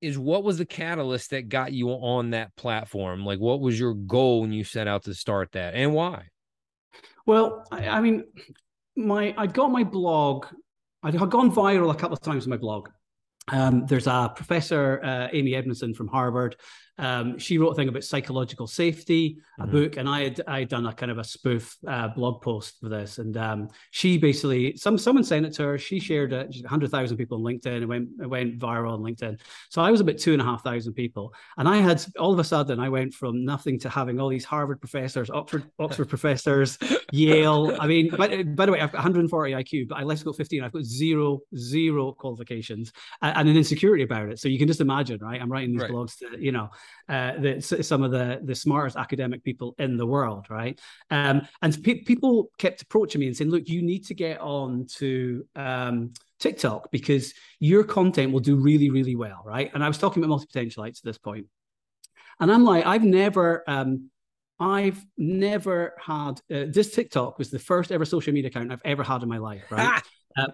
is 0.00 0.16
what 0.16 0.44
was 0.44 0.58
the 0.58 0.64
catalyst 0.64 1.30
that 1.30 1.48
got 1.48 1.72
you 1.72 1.90
on 1.90 2.30
that 2.30 2.54
platform? 2.56 3.26
Like 3.26 3.40
what 3.40 3.60
was 3.60 3.78
your 3.78 3.94
goal 3.94 4.40
when 4.40 4.52
you 4.52 4.64
set 4.64 4.88
out 4.88 5.04
to 5.04 5.14
start 5.14 5.52
that 5.52 5.74
and 5.74 5.92
why? 5.92 6.28
Well 7.26 7.64
i, 7.72 7.88
I 7.88 8.00
mean 8.00 8.24
my 8.94 9.34
i 9.36 9.48
got 9.48 9.72
my 9.72 9.82
blog 9.82 10.46
i 11.02 11.10
had 11.10 11.30
gone 11.30 11.50
viral 11.50 11.90
a 11.90 11.96
couple 11.96 12.14
of 12.14 12.20
times 12.20 12.44
in 12.44 12.50
my 12.50 12.56
blog 12.56 12.88
um, 13.48 13.86
there's 13.86 14.06
a 14.06 14.32
professor, 14.34 15.00
uh, 15.02 15.28
Amy 15.32 15.54
Edmondson 15.54 15.94
from 15.94 16.08
Harvard. 16.08 16.56
Um, 16.98 17.38
she 17.38 17.58
wrote 17.58 17.70
a 17.70 17.74
thing 17.74 17.88
about 17.88 18.04
psychological 18.04 18.66
safety, 18.66 19.38
a 19.58 19.62
mm-hmm. 19.62 19.72
book, 19.72 19.96
and 19.96 20.08
I 20.08 20.24
had 20.24 20.40
I 20.46 20.60
had 20.60 20.68
done 20.68 20.86
a 20.86 20.92
kind 20.92 21.10
of 21.10 21.18
a 21.18 21.24
spoof 21.24 21.76
uh, 21.88 22.08
blog 22.08 22.42
post 22.42 22.78
for 22.80 22.88
this. 22.88 23.18
And 23.18 23.36
um, 23.36 23.68
she 23.90 24.18
basically, 24.18 24.76
some 24.76 24.98
someone 24.98 25.24
sent 25.24 25.46
it 25.46 25.54
to 25.54 25.62
her. 25.64 25.78
She 25.78 25.98
shared 25.98 26.32
it. 26.32 26.54
Hundred 26.66 26.90
thousand 26.90 27.16
people 27.16 27.38
on 27.38 27.44
LinkedIn. 27.44 27.82
It 27.82 27.86
went 27.86 28.08
it 28.20 28.28
went 28.28 28.58
viral 28.58 28.92
on 28.92 29.00
LinkedIn. 29.00 29.40
So 29.70 29.82
I 29.82 29.90
was 29.90 30.00
about 30.00 30.18
two 30.18 30.32
and 30.32 30.42
a 30.42 30.44
half 30.44 30.62
thousand 30.62 30.92
people, 30.92 31.32
and 31.56 31.68
I 31.68 31.78
had 31.78 32.04
all 32.18 32.32
of 32.32 32.38
a 32.38 32.44
sudden 32.44 32.78
I 32.78 32.88
went 32.90 33.14
from 33.14 33.44
nothing 33.44 33.78
to 33.80 33.88
having 33.88 34.20
all 34.20 34.28
these 34.28 34.44
Harvard 34.44 34.80
professors, 34.80 35.30
Oxford 35.30 35.64
Oxford 35.78 36.08
professors, 36.08 36.78
Yale. 37.12 37.74
I 37.80 37.86
mean, 37.86 38.10
by, 38.10 38.42
by 38.42 38.66
the 38.66 38.72
way, 38.72 38.80
I've 38.80 38.92
got 38.92 38.98
140 38.98 39.52
IQ, 39.52 39.88
but 39.88 39.98
I 39.98 40.02
left 40.02 40.20
school 40.20 40.34
15. 40.34 40.62
I've 40.62 40.72
got 40.72 40.84
zero 40.84 41.40
zero 41.56 42.12
qualifications 42.12 42.92
and 43.22 43.48
an 43.48 43.56
insecurity 43.56 44.04
about 44.04 44.28
it. 44.28 44.38
So 44.38 44.48
you 44.48 44.58
can 44.58 44.68
just 44.68 44.80
imagine, 44.80 45.20
right? 45.20 45.40
I'm 45.40 45.50
writing 45.50 45.72
these 45.72 45.82
right. 45.82 45.90
blogs 45.90 46.18
to 46.18 46.38
you 46.38 46.52
know 46.52 46.68
uh, 47.08 47.38
the, 47.38 47.60
some 47.60 48.02
of 48.02 48.10
the 48.10 48.40
the 48.44 48.54
smartest 48.54 48.96
academic 48.96 49.42
people 49.44 49.74
in 49.78 49.96
the 49.96 50.06
world, 50.06 50.46
right? 50.50 50.80
Um, 51.10 51.42
and 51.60 51.82
pe- 51.82 52.02
people 52.02 52.50
kept 52.58 52.82
approaching 52.82 53.20
me 53.20 53.26
and 53.26 53.36
saying, 53.36 53.50
"Look, 53.50 53.68
you 53.68 53.82
need 53.82 54.06
to 54.06 54.14
get 54.14 54.40
on 54.40 54.86
to." 54.98 55.46
Um, 55.56 56.12
TikTok 56.38 56.90
because 56.90 57.34
your 57.60 57.84
content 57.84 58.32
will 58.32 58.40
do 58.40 58.56
really, 58.56 58.90
really 58.90 59.14
well, 59.14 59.42
right? 59.44 59.70
And 59.74 59.84
I 59.84 59.86
was 59.86 59.96
talking 59.96 60.24
about 60.24 60.30
multi-potentialites 60.30 60.98
at 60.98 61.04
this 61.04 61.16
point, 61.16 61.46
and 62.40 62.50
I'm 62.50 62.64
like, 62.64 62.84
I've 62.84 63.04
never, 63.04 63.62
um, 63.68 64.10
I've 64.58 65.02
never 65.16 65.94
had 66.04 66.40
uh, 66.52 66.66
this 66.68 66.92
TikTok 66.92 67.38
was 67.38 67.50
the 67.50 67.58
first 67.60 67.92
ever 67.92 68.04
social 68.04 68.32
media 68.32 68.48
account 68.48 68.72
I've 68.72 68.82
ever 68.84 69.04
had 69.04 69.22
in 69.22 69.28
my 69.28 69.38
life, 69.38 69.70
right? 69.70 70.02
uh, 70.36 70.48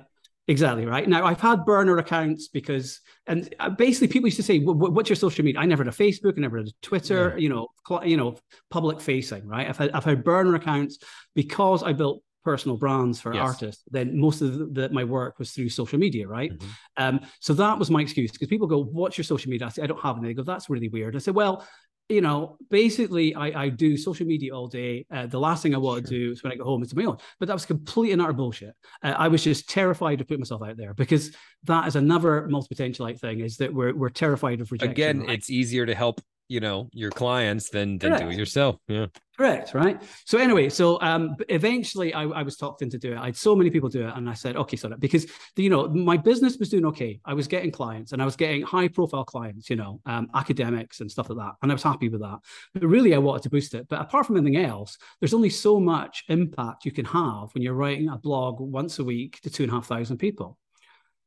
Exactly 0.49 0.87
right. 0.87 1.07
Now 1.07 1.27
I've 1.27 1.41
had 1.41 1.67
burner 1.67 1.99
accounts 1.99 2.49
because, 2.49 3.01
and 3.27 3.55
uh, 3.61 3.69
basically 3.69 4.09
people 4.09 4.29
used 4.29 4.39
to 4.39 4.43
say, 4.43 4.59
"What's 4.61 5.11
your 5.11 5.17
social 5.17 5.45
media?" 5.45 5.61
I 5.61 5.67
never 5.67 5.85
had 5.85 5.93
a 5.93 5.97
Facebook, 5.97 6.39
I 6.39 6.41
never 6.41 6.57
had 6.57 6.69
a 6.69 6.73
Twitter. 6.81 7.35
Yeah. 7.37 7.43
You 7.43 7.49
know, 7.51 8.01
you 8.03 8.17
know, 8.17 8.39
public 8.71 8.99
facing. 8.99 9.47
Right. 9.47 9.69
I've 9.69 9.77
had 9.77 9.91
I've 9.91 10.05
had 10.05 10.25
burner 10.25 10.55
accounts 10.55 10.99
because 11.35 11.83
I 11.83 11.93
built 11.93 12.23
personal 12.45 12.79
brands 12.79 13.21
for 13.21 13.35
yes. 13.35 13.43
artists. 13.43 13.83
Then 13.91 14.19
most 14.19 14.41
of 14.41 14.59
the, 14.59 14.67
the, 14.67 14.89
my 14.89 15.05
work 15.05 15.39
was 15.39 15.51
through 15.51 15.69
social 15.69 15.99
media. 15.99 16.27
Right. 16.27 16.51
Mm-hmm. 16.51 16.69
Um, 16.97 17.21
so 17.41 17.53
that 17.53 17.79
was 17.79 17.91
my 17.91 18.01
excuse 18.01 18.33
because 18.33 18.49
people 18.49 18.67
go, 18.67 18.85
"What's 18.85 19.19
your 19.19 19.25
social 19.27 19.51
media?" 19.51 19.67
I 19.67 19.71
say, 19.71 19.83
"I 19.83 19.87
don't 19.87 20.01
have 20.01 20.17
any." 20.17 20.29
They 20.29 20.35
go, 20.35 20.45
"That's 20.45 20.71
really 20.71 20.89
weird." 20.89 21.15
I 21.15 21.19
said, 21.19 21.35
"Well, 21.35 21.63
you 22.09 22.21
know, 22.21 22.57
basically, 22.71 23.35
I, 23.35 23.65
I 23.65 23.69
do 23.69 23.97
social 23.97 24.27
media 24.27 24.55
all 24.55 24.67
day. 24.67 25.07
Uh, 25.13 25.27
the 25.27 25.39
last 25.39 25.63
thing 25.63 25.75
I 25.75 25.79
want 25.79 26.07
to 26.07 26.11
do 26.11 26.33
is 26.33 26.43
when 26.43 26.53
I 26.53 26.57
go 26.57 26.65
home 26.65 26.83
is 26.83 26.91
to 26.91 26.97
my 26.97 27.05
own. 27.05 27.19
But 27.39 27.49
that 27.49 27.55
was 27.55 27.67
complete 27.67 28.13
and 28.13 28.23
utter 28.23 28.33
bullshit. 28.33 28.75
Uh, 29.03 29.15
I 29.17 29.29
was 29.29 29.45
just 29.45 29.69
terrified 29.69 30.19
to 30.19 30.25
put 30.25 30.39
myself 30.39 30.63
out 30.63 30.77
there 30.77 30.95
because 30.95 31.37
that 31.65 31.87
is 31.87 31.97
another 31.97 32.49
multi 32.49 32.75
potentialite 32.75 33.21
thing 33.21 33.41
is 33.41 33.59
that 33.59 33.73
we're, 33.73 33.95
we're 33.95 34.09
terrified 34.09 34.61
of 34.61 34.73
rejection. 34.73 34.91
Again, 34.91 35.21
right? 35.21 35.31
it's 35.31 35.51
easier 35.51 35.85
to 35.85 35.95
help 35.95 36.21
you 36.49 36.61
know 36.61 36.89
your 36.93 37.11
clients 37.11 37.69
than 37.71 37.99
than 37.99 38.19
do 38.19 38.29
it 38.31 38.39
yourself 38.39 38.77
yeah 38.89 39.07
correct 39.39 39.73
right 39.73 40.03
so 40.25 40.37
anyway 40.37 40.69
so 40.69 41.01
um 41.01 41.37
eventually 41.49 42.13
I, 42.13 42.25
I 42.25 42.43
was 42.43 42.57
talked 42.57 42.83
into 42.83 42.99
doing 42.99 43.17
it 43.17 43.21
i 43.21 43.27
had 43.27 43.37
so 43.37 43.55
many 43.55 43.71
people 43.71 43.89
do 43.89 44.05
it 44.07 44.13
and 44.17 44.29
i 44.29 44.35
said 44.35 44.57
okay 44.57 44.77
so 44.77 44.91
because 44.99 45.27
you 45.57 45.71
know 45.71 45.89
my 45.89 46.17
business 46.17 46.57
was 46.59 46.71
doing 46.71 46.85
okay 46.87 47.21
i 47.25 47.35
was 47.35 47.47
getting 47.47 47.71
clients 47.71 48.11
and 48.11 48.21
i 48.21 48.25
was 48.25 48.35
getting 48.35 48.63
high 48.63 48.89
profile 48.89 49.25
clients 49.25 49.71
you 49.71 49.77
know 49.77 50.01
um, 50.07 50.27
academics 50.35 51.01
and 51.01 51.09
stuff 51.09 51.31
like 51.31 51.39
that 51.39 51.53
and 51.63 51.71
i 51.71 51.75
was 51.75 51.85
happy 51.85 52.09
with 52.09 52.21
that 52.21 52.39
but 52.75 52.85
really 52.85 53.15
i 53.15 53.19
wanted 53.19 53.45
to 53.45 53.51
boost 53.51 53.75
it 53.75 53.87
but 53.89 54.01
apart 54.01 54.27
from 54.27 54.37
anything 54.37 54.57
else 54.57 54.99
there's 55.21 55.35
only 55.35 55.51
so 55.51 55.79
much 55.79 56.25
impact 56.29 56.85
you 56.85 56.91
can 56.91 57.05
have 57.05 57.55
when 57.55 57.63
you're 57.63 57.75
writing 57.75 58.09
a 58.09 58.19
blog 58.19 58.59
once 58.59 58.99
a 58.99 59.05
week 59.05 59.41
to 59.41 59.51
two 59.51 59.63
and 59.63 59.71
a 59.71 59.75
half 59.77 59.87
thousand 59.87 60.19
people 60.19 60.59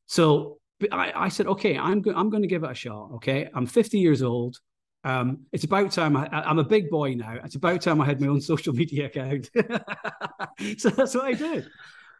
so 0.05 0.57
I, 0.91 1.13
I 1.15 1.29
said, 1.29 1.45
okay, 1.45 1.77
I'm, 1.77 2.01
go- 2.01 2.13
I'm 2.15 2.29
going 2.31 2.41
to 2.41 2.47
give 2.47 2.63
it 2.63 2.71
a 2.71 2.73
shot. 2.73 3.11
Okay. 3.15 3.47
I'm 3.53 3.67
50 3.67 3.99
years 3.99 4.23
old. 4.23 4.57
Um, 5.03 5.39
it's 5.51 5.63
about 5.63 5.91
time 5.91 6.15
I, 6.15 6.27
am 6.31 6.59
a 6.59 6.63
big 6.63 6.89
boy 6.89 7.15
now. 7.15 7.37
It's 7.43 7.55
about 7.55 7.81
time 7.81 8.01
I 8.01 8.05
had 8.05 8.21
my 8.21 8.27
own 8.27 8.41
social 8.51 8.73
media 8.73 9.07
account. 9.07 9.49
so 10.77 10.89
that's 10.89 11.15
what 11.15 11.25
I 11.25 11.33
did, 11.33 11.67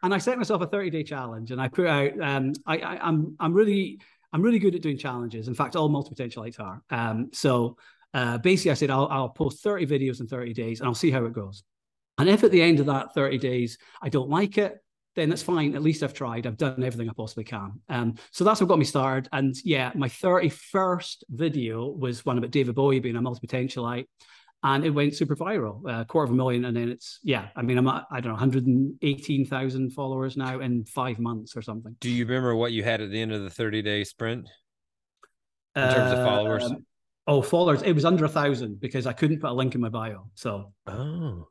and 0.02 0.12
I 0.12 0.18
set 0.18 0.38
myself 0.38 0.62
a 0.62 0.66
30 0.66 0.90
day 0.90 1.04
challenge, 1.04 1.50
and 1.50 1.60
I 1.60 1.68
put 1.68 1.86
out. 1.86 2.20
Um, 2.20 2.52
I, 2.66 2.78
I, 2.78 3.06
I'm 3.06 3.36
I'm 3.38 3.52
really 3.52 4.00
I'm 4.32 4.42
really 4.42 4.58
good 4.58 4.74
at 4.74 4.82
doing 4.82 4.98
challenges. 4.98 5.48
In 5.48 5.54
fact, 5.54 5.76
all 5.76 5.88
multi 5.88 6.14
potentialites 6.14 6.58
are. 6.58 6.82
Um, 6.90 7.30
so 7.32 7.76
uh, 8.14 8.38
basically, 8.38 8.72
I 8.72 8.74
said 8.74 8.90
I'll, 8.90 9.08
I'll 9.08 9.28
post 9.28 9.62
30 9.62 9.86
videos 9.86 10.20
in 10.20 10.26
30 10.26 10.52
days, 10.52 10.80
and 10.80 10.88
I'll 10.88 10.94
see 10.94 11.10
how 11.10 11.24
it 11.24 11.32
goes. 11.32 11.62
And 12.18 12.28
if 12.28 12.44
at 12.44 12.50
the 12.50 12.62
end 12.62 12.80
of 12.80 12.86
that 12.86 13.14
30 13.14 13.38
days 13.38 13.78
I 14.02 14.08
don't 14.08 14.28
like 14.28 14.58
it, 14.58 14.81
then 15.14 15.28
that's 15.28 15.42
fine. 15.42 15.74
At 15.74 15.82
least 15.82 16.02
I've 16.02 16.14
tried. 16.14 16.46
I've 16.46 16.56
done 16.56 16.82
everything 16.82 17.08
I 17.08 17.12
possibly 17.12 17.44
can. 17.44 17.80
Um, 17.88 18.14
so 18.30 18.44
that's 18.44 18.60
what 18.60 18.68
got 18.68 18.78
me 18.78 18.84
started. 18.84 19.28
And 19.32 19.54
yeah, 19.64 19.92
my 19.94 20.08
31st 20.08 21.24
video 21.28 21.88
was 21.88 22.24
one 22.24 22.38
about 22.38 22.50
David 22.50 22.74
Bowie 22.74 23.00
being 23.00 23.16
a 23.16 23.22
multi-potentialite. 23.22 24.06
And 24.64 24.84
it 24.84 24.90
went 24.90 25.16
super 25.16 25.34
viral, 25.34 25.84
a 25.86 25.92
uh, 25.92 26.04
quarter 26.04 26.26
of 26.26 26.30
a 26.30 26.34
million. 26.34 26.64
And 26.64 26.76
then 26.76 26.88
it's, 26.88 27.18
yeah, 27.24 27.48
I 27.56 27.62
mean, 27.62 27.78
I'm 27.78 27.88
at, 27.88 28.04
I 28.12 28.20
don't 28.20 28.28
know, 28.28 28.34
118,000 28.34 29.90
followers 29.90 30.36
now 30.36 30.60
in 30.60 30.84
five 30.84 31.18
months 31.18 31.56
or 31.56 31.62
something. 31.62 31.96
Do 32.00 32.08
you 32.08 32.24
remember 32.24 32.54
what 32.54 32.70
you 32.70 32.84
had 32.84 33.00
at 33.00 33.10
the 33.10 33.20
end 33.20 33.32
of 33.32 33.42
the 33.42 33.50
30 33.50 33.82
day 33.82 34.04
sprint 34.04 34.48
in 35.74 35.82
terms 35.82 36.12
uh, 36.12 36.16
of 36.16 36.26
followers? 36.26 36.64
Um, 36.64 36.86
oh, 37.26 37.42
followers. 37.42 37.82
It 37.82 37.92
was 37.92 38.04
under 38.04 38.24
a 38.24 38.28
thousand 38.28 38.80
because 38.80 39.04
I 39.04 39.12
couldn't 39.12 39.40
put 39.40 39.50
a 39.50 39.54
link 39.54 39.74
in 39.74 39.80
my 39.80 39.88
bio. 39.88 40.28
So, 40.34 40.72
oh, 40.86 41.48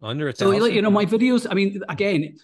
under 0.00 0.28
a 0.28 0.32
thousand. 0.32 0.60
So, 0.60 0.66
you 0.66 0.80
know, 0.80 0.90
my 0.90 1.04
videos, 1.04 1.46
I 1.50 1.52
mean, 1.52 1.82
again, 1.90 2.38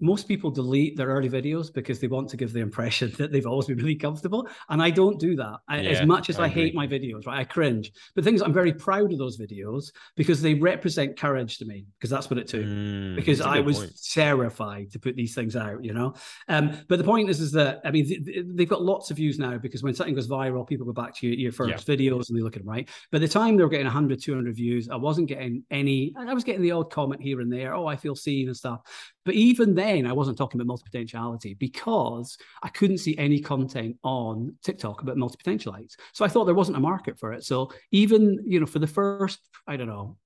most 0.00 0.26
people 0.26 0.50
delete 0.50 0.96
their 0.96 1.08
early 1.08 1.28
videos 1.28 1.72
because 1.72 2.00
they 2.00 2.06
want 2.06 2.28
to 2.30 2.36
give 2.36 2.52
the 2.52 2.60
impression 2.60 3.12
that 3.18 3.32
they've 3.32 3.46
always 3.46 3.66
been 3.66 3.76
really 3.76 3.94
comfortable. 3.94 4.48
And 4.68 4.82
I 4.82 4.90
don't 4.90 5.18
do 5.18 5.36
that. 5.36 5.58
I, 5.68 5.80
yeah, 5.80 5.90
as 5.90 6.06
much 6.06 6.30
as 6.30 6.38
I, 6.38 6.44
I 6.44 6.48
hate 6.48 6.74
my 6.74 6.86
videos, 6.86 7.26
right? 7.26 7.40
I 7.40 7.44
cringe. 7.44 7.92
But 8.14 8.24
things 8.24 8.42
I'm 8.42 8.52
very 8.52 8.72
proud 8.72 9.12
of 9.12 9.18
those 9.18 9.38
videos 9.38 9.92
because 10.16 10.40
they 10.40 10.54
represent 10.54 11.18
courage 11.18 11.58
to 11.58 11.64
me, 11.64 11.86
because 11.98 12.10
that's 12.10 12.30
what 12.30 12.38
it 12.38 12.48
took. 12.48 12.64
Mm, 12.64 13.16
because 13.16 13.40
I 13.40 13.60
was 13.60 13.78
point. 13.78 14.00
terrified 14.12 14.90
to 14.92 14.98
put 14.98 15.16
these 15.16 15.34
things 15.34 15.54
out, 15.54 15.84
you 15.84 15.92
know. 15.92 16.14
Um, 16.48 16.78
but 16.88 16.98
the 16.98 17.04
point 17.04 17.28
is, 17.28 17.40
is 17.40 17.52
that 17.52 17.80
I 17.84 17.90
mean, 17.90 18.54
they've 18.54 18.68
got 18.68 18.82
lots 18.82 19.10
of 19.10 19.18
views 19.18 19.38
now 19.38 19.58
because 19.58 19.82
when 19.82 19.94
something 19.94 20.14
goes 20.14 20.28
viral, 20.28 20.66
people 20.66 20.86
go 20.86 20.92
back 20.92 21.14
to 21.16 21.26
your, 21.26 21.36
your 21.36 21.52
first 21.52 21.88
yeah. 21.88 21.94
videos 21.94 22.28
and 22.28 22.38
they 22.38 22.42
look 22.42 22.56
at 22.56 22.62
them, 22.62 22.70
right? 22.70 22.88
By 23.12 23.18
the 23.18 23.28
time 23.28 23.56
they 23.56 23.62
were 23.62 23.68
getting 23.68 23.86
100, 23.86 24.22
200 24.22 24.54
views, 24.54 24.88
I 24.88 24.96
wasn't 24.96 25.28
getting 25.28 25.62
any, 25.70 26.14
I 26.16 26.32
was 26.32 26.44
getting 26.44 26.62
the 26.62 26.72
odd 26.72 26.90
comment 26.90 27.22
here 27.22 27.40
and 27.40 27.52
there. 27.52 27.74
Oh, 27.74 27.86
I 27.86 27.96
feel 27.96 28.16
seen 28.16 28.48
and 28.48 28.56
stuff. 28.56 28.80
But 29.24 29.34
even 29.34 29.57
then, 29.64 30.06
I 30.06 30.12
wasn't 30.12 30.38
talking 30.38 30.60
about 30.60 30.68
multi-potentiality 30.68 31.54
because 31.54 32.36
I 32.62 32.68
couldn't 32.68 32.98
see 32.98 33.16
any 33.18 33.40
content 33.40 33.96
on 34.02 34.54
TikTok 34.62 35.02
about 35.02 35.16
multi-potentialites. 35.16 35.96
So 36.12 36.24
I 36.24 36.28
thought 36.28 36.44
there 36.44 36.54
wasn't 36.54 36.76
a 36.76 36.80
market 36.80 37.18
for 37.18 37.32
it. 37.32 37.44
So 37.44 37.70
even, 37.92 38.38
you 38.46 38.60
know, 38.60 38.66
for 38.66 38.78
the 38.78 38.86
first, 38.86 39.40
I 39.66 39.76
don't 39.76 39.88
know, 39.88 40.16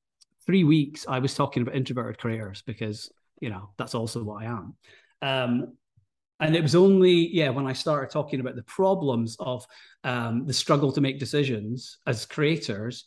three 0.46 0.64
weeks, 0.64 1.06
I 1.08 1.18
was 1.18 1.34
talking 1.34 1.62
about 1.62 1.76
introverted 1.76 2.18
creators 2.18 2.62
because, 2.62 3.10
you 3.40 3.50
know, 3.50 3.70
that's 3.78 3.94
also 3.94 4.22
what 4.22 4.42
I 4.42 4.46
am. 4.46 4.74
Um, 5.22 5.72
and 6.40 6.56
it 6.56 6.62
was 6.62 6.74
only 6.74 7.32
yeah 7.32 7.48
when 7.48 7.66
i 7.66 7.72
started 7.72 8.10
talking 8.10 8.40
about 8.40 8.56
the 8.56 8.64
problems 8.64 9.36
of 9.38 9.64
um, 10.04 10.44
the 10.44 10.52
struggle 10.52 10.90
to 10.90 11.00
make 11.00 11.20
decisions 11.20 11.98
as 12.06 12.26
creators 12.26 13.04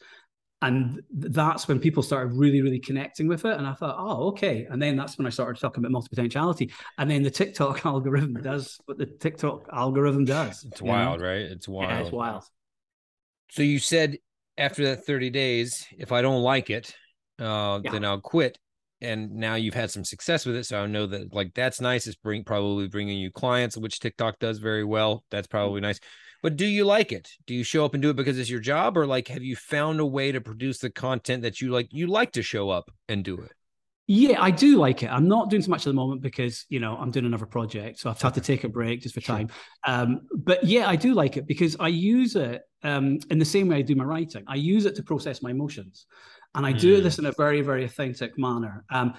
and 0.61 1.01
that's 1.11 1.67
when 1.67 1.79
people 1.79 2.01
started 2.01 2.33
really 2.33 2.61
really 2.61 2.79
connecting 2.79 3.27
with 3.27 3.45
it. 3.45 3.57
And 3.57 3.67
i 3.67 3.73
thought 3.73 3.95
oh 3.97 4.27
okay. 4.29 4.67
And 4.69 4.81
then 4.81 4.95
that's 4.95 5.17
when 5.17 5.27
i 5.27 5.29
started 5.29 5.59
talking 5.59 5.81
about 5.81 5.91
multi-potentiality. 5.91 6.71
And 6.97 7.09
then 7.09 7.23
the 7.23 7.31
tiktok 7.31 7.85
algorithm 7.85 8.35
does 8.35 8.79
what 8.85 8.97
the 8.97 9.05
tiktok 9.05 9.67
algorithm 9.71 10.25
does. 10.25 10.63
It's 10.63 10.81
wild 10.81 11.19
know? 11.19 11.27
right? 11.27 11.41
It's 11.41 11.67
wild 11.67 11.91
yeah, 11.91 11.99
it's 12.01 12.11
wild. 12.11 12.43
so 13.49 13.61
you 13.63 13.79
said 13.79 14.17
after 14.57 14.85
that 14.85 15.05
30 15.05 15.29
days 15.29 15.85
if 15.97 16.11
i 16.11 16.21
don't 16.21 16.41
like 16.41 16.69
it 16.69 16.95
uh, 17.39 17.81
yeah. 17.83 17.91
then 17.91 18.05
i'll 18.05 18.21
quit 18.21 18.57
and 19.01 19.31
now 19.31 19.55
you've 19.55 19.73
had 19.73 19.91
some 19.91 20.03
success 20.03 20.45
with 20.45 20.55
it. 20.55 20.65
So 20.65 20.81
I 20.81 20.87
know 20.87 21.05
that 21.07 21.33
like 21.33 21.53
that's 21.53 21.81
nice. 21.81 22.07
It's 22.07 22.15
bring 22.15 22.43
probably 22.43 22.87
bringing 22.87 23.17
you 23.17 23.31
clients, 23.31 23.77
which 23.77 23.99
TikTok 23.99 24.39
does 24.39 24.59
very 24.59 24.83
well. 24.83 25.23
That's 25.31 25.47
probably 25.47 25.81
nice. 25.81 25.99
But 26.41 26.57
do 26.57 26.65
you 26.65 26.85
like 26.85 27.11
it? 27.11 27.29
Do 27.47 27.55
you 27.55 27.63
show 27.63 27.85
up 27.85 27.93
and 27.93 28.03
do 28.03 28.11
it 28.11 28.15
because 28.15 28.37
it's 28.37 28.49
your 28.49 28.59
job, 28.59 28.97
or 28.97 29.07
like 29.07 29.27
have 29.29 29.43
you 29.43 29.55
found 29.55 29.99
a 29.99 30.05
way 30.05 30.31
to 30.31 30.41
produce 30.41 30.79
the 30.79 30.91
content 30.91 31.41
that 31.43 31.59
you 31.61 31.71
like? 31.71 31.87
You 31.91 32.07
like 32.07 32.33
to 32.33 32.43
show 32.43 32.69
up 32.69 32.91
and 33.09 33.23
do 33.23 33.37
it. 33.37 33.51
Yeah, 34.07 34.39
I 34.39 34.51
do 34.51 34.77
like 34.77 35.01
it. 35.01 35.07
I'm 35.07 35.27
not 35.27 35.49
doing 35.49 35.63
so 35.63 35.71
much 35.71 35.81
at 35.81 35.89
the 35.89 35.95
moment 35.95 36.21
because 36.21 36.65
you 36.69 36.79
know 36.79 36.95
I'm 36.95 37.09
doing 37.09 37.25
another 37.25 37.47
project, 37.47 37.99
so 37.99 38.11
I've 38.11 38.21
had 38.21 38.35
to 38.35 38.41
take 38.41 38.63
a 38.63 38.69
break 38.69 39.01
just 39.01 39.15
for 39.15 39.21
sure. 39.21 39.35
time. 39.35 39.49
Um, 39.87 40.21
but 40.31 40.63
yeah, 40.63 40.87
I 40.87 40.95
do 40.95 41.15
like 41.15 41.37
it 41.37 41.47
because 41.47 41.75
I 41.79 41.87
use 41.87 42.35
it 42.35 42.61
um, 42.83 43.17
in 43.31 43.39
the 43.39 43.45
same 43.45 43.67
way 43.67 43.77
I 43.77 43.81
do 43.81 43.95
my 43.95 44.03
writing. 44.03 44.43
I 44.47 44.55
use 44.55 44.85
it 44.85 44.95
to 44.97 45.03
process 45.03 45.41
my 45.41 45.49
emotions, 45.49 46.05
and 46.55 46.65
I 46.65 46.71
do 46.71 46.99
mm. 46.99 47.03
this 47.03 47.19
in 47.19 47.25
a 47.25 47.31
very, 47.33 47.61
very 47.61 47.85
authentic 47.85 48.37
manner. 48.37 48.83
Um, 48.89 49.13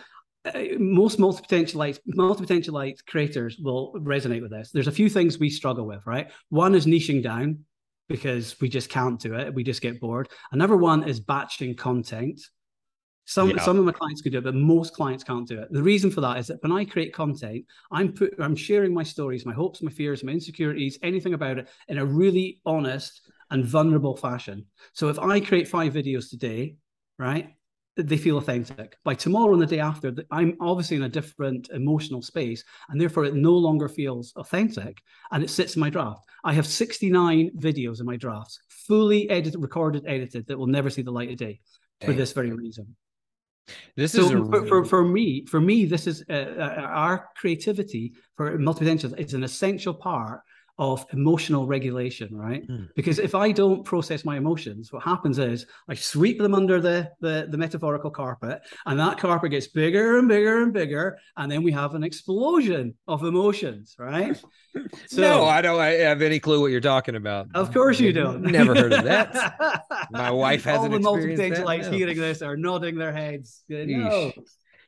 uh, 0.45 0.63
most 0.79 1.19
multi-potentialite 1.19 1.99
multi-potentialite 2.07 3.05
creators 3.07 3.59
will 3.59 3.95
resonate 3.99 4.43
with 4.43 4.51
this. 4.51 4.71
There's 4.71 4.89
a 4.89 4.93
few 4.93 5.09
things 5.09 5.39
we 5.39 5.51
struggle 5.51 5.87
with, 5.87 6.07
right? 6.07 6.31
One 6.51 6.75
is 6.75 6.87
niching 6.87 7.23
down 7.23 7.61
because 8.09 8.59
we 8.61 8.69
just 8.69 8.89
can't 8.89 9.21
do 9.21 9.35
it. 9.35 9.55
We 9.55 9.65
just 9.65 9.83
get 9.83 10.01
bored. 10.01 10.29
Another 10.53 10.77
one 10.77 11.09
is 11.09 11.21
batching 11.21 11.77
content 11.77 12.41
some 13.27 13.51
yeah. 13.51 13.63
some 13.63 13.79
of 13.79 13.85
my 13.85 13.93
clients 13.93 14.23
could 14.23 14.33
do 14.33 14.39
it, 14.39 14.45
but 14.45 14.55
most 14.55 14.95
clients 14.95 15.25
can't 15.25 15.47
do 15.47 15.61
it. 15.61 15.73
The 15.73 15.83
reason 15.83 16.11
for 16.11 16.21
that 16.21 16.39
is 16.39 16.47
that 16.47 16.63
when 16.63 16.73
I 16.73 16.85
create 16.85 17.13
content, 17.13 17.65
I'm 17.91 18.13
put 18.13 18.33
I'm 18.39 18.57
sharing 18.57 18.95
my 18.95 19.03
stories, 19.03 19.45
my 19.45 19.53
hopes, 19.53 19.83
my 19.83 19.91
fears, 19.91 20.23
my 20.23 20.33
insecurities, 20.33 20.99
anything 21.03 21.35
about 21.35 21.59
it 21.59 21.69
in 21.89 21.99
a 21.99 22.07
really 22.07 22.61
honest 22.65 23.21
and 23.51 23.65
vulnerable 23.65 24.17
fashion. 24.17 24.67
So 24.93 25.09
if 25.09 25.19
I 25.19 25.41
create 25.41 25.67
five 25.69 25.93
videos 25.93 26.31
today, 26.31 26.77
right, 27.19 27.55
they 27.97 28.17
feel 28.17 28.39
authentic. 28.39 28.97
By 29.05 29.15
tomorrow 29.15 29.53
and 29.53 29.63
the 29.63 29.67
day 29.67 29.81
after, 29.81 30.15
I'm 30.31 30.57
obviously 30.61 30.97
in 30.99 31.05
a 31.05 31.09
different 31.09 31.71
emotional 31.71 32.21
space, 32.21 32.63
and 32.89 33.01
therefore 33.01 33.25
it 33.25 33.35
no 33.35 33.53
longer 33.53 33.89
feels 33.89 34.33
authentic, 34.37 35.01
and 35.33 35.43
it 35.43 35.51
sits 35.51 35.77
in 35.77 35.81
my 35.81 35.91
draft. 35.91 36.21
I 36.45 36.53
have 36.53 36.67
69 36.67 37.53
videos 37.59 38.01
in 38.01 38.07
my 38.07 38.17
drafts, 38.17 38.61
fully 38.69 39.29
edited, 39.31 39.61
recorded, 39.63 40.05
edited, 40.07 40.47
that 40.47 40.59
will 40.59 40.67
never 40.67 40.91
see 40.91 41.03
the 41.03 41.11
light 41.11 41.31
of 41.31 41.37
day 41.37 41.61
Damn. 42.01 42.11
for 42.11 42.17
this 42.17 42.33
very 42.33 42.53
reason. 42.53 42.95
This 43.97 44.13
so 44.13 44.21
is 44.21 44.31
for, 44.31 44.67
for, 44.67 44.85
for 44.85 45.05
me, 45.05 45.45
for 45.47 45.61
me, 45.61 45.87
this 45.87 46.07
is 46.07 46.23
uh, 46.31 46.33
uh, 46.33 46.87
our 46.89 47.29
creativity 47.37 48.15
for 48.37 48.57
multi-potential. 48.59 49.15
It's 49.19 49.33
an 49.33 49.43
essential 49.43 49.95
part 49.95 50.41
of 50.79 51.07
emotional 51.13 51.67
regulation, 51.67 52.37
right? 52.37 52.67
Mm. 52.69 52.89
Because 52.95 53.19
if 53.19 53.35
I 53.35 53.51
don't 53.51 53.85
process 53.85 54.25
my 54.25 54.37
emotions, 54.37 54.93
what 54.93 55.03
happens 55.03 55.39
is 55.39 55.67
I 55.89 55.95
sweep 55.95 56.39
them 56.39 56.55
under 56.55 56.81
the, 56.81 57.11
the, 57.21 57.47
the 57.51 57.57
metaphorical 57.57 58.11
carpet, 58.11 58.61
and 58.85 59.01
that 59.01 59.19
carpet 59.19 59.53
gets 59.53 59.69
bigger 59.69 60.19
and 60.19 60.29
bigger 60.29 60.63
and 60.63 60.73
bigger, 60.73 61.19
and 61.37 61.51
then 61.51 61.63
we 61.63 61.73
have 61.73 61.95
an 61.95 62.05
explosion 62.05 62.95
of 63.09 63.23
emotions, 63.23 63.97
right? 63.99 64.41
So, 65.07 65.23
no, 65.23 65.45
I 65.47 65.63
don't 65.63 65.81
I 65.81 65.93
have 65.93 66.21
any 66.21 66.39
clue 66.39 66.61
what 66.61 66.71
you're 66.71 66.83
talking 66.83 67.17
about. 67.17 67.47
Of 67.55 67.73
course 67.73 67.99
you 67.99 68.13
don't. 68.13 68.43
Never 68.43 68.75
heard 68.75 68.93
of 68.93 69.05
that. 69.05 69.87
my 70.11 70.31
wife 70.31 70.65
hasn't 70.65 70.93
All 71.07 71.17
the 71.17 71.31
experienced 71.31 71.65
that. 71.65 71.91
No. 71.91 71.97
hearing 71.97 72.19
this 72.19 72.43
are 72.43 72.59
nodding 72.59 72.97
their 72.97 73.13
heads. 73.13 73.65
No. 73.71 74.33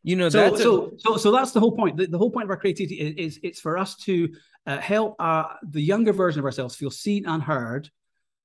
You 0.02 0.16
know, 0.16 0.28
so, 0.28 0.56
so, 0.56 0.92
so, 0.96 1.16
so 1.16 1.32
that's 1.32 1.52
the 1.52 1.60
whole 1.60 1.76
point. 1.76 1.96
The, 1.96 2.06
the 2.06 2.18
whole 2.18 2.30
point 2.30 2.44
of 2.44 2.50
our 2.50 2.56
creativity 2.56 2.96
is, 2.96 3.34
is 3.36 3.40
it's 3.42 3.60
for 3.60 3.76
us 3.76 3.96
to 3.96 4.28
uh, 4.66 4.78
help 4.78 5.16
uh, 5.18 5.44
the 5.62 5.82
younger 5.82 6.12
version 6.12 6.38
of 6.38 6.44
ourselves 6.44 6.76
feel 6.76 6.90
seen 6.90 7.26
and 7.26 7.42
heard 7.42 7.90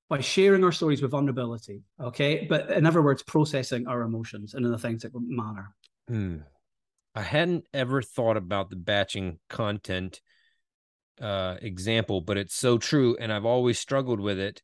by 0.10 0.20
sharing 0.20 0.64
our 0.64 0.72
stories 0.72 1.02
with 1.02 1.12
vulnerability. 1.12 1.84
Okay. 2.00 2.46
But 2.50 2.72
in 2.72 2.86
other 2.86 3.02
words, 3.02 3.24
processing 3.24 3.88
our 3.88 4.02
emotions 4.02 4.54
in 4.54 4.66
an 4.66 4.74
authentic 4.74 5.12
manner. 5.16 5.76
Hmm. 6.08 6.38
I 7.16 7.22
hadn't 7.22 7.68
ever 7.74 8.02
thought 8.02 8.38
about 8.38 8.70
the 8.70 8.76
batching 8.76 9.40
content 9.50 10.22
uh, 11.22 11.58
example, 11.62 12.22
but 12.22 12.38
it's 12.38 12.56
so 12.56 12.78
true. 12.78 13.16
And 13.20 13.32
I've 13.32 13.46
always 13.46 13.80
struggled 13.80 14.20
with 14.20 14.40
it. 14.40 14.62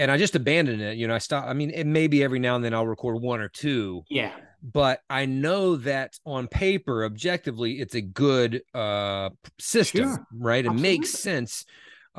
And 0.00 0.10
I 0.10 0.16
just 0.16 0.34
abandoned 0.34 0.80
it. 0.80 0.96
You 0.96 1.06
know, 1.06 1.14
I 1.14 1.18
stopped. 1.18 1.48
I 1.48 1.52
mean, 1.52 1.70
it 1.70 1.86
maybe 1.86 2.24
every 2.24 2.38
now 2.38 2.56
and 2.56 2.64
then 2.64 2.74
I'll 2.74 2.86
record 2.86 3.20
one 3.20 3.40
or 3.40 3.48
two. 3.48 4.02
Yeah 4.08 4.32
but 4.62 5.00
I 5.08 5.26
know 5.26 5.76
that 5.76 6.18
on 6.26 6.46
paper, 6.46 7.04
objectively, 7.04 7.80
it's 7.80 7.94
a 7.94 8.00
good 8.00 8.62
uh, 8.74 9.30
system, 9.58 10.04
sure. 10.04 10.26
right? 10.34 10.64
It 10.64 10.68
Absolutely. 10.68 10.98
makes 10.98 11.10
sense 11.10 11.64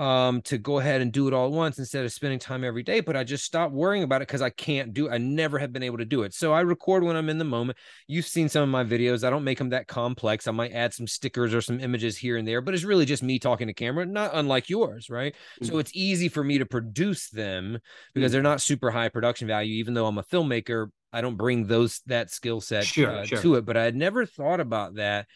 um, 0.01 0.41
to 0.41 0.57
go 0.57 0.79
ahead 0.79 0.99
and 1.01 1.11
do 1.11 1.27
it 1.27 1.33
all 1.33 1.45
at 1.45 1.51
once 1.51 1.77
instead 1.77 2.03
of 2.03 2.11
spending 2.11 2.39
time 2.39 2.63
every 2.63 2.81
day. 2.81 3.01
But 3.01 3.15
I 3.15 3.23
just 3.23 3.45
stopped 3.45 3.71
worrying 3.71 4.01
about 4.01 4.23
it 4.23 4.27
because 4.27 4.41
I 4.41 4.49
can't 4.49 4.93
do. 4.93 5.11
I 5.11 5.19
never 5.19 5.59
have 5.59 5.71
been 5.71 5.83
able 5.83 5.99
to 5.99 6.05
do 6.05 6.23
it. 6.23 6.33
So 6.33 6.53
I 6.53 6.61
record 6.61 7.03
when 7.03 7.15
I'm 7.15 7.29
in 7.29 7.37
the 7.37 7.45
moment. 7.45 7.77
You've 8.07 8.25
seen 8.25 8.49
some 8.49 8.63
of 8.63 8.69
my 8.69 8.83
videos. 8.83 9.23
I 9.23 9.29
don't 9.29 9.43
make 9.43 9.59
them 9.59 9.69
that 9.69 9.87
complex. 9.87 10.47
I 10.47 10.51
might 10.51 10.71
add 10.71 10.95
some 10.95 11.05
stickers 11.05 11.53
or 11.53 11.61
some 11.61 11.79
images 11.79 12.17
here 12.17 12.37
and 12.37 12.47
there, 12.47 12.61
but 12.61 12.73
it's 12.73 12.83
really 12.83 13.05
just 13.05 13.21
me 13.21 13.37
talking 13.37 13.67
to 13.67 13.75
camera, 13.75 14.03
not 14.03 14.31
unlike 14.33 14.71
yours, 14.71 15.07
right? 15.07 15.33
Mm-hmm. 15.33 15.65
So 15.65 15.77
it's 15.77 15.91
easy 15.93 16.29
for 16.29 16.43
me 16.43 16.57
to 16.57 16.65
produce 16.65 17.29
them 17.29 17.77
because 18.15 18.29
mm-hmm. 18.29 18.33
they're 18.33 18.41
not 18.41 18.59
super 18.59 18.89
high 18.89 19.09
production 19.09 19.47
value. 19.47 19.75
Even 19.75 19.93
though 19.93 20.07
I'm 20.07 20.17
a 20.17 20.23
filmmaker, 20.23 20.87
I 21.13 21.21
don't 21.21 21.37
bring 21.37 21.67
those 21.67 22.01
that 22.07 22.31
skill 22.31 22.59
set 22.59 22.85
sure, 22.85 23.07
uh, 23.07 23.25
sure. 23.25 23.37
to 23.37 23.55
it. 23.55 23.65
But 23.65 23.77
I 23.77 23.83
had 23.83 23.95
never 23.95 24.25
thought 24.25 24.61
about 24.61 24.95
that 24.95 25.27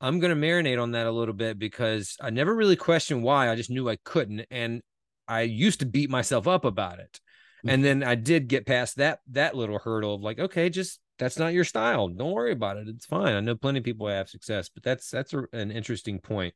I'm 0.00 0.20
going 0.20 0.34
to 0.34 0.46
marinate 0.46 0.80
on 0.80 0.92
that 0.92 1.06
a 1.06 1.12
little 1.12 1.34
bit 1.34 1.58
because 1.58 2.16
I 2.20 2.30
never 2.30 2.54
really 2.54 2.76
questioned 2.76 3.22
why. 3.22 3.50
I 3.50 3.56
just 3.56 3.70
knew 3.70 3.88
I 3.88 3.96
couldn't. 4.04 4.46
And 4.50 4.82
I 5.26 5.42
used 5.42 5.80
to 5.80 5.86
beat 5.86 6.10
myself 6.10 6.46
up 6.46 6.64
about 6.64 7.00
it. 7.00 7.20
Mm-hmm. 7.58 7.68
And 7.68 7.84
then 7.84 8.02
I 8.04 8.14
did 8.14 8.48
get 8.48 8.66
past 8.66 8.96
that 8.96 9.18
that 9.32 9.56
little 9.56 9.78
hurdle 9.78 10.14
of 10.14 10.22
like, 10.22 10.38
okay, 10.38 10.70
just 10.70 11.00
that's 11.18 11.38
not 11.38 11.52
your 11.52 11.64
style. 11.64 12.08
Don't 12.08 12.30
worry 12.30 12.52
about 12.52 12.76
it. 12.76 12.86
It's 12.88 13.06
fine. 13.06 13.34
I 13.34 13.40
know 13.40 13.56
plenty 13.56 13.78
of 13.78 13.84
people 13.84 14.06
have 14.06 14.28
success, 14.28 14.68
but 14.68 14.84
that's 14.84 15.10
that's 15.10 15.34
a, 15.34 15.44
an 15.52 15.72
interesting 15.72 16.20
point. 16.20 16.54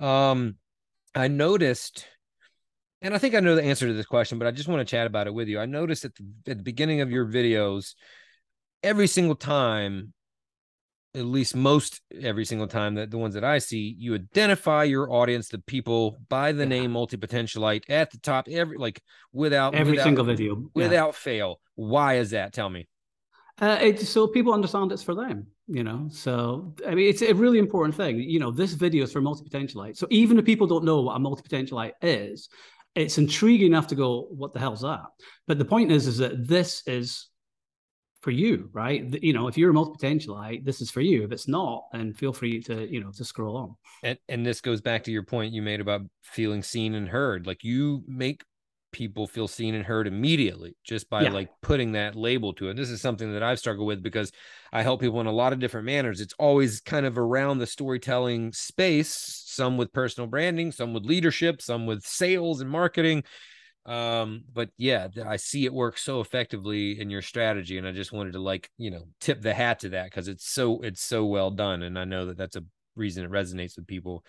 Um, 0.00 0.56
I 1.14 1.28
noticed, 1.28 2.06
and 3.00 3.14
I 3.14 3.18
think 3.18 3.36
I 3.36 3.40
know 3.40 3.54
the 3.54 3.62
answer 3.62 3.86
to 3.86 3.92
this 3.92 4.06
question, 4.06 4.38
but 4.38 4.48
I 4.48 4.50
just 4.50 4.68
want 4.68 4.80
to 4.80 4.90
chat 4.90 5.06
about 5.06 5.28
it 5.28 5.34
with 5.34 5.46
you. 5.46 5.60
I 5.60 5.66
noticed 5.66 6.04
at 6.04 6.14
the, 6.16 6.50
at 6.50 6.58
the 6.58 6.64
beginning 6.64 7.00
of 7.00 7.10
your 7.12 7.26
videos, 7.26 7.94
every 8.82 9.06
single 9.06 9.36
time 9.36 10.12
at 11.14 11.26
least 11.26 11.54
most 11.54 12.00
every 12.20 12.44
single 12.44 12.66
time 12.66 12.94
that 12.94 13.10
the 13.10 13.18
ones 13.18 13.34
that 13.34 13.44
I 13.44 13.58
see, 13.58 13.94
you 13.98 14.14
identify 14.14 14.84
your 14.84 15.12
audience, 15.12 15.48
the 15.48 15.58
people 15.58 16.18
by 16.28 16.52
the 16.52 16.62
yeah. 16.62 16.68
name 16.68 16.92
multi 16.92 17.16
potentialite 17.16 17.84
at 17.88 18.10
the 18.10 18.18
top, 18.18 18.48
every 18.50 18.78
like 18.78 19.02
without 19.32 19.74
every 19.74 19.92
without, 19.92 20.04
single 20.04 20.24
video 20.24 20.70
without 20.74 21.14
fail. 21.14 21.60
Why 21.74 22.16
is 22.16 22.30
that? 22.30 22.52
Tell 22.52 22.70
me. 22.70 22.88
Uh, 23.60 23.78
it's 23.80 24.08
so 24.08 24.26
people 24.26 24.54
understand 24.54 24.90
it's 24.90 25.02
for 25.02 25.14
them, 25.14 25.46
you 25.66 25.84
know. 25.84 26.08
So 26.10 26.74
I 26.86 26.94
mean, 26.94 27.08
it's 27.08 27.22
a 27.22 27.34
really 27.34 27.58
important 27.58 27.94
thing. 27.94 28.18
You 28.18 28.40
know, 28.40 28.50
this 28.50 28.72
video 28.72 29.04
is 29.04 29.12
for 29.12 29.20
multi 29.20 29.48
potentialite. 29.48 29.96
So 29.96 30.06
even 30.10 30.38
if 30.38 30.44
people 30.44 30.66
don't 30.66 30.84
know 30.84 31.02
what 31.02 31.16
a 31.16 31.18
multi 31.18 31.42
potentialite 31.42 31.92
is, 32.00 32.48
it's 32.94 33.18
intriguing 33.18 33.66
enough 33.66 33.88
to 33.88 33.94
go, 33.94 34.28
"What 34.30 34.54
the 34.54 34.60
hell's 34.60 34.80
that?" 34.80 35.04
But 35.46 35.58
the 35.58 35.66
point 35.66 35.92
is, 35.92 36.06
is 36.06 36.18
that 36.18 36.46
this 36.48 36.82
is 36.86 37.28
for 38.22 38.30
you, 38.30 38.70
right? 38.72 39.22
You 39.22 39.32
know, 39.32 39.48
if 39.48 39.58
you're 39.58 39.70
a 39.70 39.74
multi-potentialite, 39.74 40.64
this 40.64 40.80
is 40.80 40.90
for 40.90 41.00
you. 41.00 41.24
If 41.24 41.32
it's 41.32 41.48
not, 41.48 41.84
then 41.92 42.14
feel 42.14 42.32
free 42.32 42.62
to, 42.62 42.90
you 42.90 43.00
know, 43.00 43.10
to 43.12 43.24
scroll 43.24 43.56
on. 43.56 43.76
And 44.02 44.18
and 44.28 44.46
this 44.46 44.60
goes 44.60 44.80
back 44.80 45.04
to 45.04 45.12
your 45.12 45.24
point 45.24 45.52
you 45.52 45.60
made 45.60 45.80
about 45.80 46.02
feeling 46.22 46.62
seen 46.62 46.94
and 46.94 47.08
heard. 47.08 47.46
Like 47.46 47.64
you 47.64 48.02
make 48.06 48.44
people 48.92 49.26
feel 49.26 49.48
seen 49.48 49.74
and 49.74 49.84
heard 49.84 50.06
immediately 50.06 50.76
just 50.84 51.08
by 51.08 51.22
yeah. 51.22 51.30
like 51.30 51.48
putting 51.62 51.92
that 51.92 52.14
label 52.14 52.52
to 52.52 52.68
it. 52.68 52.76
This 52.76 52.90
is 52.90 53.00
something 53.00 53.32
that 53.32 53.42
I've 53.42 53.58
struggled 53.58 53.88
with 53.88 54.02
because 54.02 54.30
I 54.72 54.82
help 54.82 55.00
people 55.00 55.20
in 55.20 55.26
a 55.26 55.32
lot 55.32 55.52
of 55.52 55.58
different 55.58 55.86
manners. 55.86 56.20
It's 56.20 56.34
always 56.38 56.80
kind 56.80 57.06
of 57.06 57.18
around 57.18 57.58
the 57.58 57.66
storytelling 57.66 58.52
space, 58.52 59.42
some 59.46 59.78
with 59.78 59.92
personal 59.92 60.28
branding, 60.28 60.72
some 60.72 60.92
with 60.92 61.04
leadership, 61.04 61.62
some 61.62 61.86
with 61.86 62.04
sales 62.04 62.60
and 62.60 62.70
marketing 62.70 63.24
um 63.84 64.44
but 64.52 64.70
yeah 64.76 65.08
i 65.26 65.36
see 65.36 65.64
it 65.64 65.72
work 65.72 65.98
so 65.98 66.20
effectively 66.20 67.00
in 67.00 67.10
your 67.10 67.22
strategy 67.22 67.78
and 67.78 67.86
i 67.86 67.90
just 67.90 68.12
wanted 68.12 68.32
to 68.32 68.38
like 68.38 68.70
you 68.78 68.92
know 68.92 69.02
tip 69.20 69.42
the 69.42 69.52
hat 69.52 69.80
to 69.80 69.88
that 69.88 70.04
because 70.04 70.28
it's 70.28 70.48
so 70.48 70.80
it's 70.82 71.02
so 71.02 71.24
well 71.26 71.50
done 71.50 71.82
and 71.82 71.98
i 71.98 72.04
know 72.04 72.26
that 72.26 72.36
that's 72.36 72.54
a 72.54 72.64
reason 72.94 73.24
it 73.24 73.30
resonates 73.30 73.76
with 73.76 73.86
people. 73.86 74.24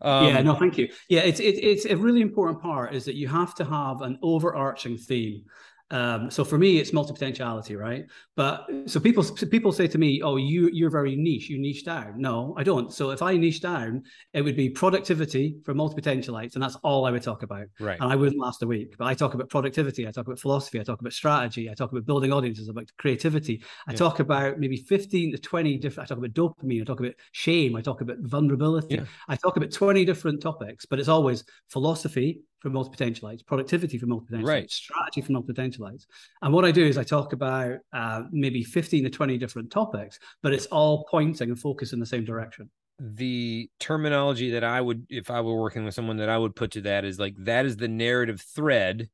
Um, 0.00 0.26
yeah 0.26 0.42
no 0.42 0.54
thank 0.54 0.76
you. 0.76 0.88
Yeah 1.08 1.20
it's 1.20 1.40
it, 1.40 1.54
it's 1.54 1.84
a 1.86 1.96
really 1.96 2.20
important 2.20 2.60
part 2.60 2.94
is 2.94 3.04
that 3.04 3.14
you 3.14 3.28
have 3.28 3.54
to 3.56 3.64
have 3.64 4.02
an 4.02 4.18
overarching 4.22 4.98
theme 4.98 5.44
um, 5.90 6.30
so 6.30 6.44
for 6.44 6.58
me, 6.58 6.78
it's 6.78 6.92
multi-potentiality, 6.92 7.74
right? 7.74 8.04
But 8.36 8.66
so 8.86 9.00
people 9.00 9.24
people 9.50 9.72
say 9.72 9.86
to 9.86 9.96
me, 9.96 10.20
"Oh, 10.22 10.36
you 10.36 10.68
you're 10.70 10.90
very 10.90 11.16
niche. 11.16 11.48
You 11.48 11.58
niche 11.58 11.84
down." 11.84 12.20
No, 12.20 12.54
I 12.58 12.62
don't. 12.62 12.92
So 12.92 13.10
if 13.10 13.22
I 13.22 13.36
niche 13.38 13.62
down, 13.62 14.02
it 14.34 14.42
would 14.42 14.56
be 14.56 14.68
productivity 14.68 15.56
for 15.64 15.72
multi-potentialites, 15.72 16.54
and 16.54 16.62
that's 16.62 16.76
all 16.76 17.06
I 17.06 17.10
would 17.10 17.22
talk 17.22 17.42
about. 17.42 17.66
Right. 17.80 17.98
And 17.98 18.12
I 18.12 18.16
wouldn't 18.16 18.40
last 18.40 18.62
a 18.62 18.66
week. 18.66 18.96
But 18.98 19.06
I 19.06 19.14
talk 19.14 19.32
about 19.32 19.48
productivity. 19.48 20.06
I 20.06 20.10
talk 20.10 20.26
about 20.26 20.38
philosophy. 20.38 20.78
I 20.78 20.82
talk 20.82 21.00
about 21.00 21.14
strategy. 21.14 21.70
I 21.70 21.74
talk 21.74 21.90
about 21.90 22.04
building 22.04 22.32
audiences. 22.32 22.68
About 22.68 22.90
creativity. 22.98 23.62
I 23.86 23.92
yeah. 23.92 23.96
talk 23.96 24.20
about 24.20 24.58
maybe 24.58 24.76
fifteen 24.76 25.32
to 25.32 25.38
twenty 25.38 25.78
different. 25.78 26.10
I 26.10 26.14
talk 26.14 26.18
about 26.18 26.34
dopamine. 26.34 26.82
I 26.82 26.84
talk 26.84 27.00
about 27.00 27.14
shame. 27.32 27.76
I 27.76 27.80
talk 27.80 28.02
about 28.02 28.18
vulnerability. 28.20 28.96
Yeah. 28.96 29.04
I 29.28 29.36
talk 29.36 29.56
about 29.56 29.72
twenty 29.72 30.04
different 30.04 30.42
topics. 30.42 30.84
But 30.84 30.98
it's 30.98 31.08
always 31.08 31.44
philosophy, 31.70 32.42
for 32.60 32.70
multi-potentialites, 32.70 33.44
productivity 33.46 33.98
for 33.98 34.06
multi-potentialites, 34.06 34.46
Right. 34.46 34.70
strategy 34.70 35.20
for 35.20 35.32
multi-potentialites. 35.32 36.06
And 36.42 36.52
what 36.52 36.64
I 36.64 36.70
do 36.72 36.84
is 36.84 36.98
I 36.98 37.04
talk 37.04 37.32
about 37.32 37.78
uh, 37.92 38.22
maybe 38.32 38.64
15 38.64 39.04
to 39.04 39.10
20 39.10 39.38
different 39.38 39.70
topics, 39.70 40.18
but 40.42 40.52
it's 40.52 40.66
all 40.66 41.06
pointing 41.10 41.50
and 41.50 41.58
focus 41.58 41.92
in 41.92 42.00
the 42.00 42.06
same 42.06 42.24
direction. 42.24 42.70
the 43.00 43.70
terminology 43.78 44.50
that 44.50 44.64
I 44.64 44.80
would, 44.80 45.06
if 45.08 45.30
I 45.30 45.40
were 45.40 45.60
working 45.60 45.84
with 45.84 45.94
someone, 45.94 46.16
that 46.16 46.28
I 46.28 46.36
would 46.36 46.56
put 46.56 46.72
to 46.72 46.80
that 46.80 47.04
is 47.04 47.16
like 47.20 47.36
that 47.44 47.64
is 47.64 47.76
the 47.76 47.86
narrative 47.86 48.40
thread, 48.40 49.08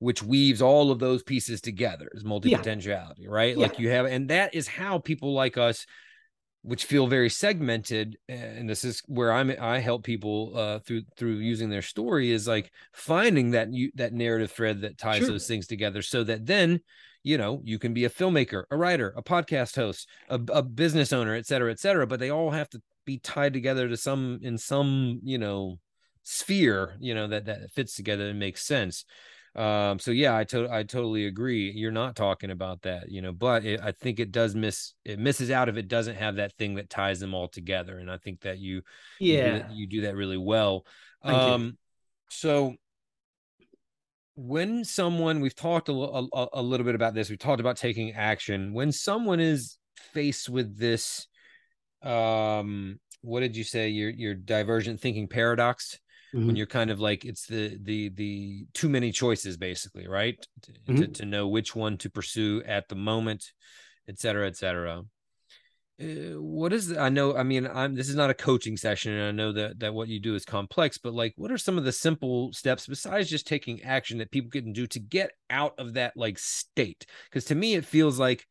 which 0.00 0.22
weaves 0.22 0.60
all 0.60 0.90
of 0.90 0.98
those 0.98 1.22
pieces 1.22 1.62
together 1.62 2.10
is 2.12 2.24
multi 2.26 2.54
potentiality, 2.54 3.26
right? 3.28 3.56
Yeah. 3.56 3.62
Like 3.62 3.78
you 3.78 3.88
have, 3.88 4.04
and 4.04 4.28
that 4.28 4.54
is 4.54 4.68
how 4.68 4.98
people 4.98 5.32
like 5.32 5.56
us, 5.56 5.86
which 6.62 6.84
feel 6.84 7.06
very 7.06 7.28
segmented, 7.28 8.16
and 8.28 8.68
this 8.68 8.84
is 8.84 9.02
where 9.06 9.32
I'm. 9.32 9.52
I 9.60 9.78
help 9.78 10.04
people 10.04 10.52
uh, 10.56 10.78
through 10.80 11.02
through 11.16 11.34
using 11.36 11.70
their 11.70 11.82
story 11.82 12.30
is 12.30 12.46
like 12.48 12.70
finding 12.92 13.50
that 13.52 13.72
you 13.72 13.90
that 13.96 14.12
narrative 14.12 14.50
thread 14.52 14.80
that 14.82 14.98
ties 14.98 15.18
Sure. 15.18 15.28
those 15.28 15.46
things 15.46 15.66
together, 15.66 16.02
so 16.02 16.24
that 16.24 16.46
then 16.46 16.80
you 17.24 17.38
know 17.38 17.60
you 17.64 17.78
can 17.78 17.92
be 17.94 18.04
a 18.04 18.10
filmmaker 18.10 18.64
a 18.72 18.76
writer 18.76 19.14
a 19.16 19.22
podcast 19.22 19.76
host 19.76 20.08
a, 20.28 20.40
a 20.52 20.60
business 20.60 21.12
owner 21.12 21.36
et 21.36 21.46
cetera 21.46 21.70
et 21.70 21.78
cetera 21.78 22.04
but 22.04 22.18
they 22.18 22.30
all 22.30 22.50
have 22.50 22.68
to 22.68 22.82
be 23.04 23.16
tied 23.18 23.52
together 23.52 23.88
to 23.88 23.96
some 23.96 24.40
in 24.42 24.58
some 24.58 25.20
you 25.22 25.38
know 25.38 25.78
sphere 26.24 26.96
you 26.98 27.14
know 27.14 27.28
that 27.28 27.44
that 27.44 27.70
fits 27.70 27.94
together 27.94 28.28
and 28.30 28.40
makes 28.40 28.66
sense 28.66 29.04
um 29.54 29.98
so 29.98 30.10
yeah 30.10 30.34
i 30.36 30.44
to- 30.44 30.70
i 30.72 30.82
totally 30.82 31.26
agree 31.26 31.70
you're 31.72 31.90
not 31.92 32.16
talking 32.16 32.50
about 32.50 32.80
that 32.82 33.10
you 33.10 33.20
know 33.20 33.32
but 33.32 33.64
it, 33.66 33.78
i 33.82 33.92
think 33.92 34.18
it 34.18 34.32
does 34.32 34.54
miss 34.54 34.94
it 35.04 35.18
misses 35.18 35.50
out 35.50 35.68
if 35.68 35.76
it 35.76 35.88
doesn't 35.88 36.16
have 36.16 36.36
that 36.36 36.52
thing 36.56 36.76
that 36.76 36.88
ties 36.88 37.20
them 37.20 37.34
all 37.34 37.48
together 37.48 37.98
and 37.98 38.10
i 38.10 38.16
think 38.16 38.40
that 38.40 38.58
you 38.58 38.76
you 38.76 38.82
do 38.82 39.26
Yeah. 39.28 39.58
that- 39.58 39.70
you 39.72 39.86
do 39.86 40.00
that 40.02 40.16
really 40.16 40.38
well 40.38 40.86
Thank 41.22 41.46
you. 41.46 41.52
um 41.54 41.78
so 42.30 42.74
when 44.34 44.84
someone 44.84 45.40
we've 45.40 45.54
talked 45.54 45.90
a, 45.90 45.92
a, 45.92 46.46
a 46.54 46.62
little 46.62 46.86
bit 46.86 46.94
about 46.94 47.12
this 47.12 47.28
we've 47.28 47.38
talked 47.38 47.60
about 47.60 47.76
taking 47.76 48.12
action 48.12 48.72
when 48.72 48.90
someone 48.90 49.40
is 49.40 49.76
faced 50.14 50.48
with 50.48 50.78
this 50.78 51.26
um 52.02 52.98
what 53.20 53.40
did 53.40 53.56
you 53.56 53.62
say 53.64 53.88
your 53.90 54.08
your 54.10 54.34
divergent 54.34 54.98
thinking 55.00 55.28
paradox 55.28 55.98
when 56.32 56.54
Mhm. 56.54 56.56
you're 56.56 56.66
kind 56.66 56.90
of 56.90 57.00
like 57.00 57.24
it's 57.24 57.46
the 57.46 57.78
the 57.82 58.08
the 58.10 58.66
too 58.74 58.88
many 58.88 59.12
choices 59.12 59.56
basically 59.56 60.06
right? 60.08 60.36
To, 60.62 60.94
to, 60.94 61.08
to 61.08 61.24
know 61.26 61.48
which 61.48 61.74
one 61.76 61.98
to 61.98 62.10
pursue 62.10 62.62
at 62.66 62.88
the 62.88 62.94
moment 62.94 63.52
et 64.08 64.18
cetera 64.18 64.46
et 64.46 64.56
cetera. 64.56 65.02
Uh, 66.00 66.40
what 66.40 66.72
is 66.72 66.88
the, 66.88 66.98
i 66.98 67.10
know 67.10 67.36
i 67.36 67.42
mean 67.42 67.66
i'm 67.66 67.94
this 67.94 68.08
is 68.08 68.16
not 68.16 68.30
a 68.30 68.34
coaching 68.34 68.78
session 68.78 69.12
and 69.12 69.22
i 69.24 69.30
know 69.30 69.52
that 69.52 69.78
that 69.78 69.92
what 69.92 70.08
you 70.08 70.18
do 70.18 70.34
is 70.34 70.44
complex 70.44 70.96
but 70.96 71.12
like 71.12 71.34
what 71.36 71.52
are 71.52 71.58
some 71.58 71.76
of 71.76 71.84
the 71.84 71.92
simple 71.92 72.50
steps 72.52 72.86
besides 72.86 73.28
just 73.28 73.46
taking 73.46 73.82
action 73.82 74.16
that 74.18 74.30
people 74.30 74.50
can 74.50 74.72
do 74.72 74.86
to 74.86 74.98
get 74.98 75.32
out 75.50 75.74
of 75.78 75.92
that 75.94 76.16
like 76.16 76.38
state? 76.38 77.04
Because 77.28 77.44
to 77.44 77.54
me 77.54 77.74
it 77.74 77.84
feels 77.84 78.18
like 78.18 78.46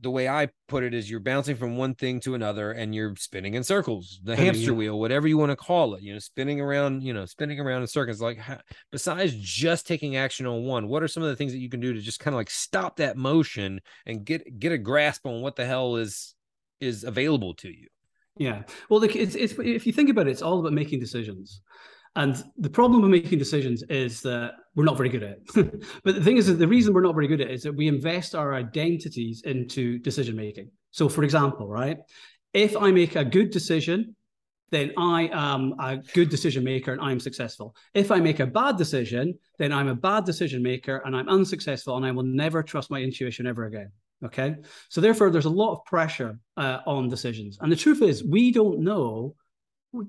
the 0.00 0.10
way 0.10 0.28
I 0.28 0.48
put 0.68 0.84
it 0.84 0.92
is 0.92 1.10
you're 1.10 1.20
bouncing 1.20 1.56
from 1.56 1.76
one 1.76 1.94
thing 1.94 2.20
to 2.20 2.34
another 2.34 2.72
and 2.72 2.94
you're 2.94 3.16
spinning 3.16 3.54
in 3.54 3.64
circles, 3.64 4.20
the 4.22 4.36
hamster 4.36 4.74
wheel, 4.74 4.98
whatever 4.98 5.26
you 5.26 5.38
want 5.38 5.50
to 5.50 5.56
call 5.56 5.94
it, 5.94 6.02
you 6.02 6.12
know, 6.12 6.18
spinning 6.18 6.60
around, 6.60 7.02
you 7.02 7.14
know, 7.14 7.24
spinning 7.24 7.58
around 7.58 7.80
in 7.80 7.86
circles. 7.86 8.20
Like, 8.20 8.38
how, 8.38 8.58
besides 8.92 9.34
just 9.34 9.86
taking 9.86 10.16
action 10.16 10.46
on 10.46 10.64
one, 10.64 10.88
what 10.88 11.02
are 11.02 11.08
some 11.08 11.22
of 11.22 11.30
the 11.30 11.36
things 11.36 11.52
that 11.52 11.58
you 11.58 11.70
can 11.70 11.80
do 11.80 11.94
to 11.94 12.00
just 12.00 12.20
kind 12.20 12.34
of 12.34 12.38
like 12.38 12.50
stop 12.50 12.96
that 12.96 13.16
motion 13.16 13.80
and 14.06 14.24
get 14.24 14.58
get 14.58 14.72
a 14.72 14.78
grasp 14.78 15.26
on 15.26 15.40
what 15.40 15.56
the 15.56 15.64
hell 15.64 15.96
is 15.96 16.34
is 16.80 17.04
available 17.04 17.54
to 17.54 17.68
you? 17.68 17.88
Yeah. 18.36 18.62
Well, 18.88 19.00
look, 19.00 19.16
it's, 19.16 19.34
it's 19.34 19.54
if 19.58 19.86
you 19.86 19.92
think 19.92 20.10
about 20.10 20.28
it, 20.28 20.30
it's 20.30 20.42
all 20.42 20.60
about 20.60 20.72
making 20.72 21.00
decisions. 21.00 21.60
And 22.14 22.42
the 22.56 22.70
problem 22.70 23.02
with 23.02 23.10
making 23.10 23.38
decisions 23.38 23.82
is 23.84 24.22
that 24.22 24.52
we're 24.78 24.84
not 24.84 24.96
very 24.96 25.08
good 25.08 25.24
at 25.24 25.38
but 26.04 26.14
the 26.14 26.22
thing 26.22 26.36
is 26.36 26.46
that 26.46 26.54
the 26.54 26.68
reason 26.68 26.94
we're 26.94 27.02
not 27.02 27.16
very 27.16 27.26
good 27.26 27.40
at 27.40 27.50
is 27.50 27.64
that 27.64 27.74
we 27.74 27.88
invest 27.88 28.36
our 28.36 28.54
identities 28.54 29.42
into 29.44 29.98
decision 29.98 30.36
making. 30.36 30.70
So, 30.92 31.08
for 31.08 31.24
example, 31.24 31.66
right, 31.66 31.98
if 32.54 32.76
I 32.76 32.92
make 32.92 33.16
a 33.16 33.24
good 33.24 33.50
decision, 33.50 34.14
then 34.70 34.92
I 34.96 35.30
am 35.32 35.74
a 35.80 35.96
good 36.14 36.28
decision 36.28 36.62
maker 36.62 36.92
and 36.92 37.00
I'm 37.00 37.18
successful. 37.18 37.74
If 37.92 38.12
I 38.12 38.20
make 38.20 38.38
a 38.38 38.46
bad 38.46 38.76
decision, 38.76 39.36
then 39.58 39.72
I'm 39.72 39.88
a 39.88 39.96
bad 39.96 40.24
decision 40.24 40.62
maker 40.62 41.02
and 41.04 41.16
I'm 41.16 41.28
unsuccessful 41.28 41.96
and 41.96 42.06
I 42.06 42.12
will 42.12 42.22
never 42.44 42.62
trust 42.62 42.88
my 42.88 43.00
intuition 43.00 43.48
ever 43.48 43.64
again. 43.64 43.90
Okay. 44.24 44.54
So, 44.90 45.00
therefore, 45.00 45.30
there's 45.30 45.52
a 45.52 45.60
lot 45.64 45.72
of 45.72 45.84
pressure 45.86 46.38
uh, 46.56 46.78
on 46.86 47.08
decisions. 47.08 47.58
And 47.60 47.72
the 47.72 47.82
truth 47.84 48.00
is, 48.00 48.22
we 48.22 48.52
don't 48.52 48.78
know. 48.78 49.34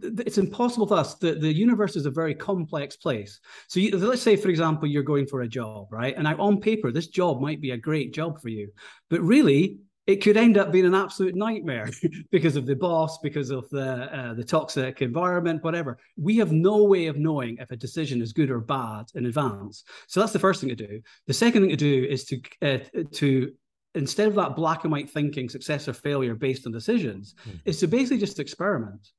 It's 0.01 0.37
impossible 0.37 0.87
for 0.87 0.95
us. 0.95 1.15
The, 1.15 1.35
the 1.35 1.53
universe 1.53 1.95
is 1.95 2.05
a 2.05 2.11
very 2.11 2.35
complex 2.35 2.97
place. 2.97 3.39
So, 3.67 3.79
you, 3.79 3.97
let's 3.97 4.21
say, 4.21 4.35
for 4.35 4.49
example, 4.49 4.87
you're 4.87 5.03
going 5.03 5.25
for 5.25 5.41
a 5.41 5.47
job, 5.47 5.87
right? 5.91 6.13
And 6.15 6.25
now, 6.25 6.37
on 6.37 6.59
paper, 6.59 6.91
this 6.91 7.07
job 7.07 7.41
might 7.41 7.61
be 7.61 7.71
a 7.71 7.77
great 7.77 8.13
job 8.13 8.41
for 8.41 8.49
you, 8.49 8.71
but 9.09 9.21
really, 9.21 9.79
it 10.09 10.23
could 10.23 10.37
end 10.37 10.57
up 10.57 10.71
being 10.71 10.87
an 10.87 10.95
absolute 10.95 11.35
nightmare 11.35 11.87
because 12.31 12.55
of 12.55 12.65
the 12.65 12.75
boss, 12.75 13.19
because 13.19 13.51
of 13.51 13.69
the 13.69 14.09
uh, 14.11 14.33
the 14.33 14.43
toxic 14.43 15.03
environment, 15.03 15.63
whatever. 15.63 15.99
We 16.17 16.37
have 16.37 16.51
no 16.51 16.83
way 16.83 17.05
of 17.05 17.17
knowing 17.17 17.57
if 17.59 17.69
a 17.69 17.75
decision 17.75 18.19
is 18.19 18.33
good 18.33 18.49
or 18.49 18.59
bad 18.59 19.05
in 19.13 19.27
advance. 19.27 19.83
So 20.07 20.19
that's 20.19 20.33
the 20.33 20.39
first 20.39 20.61
thing 20.61 20.69
to 20.69 20.75
do. 20.75 20.99
The 21.27 21.33
second 21.33 21.61
thing 21.61 21.69
to 21.69 21.75
do 21.75 22.07
is 22.09 22.25
to 22.25 22.41
uh, 22.63 22.79
to 23.13 23.53
instead 23.93 24.27
of 24.27 24.35
that 24.35 24.55
black 24.55 24.83
and 24.83 24.91
white 24.91 25.11
thinking, 25.11 25.47
success 25.47 25.87
or 25.87 25.93
failure 25.93 26.33
based 26.33 26.65
on 26.65 26.71
decisions, 26.73 27.35
is 27.65 27.79
to 27.79 27.87
basically 27.87 28.17
just 28.17 28.39
experiment. 28.39 29.09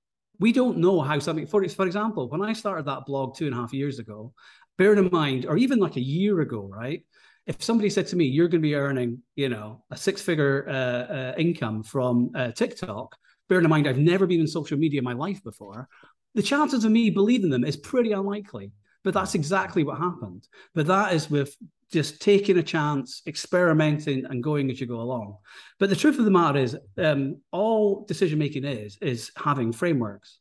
We 0.40 0.52
don't 0.52 0.78
know 0.78 1.00
how 1.00 1.18
something. 1.18 1.46
For 1.46 1.68
for 1.68 1.86
example, 1.86 2.28
when 2.28 2.42
I 2.42 2.52
started 2.54 2.86
that 2.86 3.06
blog 3.06 3.36
two 3.36 3.46
and 3.46 3.54
a 3.54 3.58
half 3.58 3.72
years 3.72 3.98
ago, 3.98 4.32
bear 4.78 4.94
in 4.94 5.08
mind, 5.12 5.46
or 5.46 5.56
even 5.56 5.78
like 5.78 5.96
a 5.96 6.00
year 6.00 6.40
ago, 6.40 6.68
right? 6.68 7.04
if 7.46 7.62
somebody 7.62 7.90
said 7.90 8.06
to 8.08 8.16
me, 8.16 8.26
"You're 8.26 8.48
going 8.48 8.62
to 8.62 8.68
be 8.68 8.74
earning, 8.74 9.22
you 9.34 9.48
know, 9.48 9.82
a 9.90 9.96
six-figure 9.96 10.68
uh, 10.68 10.72
uh, 10.72 11.34
income 11.36 11.82
from 11.82 12.30
uh, 12.34 12.52
TikTok," 12.52 13.16
bearing 13.48 13.64
in 13.64 13.70
mind 13.70 13.88
I've 13.88 13.98
never 13.98 14.26
been 14.26 14.40
in 14.40 14.46
social 14.46 14.78
media 14.78 14.98
in 14.98 15.04
my 15.04 15.14
life 15.14 15.42
before, 15.42 15.88
the 16.34 16.42
chances 16.42 16.84
of 16.84 16.92
me 16.92 17.10
believing 17.10 17.50
them 17.50 17.64
is 17.64 17.76
pretty 17.76 18.12
unlikely. 18.12 18.72
But 19.02 19.14
that's 19.14 19.34
exactly 19.34 19.82
what 19.82 19.98
happened. 19.98 20.46
But 20.74 20.86
that 20.86 21.14
is 21.14 21.30
with 21.30 21.56
just 21.90 22.20
taking 22.20 22.58
a 22.58 22.62
chance, 22.62 23.22
experimenting, 23.26 24.24
and 24.26 24.42
going 24.42 24.70
as 24.70 24.80
you 24.80 24.86
go 24.86 25.00
along. 25.00 25.36
But 25.78 25.90
the 25.90 25.96
truth 25.96 26.18
of 26.18 26.24
the 26.24 26.30
matter 26.30 26.58
is, 26.58 26.76
um, 26.98 27.40
all 27.50 28.04
decision 28.06 28.38
making 28.38 28.64
is 28.64 28.98
is 29.00 29.30
having 29.36 29.72
frameworks. 29.72 30.38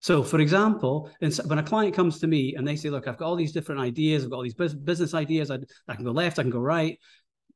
So, 0.00 0.22
for 0.22 0.40
example, 0.40 1.10
when 1.20 1.58
a 1.58 1.62
client 1.62 1.94
comes 1.94 2.18
to 2.20 2.26
me 2.26 2.54
and 2.56 2.66
they 2.66 2.76
say, 2.76 2.90
"Look, 2.90 3.06
I've 3.06 3.18
got 3.18 3.26
all 3.26 3.36
these 3.36 3.52
different 3.52 3.80
ideas. 3.80 4.24
I've 4.24 4.30
got 4.30 4.36
all 4.36 4.42
these 4.42 4.54
business 4.54 5.14
ideas. 5.14 5.50
I, 5.50 5.58
I 5.88 5.94
can 5.94 6.04
go 6.04 6.12
left, 6.12 6.38
I 6.38 6.42
can 6.42 6.50
go 6.50 6.60
right." 6.60 6.98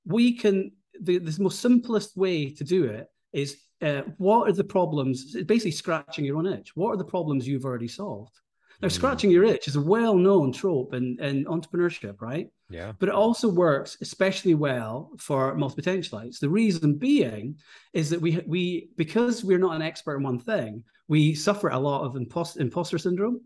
We 0.05 0.37
can. 0.37 0.73
The, 1.01 1.19
the 1.19 1.43
most 1.43 1.61
simplest 1.61 2.17
way 2.17 2.51
to 2.51 2.63
do 2.63 2.85
it 2.85 3.09
is 3.33 3.57
uh, 3.83 4.03
what 4.19 4.49
are 4.49 4.53
the 4.53 4.63
problems? 4.63 5.35
Basically, 5.45 5.73
scratching 5.73 6.25
your 6.25 6.37
own 6.37 6.47
itch. 6.47 6.77
What 6.77 6.91
are 6.91 6.97
the 6.97 7.05
problems 7.05 7.49
you've 7.49 7.65
already 7.65 7.89
solved? 7.89 8.39
Now, 8.85 8.91
mm. 8.91 8.93
scratching 8.93 9.31
your 9.31 9.45
itch 9.45 9.67
is 9.67 9.77
a 9.77 9.81
well-known 9.81 10.53
trope 10.53 10.93
in, 10.93 11.17
in 11.19 11.47
entrepreneurship, 11.47 12.21
right? 12.21 12.51
Yeah. 12.69 12.93
But 12.99 13.09
it 13.09 13.15
also 13.15 13.49
works 13.49 13.97
especially 14.03 14.53
well 14.53 15.11
for 15.19 15.55
multi-potentialites. 15.55 16.39
The 16.39 16.51
reason 16.51 16.97
being 16.97 17.57
is 17.95 18.11
that 18.11 18.21
we 18.21 18.43
we 18.47 18.91
because 18.97 19.43
we're 19.43 19.59
not 19.59 19.75
an 19.75 19.81
expert 19.81 20.17
in 20.17 20.23
one 20.23 20.39
thing, 20.39 20.85
we 21.09 21.35
suffer 21.35 21.69
a 21.69 21.79
lot 21.79 22.05
of 22.05 22.17
impost, 22.17 22.59
imposter 22.59 22.99
syndrome. 22.99 23.41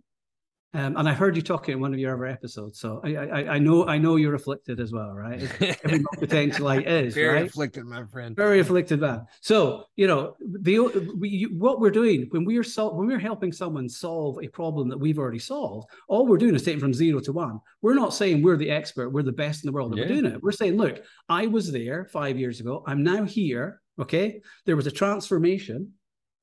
Um, 0.74 0.98
and 0.98 1.08
I 1.08 1.14
heard 1.14 1.34
you 1.34 1.40
talking 1.40 1.72
in 1.72 1.80
one 1.80 1.94
of 1.94 1.98
your 1.98 2.12
other 2.14 2.26
episodes, 2.26 2.78
so 2.78 3.00
I, 3.02 3.16
I, 3.16 3.54
I 3.54 3.58
know 3.58 3.86
I 3.86 3.96
know 3.96 4.16
you're 4.16 4.34
afflicted 4.34 4.80
as 4.80 4.92
well, 4.92 5.12
right? 5.14 5.40
Every 5.84 6.00
potentialite 6.18 6.86
is 6.86 7.14
Very 7.14 7.34
right? 7.36 7.46
afflicted, 7.46 7.86
my 7.86 8.04
friend. 8.12 8.36
Very 8.36 8.60
afflicted 8.60 9.00
man. 9.00 9.24
So 9.40 9.84
you 9.96 10.06
know 10.06 10.34
the 10.40 10.78
we, 11.18 11.48
what 11.56 11.80
we're 11.80 11.90
doing 11.90 12.26
when 12.32 12.44
we're 12.44 12.62
sol- 12.62 12.98
when 12.98 13.08
we're 13.08 13.18
helping 13.18 13.50
someone 13.50 13.88
solve 13.88 14.38
a 14.42 14.48
problem 14.48 14.90
that 14.90 14.98
we've 14.98 15.18
already 15.18 15.38
solved, 15.38 15.88
all 16.06 16.26
we're 16.26 16.36
doing 16.36 16.54
is 16.54 16.62
taking 16.64 16.80
from 16.80 16.92
zero 16.92 17.18
to 17.20 17.32
one. 17.32 17.60
We're 17.80 17.94
not 17.94 18.12
saying 18.12 18.42
we're 18.42 18.58
the 18.58 18.70
expert, 18.70 19.08
we're 19.08 19.22
the 19.22 19.32
best 19.32 19.64
in 19.64 19.68
the 19.68 19.72
world, 19.72 19.92
and 19.92 19.98
Yeah. 19.98 20.04
we're 20.04 20.20
doing 20.20 20.32
it. 20.34 20.42
We're 20.42 20.52
saying, 20.52 20.76
look, 20.76 21.00
I 21.30 21.46
was 21.46 21.72
there 21.72 22.04
five 22.12 22.38
years 22.38 22.60
ago. 22.60 22.84
I'm 22.86 23.02
now 23.02 23.24
here. 23.24 23.80
Okay, 23.98 24.42
there 24.66 24.76
was 24.76 24.86
a 24.86 24.92
transformation 24.92 25.94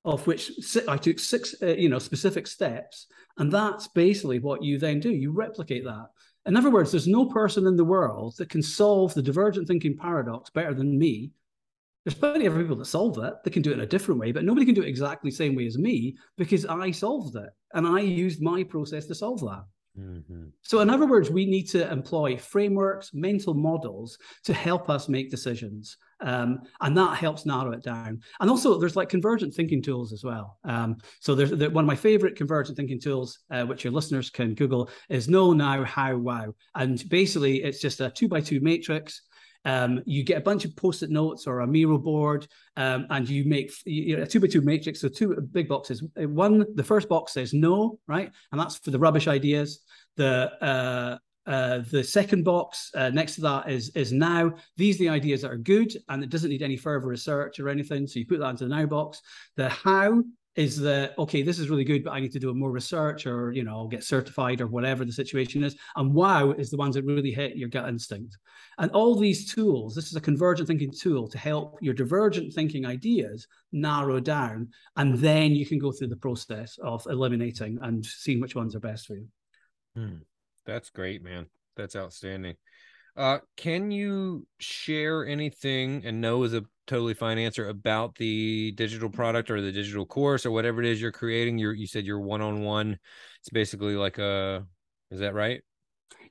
of 0.05 0.25
which 0.27 0.51
I 0.87 0.97
took 0.97 1.19
six, 1.19 1.55
uh, 1.61 1.75
you 1.75 1.89
know, 1.89 1.99
specific 1.99 2.47
steps, 2.47 3.07
and 3.37 3.51
that's 3.51 3.87
basically 3.87 4.39
what 4.39 4.63
you 4.63 4.77
then 4.77 4.99
do. 4.99 5.09
You 5.09 5.31
replicate 5.31 5.83
that. 5.83 6.07
In 6.45 6.55
other 6.55 6.69
words, 6.69 6.91
there's 6.91 7.07
no 7.07 7.25
person 7.25 7.65
in 7.65 7.75
the 7.75 7.83
world 7.83 8.35
that 8.37 8.49
can 8.49 8.61
solve 8.61 9.15
the 9.15 9.21
divergent 9.23 9.67
thinking 9.67 9.97
paradox 9.97 10.51
better 10.51 10.75
than 10.75 10.97
me. 10.97 11.31
There's 12.05 12.13
plenty 12.13 12.45
of 12.45 12.55
people 12.55 12.75
that 12.75 12.85
solve 12.85 13.17
it. 13.17 13.33
They 13.43 13.49
can 13.49 13.63
do 13.63 13.71
it 13.71 13.75
in 13.75 13.79
a 13.79 13.87
different 13.87 14.21
way, 14.21 14.31
but 14.31 14.45
nobody 14.45 14.63
can 14.63 14.75
do 14.75 14.83
it 14.83 14.87
exactly 14.87 15.31
the 15.31 15.35
same 15.35 15.55
way 15.55 15.65
as 15.65 15.79
me 15.79 16.15
because 16.37 16.63
I 16.67 16.91
solved 16.91 17.35
it 17.35 17.49
and 17.73 17.87
I 17.87 18.01
used 18.01 18.43
my 18.43 18.63
process 18.63 19.07
to 19.07 19.15
solve 19.15 19.39
that. 19.41 19.65
Mm-hmm. 19.99 20.47
So, 20.61 20.81
in 20.81 20.89
other 20.89 21.05
words, 21.05 21.29
we 21.29 21.45
need 21.45 21.63
to 21.69 21.89
employ 21.89 22.37
frameworks, 22.37 23.13
mental 23.13 23.53
models 23.53 24.17
to 24.43 24.53
help 24.53 24.89
us 24.89 25.07
make 25.07 25.31
decisions. 25.31 25.97
Um, 26.21 26.61
and 26.81 26.97
that 26.97 27.17
helps 27.17 27.45
narrow 27.45 27.71
it 27.71 27.83
down. 27.83 28.21
And 28.39 28.49
also, 28.49 28.77
there's 28.77 28.95
like 28.95 29.09
convergent 29.09 29.53
thinking 29.53 29.81
tools 29.81 30.11
as 30.11 30.23
well. 30.23 30.57
Um, 30.63 30.97
so, 31.21 31.33
there's 31.33 31.51
one 31.51 31.85
of 31.85 31.87
my 31.87 31.95
favorite 31.95 32.35
convergent 32.35 32.77
thinking 32.77 32.99
tools, 32.99 33.39
uh, 33.51 33.63
which 33.63 33.83
your 33.83 33.93
listeners 33.93 34.29
can 34.29 34.53
Google, 34.53 34.89
is 35.09 35.29
Know, 35.29 35.53
Now, 35.53 35.83
How, 35.83 36.17
Wow. 36.17 36.55
And 36.75 37.07
basically, 37.09 37.63
it's 37.63 37.79
just 37.79 38.01
a 38.01 38.09
two 38.09 38.27
by 38.27 38.41
two 38.41 38.59
matrix. 38.59 39.21
Um, 39.65 40.01
you 40.05 40.23
get 40.23 40.37
a 40.37 40.41
bunch 40.41 40.63
of 40.63 40.75
post-it 40.75 41.09
notes 41.09 41.47
or 41.47 41.61
a 41.61 41.67
Miro 41.67 41.97
board, 41.97 42.47
um, 42.77 43.07
and 43.09 43.27
you 43.27 43.45
make 43.45 43.71
you 43.85 44.17
know, 44.17 44.23
a 44.23 44.27
two 44.27 44.39
by 44.39 44.47
two 44.47 44.61
matrix. 44.61 45.01
So 45.01 45.09
two 45.09 45.35
big 45.51 45.67
boxes. 45.67 46.03
One, 46.15 46.65
the 46.75 46.83
first 46.83 47.09
box 47.09 47.33
says 47.33 47.53
no, 47.53 47.99
right, 48.07 48.31
and 48.51 48.61
that's 48.61 48.77
for 48.77 48.91
the 48.91 48.99
rubbish 48.99 49.27
ideas. 49.27 49.81
The 50.17 50.51
uh, 50.61 51.17
uh, 51.49 51.83
the 51.91 52.03
second 52.03 52.43
box 52.43 52.91
uh, 52.95 53.09
next 53.09 53.35
to 53.35 53.41
that 53.41 53.69
is 53.69 53.89
is 53.89 54.11
now. 54.11 54.53
These 54.77 54.95
are 54.95 55.03
the 55.03 55.09
ideas 55.09 55.41
that 55.41 55.51
are 55.51 55.57
good, 55.57 55.93
and 56.09 56.23
it 56.23 56.29
doesn't 56.29 56.49
need 56.49 56.63
any 56.63 56.77
further 56.77 57.07
research 57.07 57.59
or 57.59 57.69
anything. 57.69 58.07
So 58.07 58.19
you 58.19 58.25
put 58.25 58.39
that 58.39 58.49
into 58.49 58.67
the 58.67 58.75
now 58.75 58.85
box. 58.85 59.21
The 59.55 59.69
how 59.69 60.23
is 60.55 60.79
that 60.79 61.13
okay 61.17 61.41
this 61.41 61.59
is 61.59 61.69
really 61.69 61.83
good 61.83 62.03
but 62.03 62.11
i 62.11 62.19
need 62.19 62.31
to 62.31 62.39
do 62.39 62.53
more 62.53 62.71
research 62.71 63.25
or 63.25 63.51
you 63.51 63.63
know 63.63 63.87
get 63.87 64.03
certified 64.03 64.61
or 64.61 64.67
whatever 64.67 65.03
the 65.03 65.11
situation 65.11 65.63
is. 65.63 65.75
And 65.95 66.13
wow 66.13 66.51
is 66.51 66.69
the 66.69 66.77
ones 66.77 66.95
that 66.95 67.05
really 67.05 67.31
hit 67.31 67.57
your 67.57 67.69
gut 67.69 67.89
instinct. 67.89 68.37
And 68.77 68.91
all 68.91 69.15
these 69.15 69.53
tools 69.53 69.95
this 69.95 70.07
is 70.07 70.15
a 70.15 70.21
convergent 70.21 70.67
thinking 70.67 70.91
tool 70.91 71.27
to 71.27 71.37
help 71.37 71.77
your 71.81 71.93
divergent 71.93 72.53
thinking 72.53 72.85
ideas 72.85 73.47
narrow 73.71 74.19
down 74.19 74.69
and 74.95 75.17
then 75.19 75.51
you 75.51 75.65
can 75.65 75.79
go 75.79 75.91
through 75.91 76.07
the 76.07 76.15
process 76.15 76.77
of 76.81 77.05
eliminating 77.09 77.77
and 77.81 78.05
seeing 78.05 78.39
which 78.39 78.55
ones 78.55 78.75
are 78.75 78.79
best 78.79 79.07
for 79.07 79.15
you. 79.15 79.27
Hmm. 79.95 80.17
that's 80.65 80.89
great 80.89 81.23
man. 81.23 81.47
That's 81.75 81.95
outstanding 81.95 82.55
uh, 83.17 83.39
can 83.55 83.91
you 83.91 84.45
share 84.59 85.25
anything 85.25 86.03
and 86.05 86.19
no 86.19 86.43
is 86.43 86.53
a 86.53 86.63
totally 86.87 87.13
fine 87.13 87.37
answer 87.37 87.69
about 87.69 88.15
the 88.15 88.71
digital 88.73 89.09
product 89.09 89.49
or 89.49 89.61
the 89.61 89.71
digital 89.71 90.05
course 90.05 90.45
or 90.45 90.51
whatever 90.51 90.81
it 90.81 90.87
is 90.87 91.01
you're 91.01 91.11
creating? 91.11 91.57
You're 91.57 91.73
you 91.73 91.87
said 91.87 92.05
you're 92.05 92.19
one-on-one. 92.19 92.97
It's 93.39 93.49
basically 93.49 93.95
like 93.95 94.17
a 94.17 94.65
is 95.11 95.19
that 95.19 95.33
right? 95.33 95.61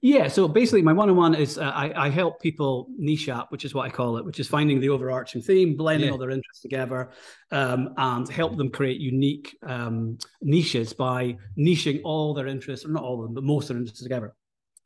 Yeah 0.02 0.28
so 0.28 0.46
basically 0.46 0.82
my 0.82 0.92
one-on-one 0.92 1.34
is 1.34 1.56
uh, 1.56 1.62
I, 1.62 2.06
I 2.06 2.10
help 2.10 2.38
people 2.42 2.88
niche 2.98 3.30
up 3.30 3.50
which 3.50 3.64
is 3.64 3.74
what 3.74 3.86
i 3.86 3.88
call 3.88 4.18
it 4.18 4.24
which 4.26 4.38
is 4.38 4.46
finding 4.46 4.78
the 4.78 4.90
overarching 4.90 5.40
theme 5.40 5.76
blending 5.76 6.08
yeah. 6.08 6.12
all 6.12 6.18
their 6.18 6.30
interests 6.30 6.60
together 6.60 7.10
um, 7.50 7.94
and 7.96 8.28
help 8.28 8.56
them 8.58 8.68
create 8.68 9.00
unique 9.00 9.56
um, 9.62 10.18
niches 10.42 10.92
by 10.92 11.36
niching 11.58 12.02
all 12.04 12.34
their 12.34 12.46
interests 12.46 12.84
or 12.84 12.90
not 12.90 13.02
all 13.02 13.20
of 13.20 13.24
them 13.24 13.34
but 13.34 13.44
most 13.44 13.64
of 13.64 13.68
their 13.76 13.78
interests 13.78 14.02
together 14.02 14.34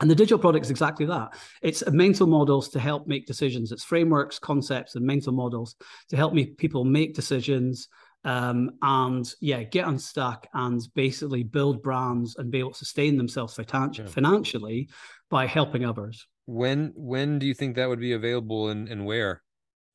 and 0.01 0.11
the 0.11 0.15
digital 0.15 0.39
product 0.39 0.67
is 0.67 0.71
exactly 0.71 1.07
that. 1.07 1.31
It's 1.61 1.83
mental 1.91 2.27
models 2.27 2.69
to 2.71 2.79
help 2.79 3.07
make 3.07 3.27
decisions. 3.27 3.73
It's 3.73 3.85
frameworks, 3.85 4.39
concepts, 4.39 4.95
and 4.95 5.05
mental 5.05 5.33
models 5.33 5.75
to 6.11 6.17
help 6.17 6.33
me 6.33 6.47
people 6.47 6.85
make 6.85 7.15
decisions 7.15 7.89
um, 8.25 8.73
and 8.83 9.33
yeah, 9.41 9.63
get 9.63 9.87
unstuck 9.87 10.47
and 10.55 10.81
basically 10.95 11.43
build 11.43 11.83
brands 11.83 12.37
and 12.37 12.51
be 12.51 12.59
able 12.59 12.73
to 12.73 12.79
sustain 12.79 13.17
themselves 13.17 13.57
finan- 13.57 13.97
yeah. 13.97 14.07
financially 14.07 14.89
by 15.31 15.47
helping 15.47 15.85
others. 15.85 16.27
When 16.47 16.93
when 16.95 17.39
do 17.39 17.47
you 17.47 17.55
think 17.55 17.77
that 17.77 17.89
would 17.89 18.01
be 18.01 18.13
available 18.13 18.69
and, 18.69 18.89
and 18.89 19.05
where? 19.05 19.43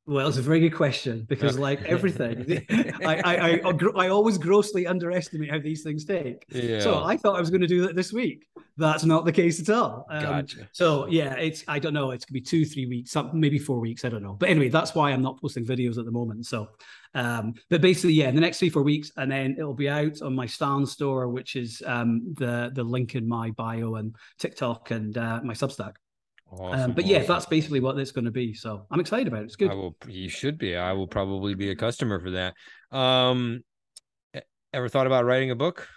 Well, 0.05 0.27
it's 0.27 0.37
a 0.37 0.41
very 0.41 0.59
good 0.59 0.75
question 0.75 1.25
because, 1.29 1.57
like 1.57 1.81
everything, 1.83 2.65
I, 3.05 3.21
I, 3.23 3.35
I, 3.35 3.71
I, 3.95 4.07
always 4.09 4.37
grossly 4.37 4.85
underestimate 4.85 5.49
how 5.49 5.59
these 5.59 5.81
things 5.81 6.03
take. 6.03 6.43
Yeah. 6.49 6.81
So 6.81 7.01
I 7.05 7.15
thought 7.15 7.37
I 7.37 7.39
was 7.39 7.49
going 7.49 7.61
to 7.61 7.67
do 7.67 7.87
that 7.87 7.95
this 7.95 8.11
week. 8.11 8.45
That's 8.75 9.05
not 9.05 9.23
the 9.23 9.31
case 9.31 9.61
at 9.61 9.69
all. 9.69 10.05
Um, 10.09 10.23
gotcha. 10.23 10.67
So 10.73 11.07
yeah, 11.07 11.35
it's 11.35 11.63
I 11.69 11.79
don't 11.79 11.93
know. 11.93 12.11
It's 12.11 12.25
gonna 12.25 12.33
be 12.33 12.41
two, 12.41 12.65
three 12.65 12.85
weeks, 12.85 13.11
some, 13.11 13.29
maybe 13.33 13.57
four 13.57 13.79
weeks. 13.79 14.03
I 14.03 14.09
don't 14.09 14.23
know. 14.23 14.33
But 14.33 14.49
anyway, 14.49 14.67
that's 14.67 14.93
why 14.93 15.11
I'm 15.11 15.21
not 15.21 15.39
posting 15.39 15.65
videos 15.65 15.97
at 15.97 16.03
the 16.03 16.11
moment. 16.11 16.47
So, 16.47 16.67
um, 17.13 17.53
but 17.69 17.79
basically, 17.79 18.13
yeah, 18.13 18.27
in 18.27 18.35
the 18.35 18.41
next 18.41 18.59
three, 18.59 18.69
four 18.69 18.83
weeks, 18.83 19.09
and 19.15 19.31
then 19.31 19.55
it'll 19.57 19.73
be 19.73 19.87
out 19.87 20.21
on 20.21 20.35
my 20.35 20.47
Stan 20.47 20.85
store, 20.85 21.29
which 21.29 21.55
is 21.55 21.81
um, 21.85 22.33
the 22.37 22.71
the 22.73 22.83
link 22.83 23.15
in 23.15 23.25
my 23.25 23.51
bio 23.51 23.95
and 23.95 24.15
TikTok 24.37 24.91
and 24.91 25.17
uh, 25.17 25.39
my 25.43 25.53
Substack. 25.53 25.93
Awesome, 26.51 26.81
um, 26.81 26.93
but 26.93 27.05
yeah, 27.05 27.17
awesome. 27.17 27.27
that's 27.27 27.45
basically 27.47 27.79
what 27.79 27.97
it's 27.97 28.11
going 28.11 28.25
to 28.25 28.31
be. 28.31 28.53
So 28.53 28.85
I'm 28.91 28.99
excited 28.99 29.27
about 29.27 29.41
it. 29.41 29.45
It's 29.45 29.55
good. 29.55 29.71
I 29.71 29.73
will. 29.73 29.95
You 30.07 30.29
should 30.29 30.57
be. 30.57 30.75
I 30.75 30.93
will 30.93 31.07
probably 31.07 31.55
be 31.55 31.71
a 31.71 31.75
customer 31.75 32.19
for 32.19 32.31
that. 32.31 32.53
Um, 32.95 33.63
ever 34.73 34.89
thought 34.89 35.07
about 35.07 35.25
writing 35.25 35.51
a 35.51 35.55
book? 35.55 35.87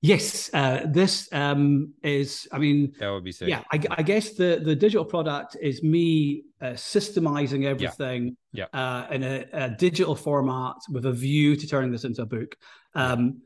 Yes, 0.00 0.48
uh, 0.54 0.82
this 0.86 1.28
um, 1.32 1.92
is. 2.02 2.46
I 2.52 2.58
mean, 2.58 2.92
that 3.00 3.10
would 3.10 3.24
be 3.24 3.32
sick. 3.32 3.48
Yeah, 3.48 3.64
I, 3.72 3.80
I 3.90 4.02
guess 4.02 4.34
the 4.34 4.60
the 4.62 4.76
digital 4.76 5.04
product 5.04 5.56
is 5.60 5.82
me 5.82 6.44
uh, 6.60 6.66
systemizing 6.66 7.64
everything 7.64 8.36
yeah. 8.52 8.66
Yeah. 8.72 8.80
Uh, 8.80 9.06
in 9.10 9.24
a, 9.24 9.44
a, 9.52 9.70
digital 9.70 10.14
format 10.14 10.76
with 10.88 11.06
a 11.06 11.12
view 11.12 11.56
to 11.56 11.66
turning 11.66 11.90
this 11.90 12.04
into 12.04 12.22
a 12.22 12.26
book. 12.26 12.54
Um, 12.94 13.42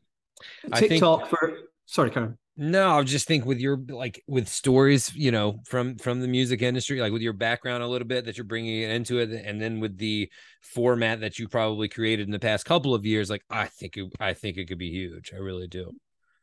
TikTok 0.74 1.20
think... 1.20 1.30
for 1.30 1.59
sorry, 1.87 2.11
Karen. 2.11 2.37
No, 2.65 2.99
I 2.99 3.03
just 3.03 3.27
think 3.27 3.45
with 3.45 3.59
your 3.59 3.77
like 3.77 4.23
with 4.29 4.47
stories, 4.47 5.13
you 5.17 5.33
know, 5.33 5.61
from 5.67 5.97
from 5.99 6.21
the 6.21 6.29
music 6.29 6.63
industry, 6.63 7.01
like 7.01 7.13
with 7.13 7.21
your 7.21 7.33
background 7.33 7.83
a 7.83 7.89
little 7.89 8.07
bit 8.07 8.25
that 8.27 8.37
you're 8.37 8.45
bringing 8.45 8.83
it 8.83 8.91
into 8.91 9.19
it, 9.19 9.33
and 9.33 9.61
then 9.61 9.81
with 9.81 9.99
the 9.99 10.31
format 10.61 11.21
that 11.21 11.41
you 11.41 11.49
probably 11.49 11.89
created 11.89 12.29
in 12.29 12.31
the 12.31 12.39
past 12.39 12.65
couple 12.65 12.95
of 12.95 13.05
years, 13.05 13.29
like 13.31 13.43
I 13.51 13.67
think 13.67 13.97
it, 13.97 14.13
I 14.21 14.35
think 14.35 14.59
it 14.59 14.67
could 14.67 14.79
be 14.79 14.91
huge. 14.91 15.33
I 15.35 15.39
really 15.39 15.67
do. 15.67 15.93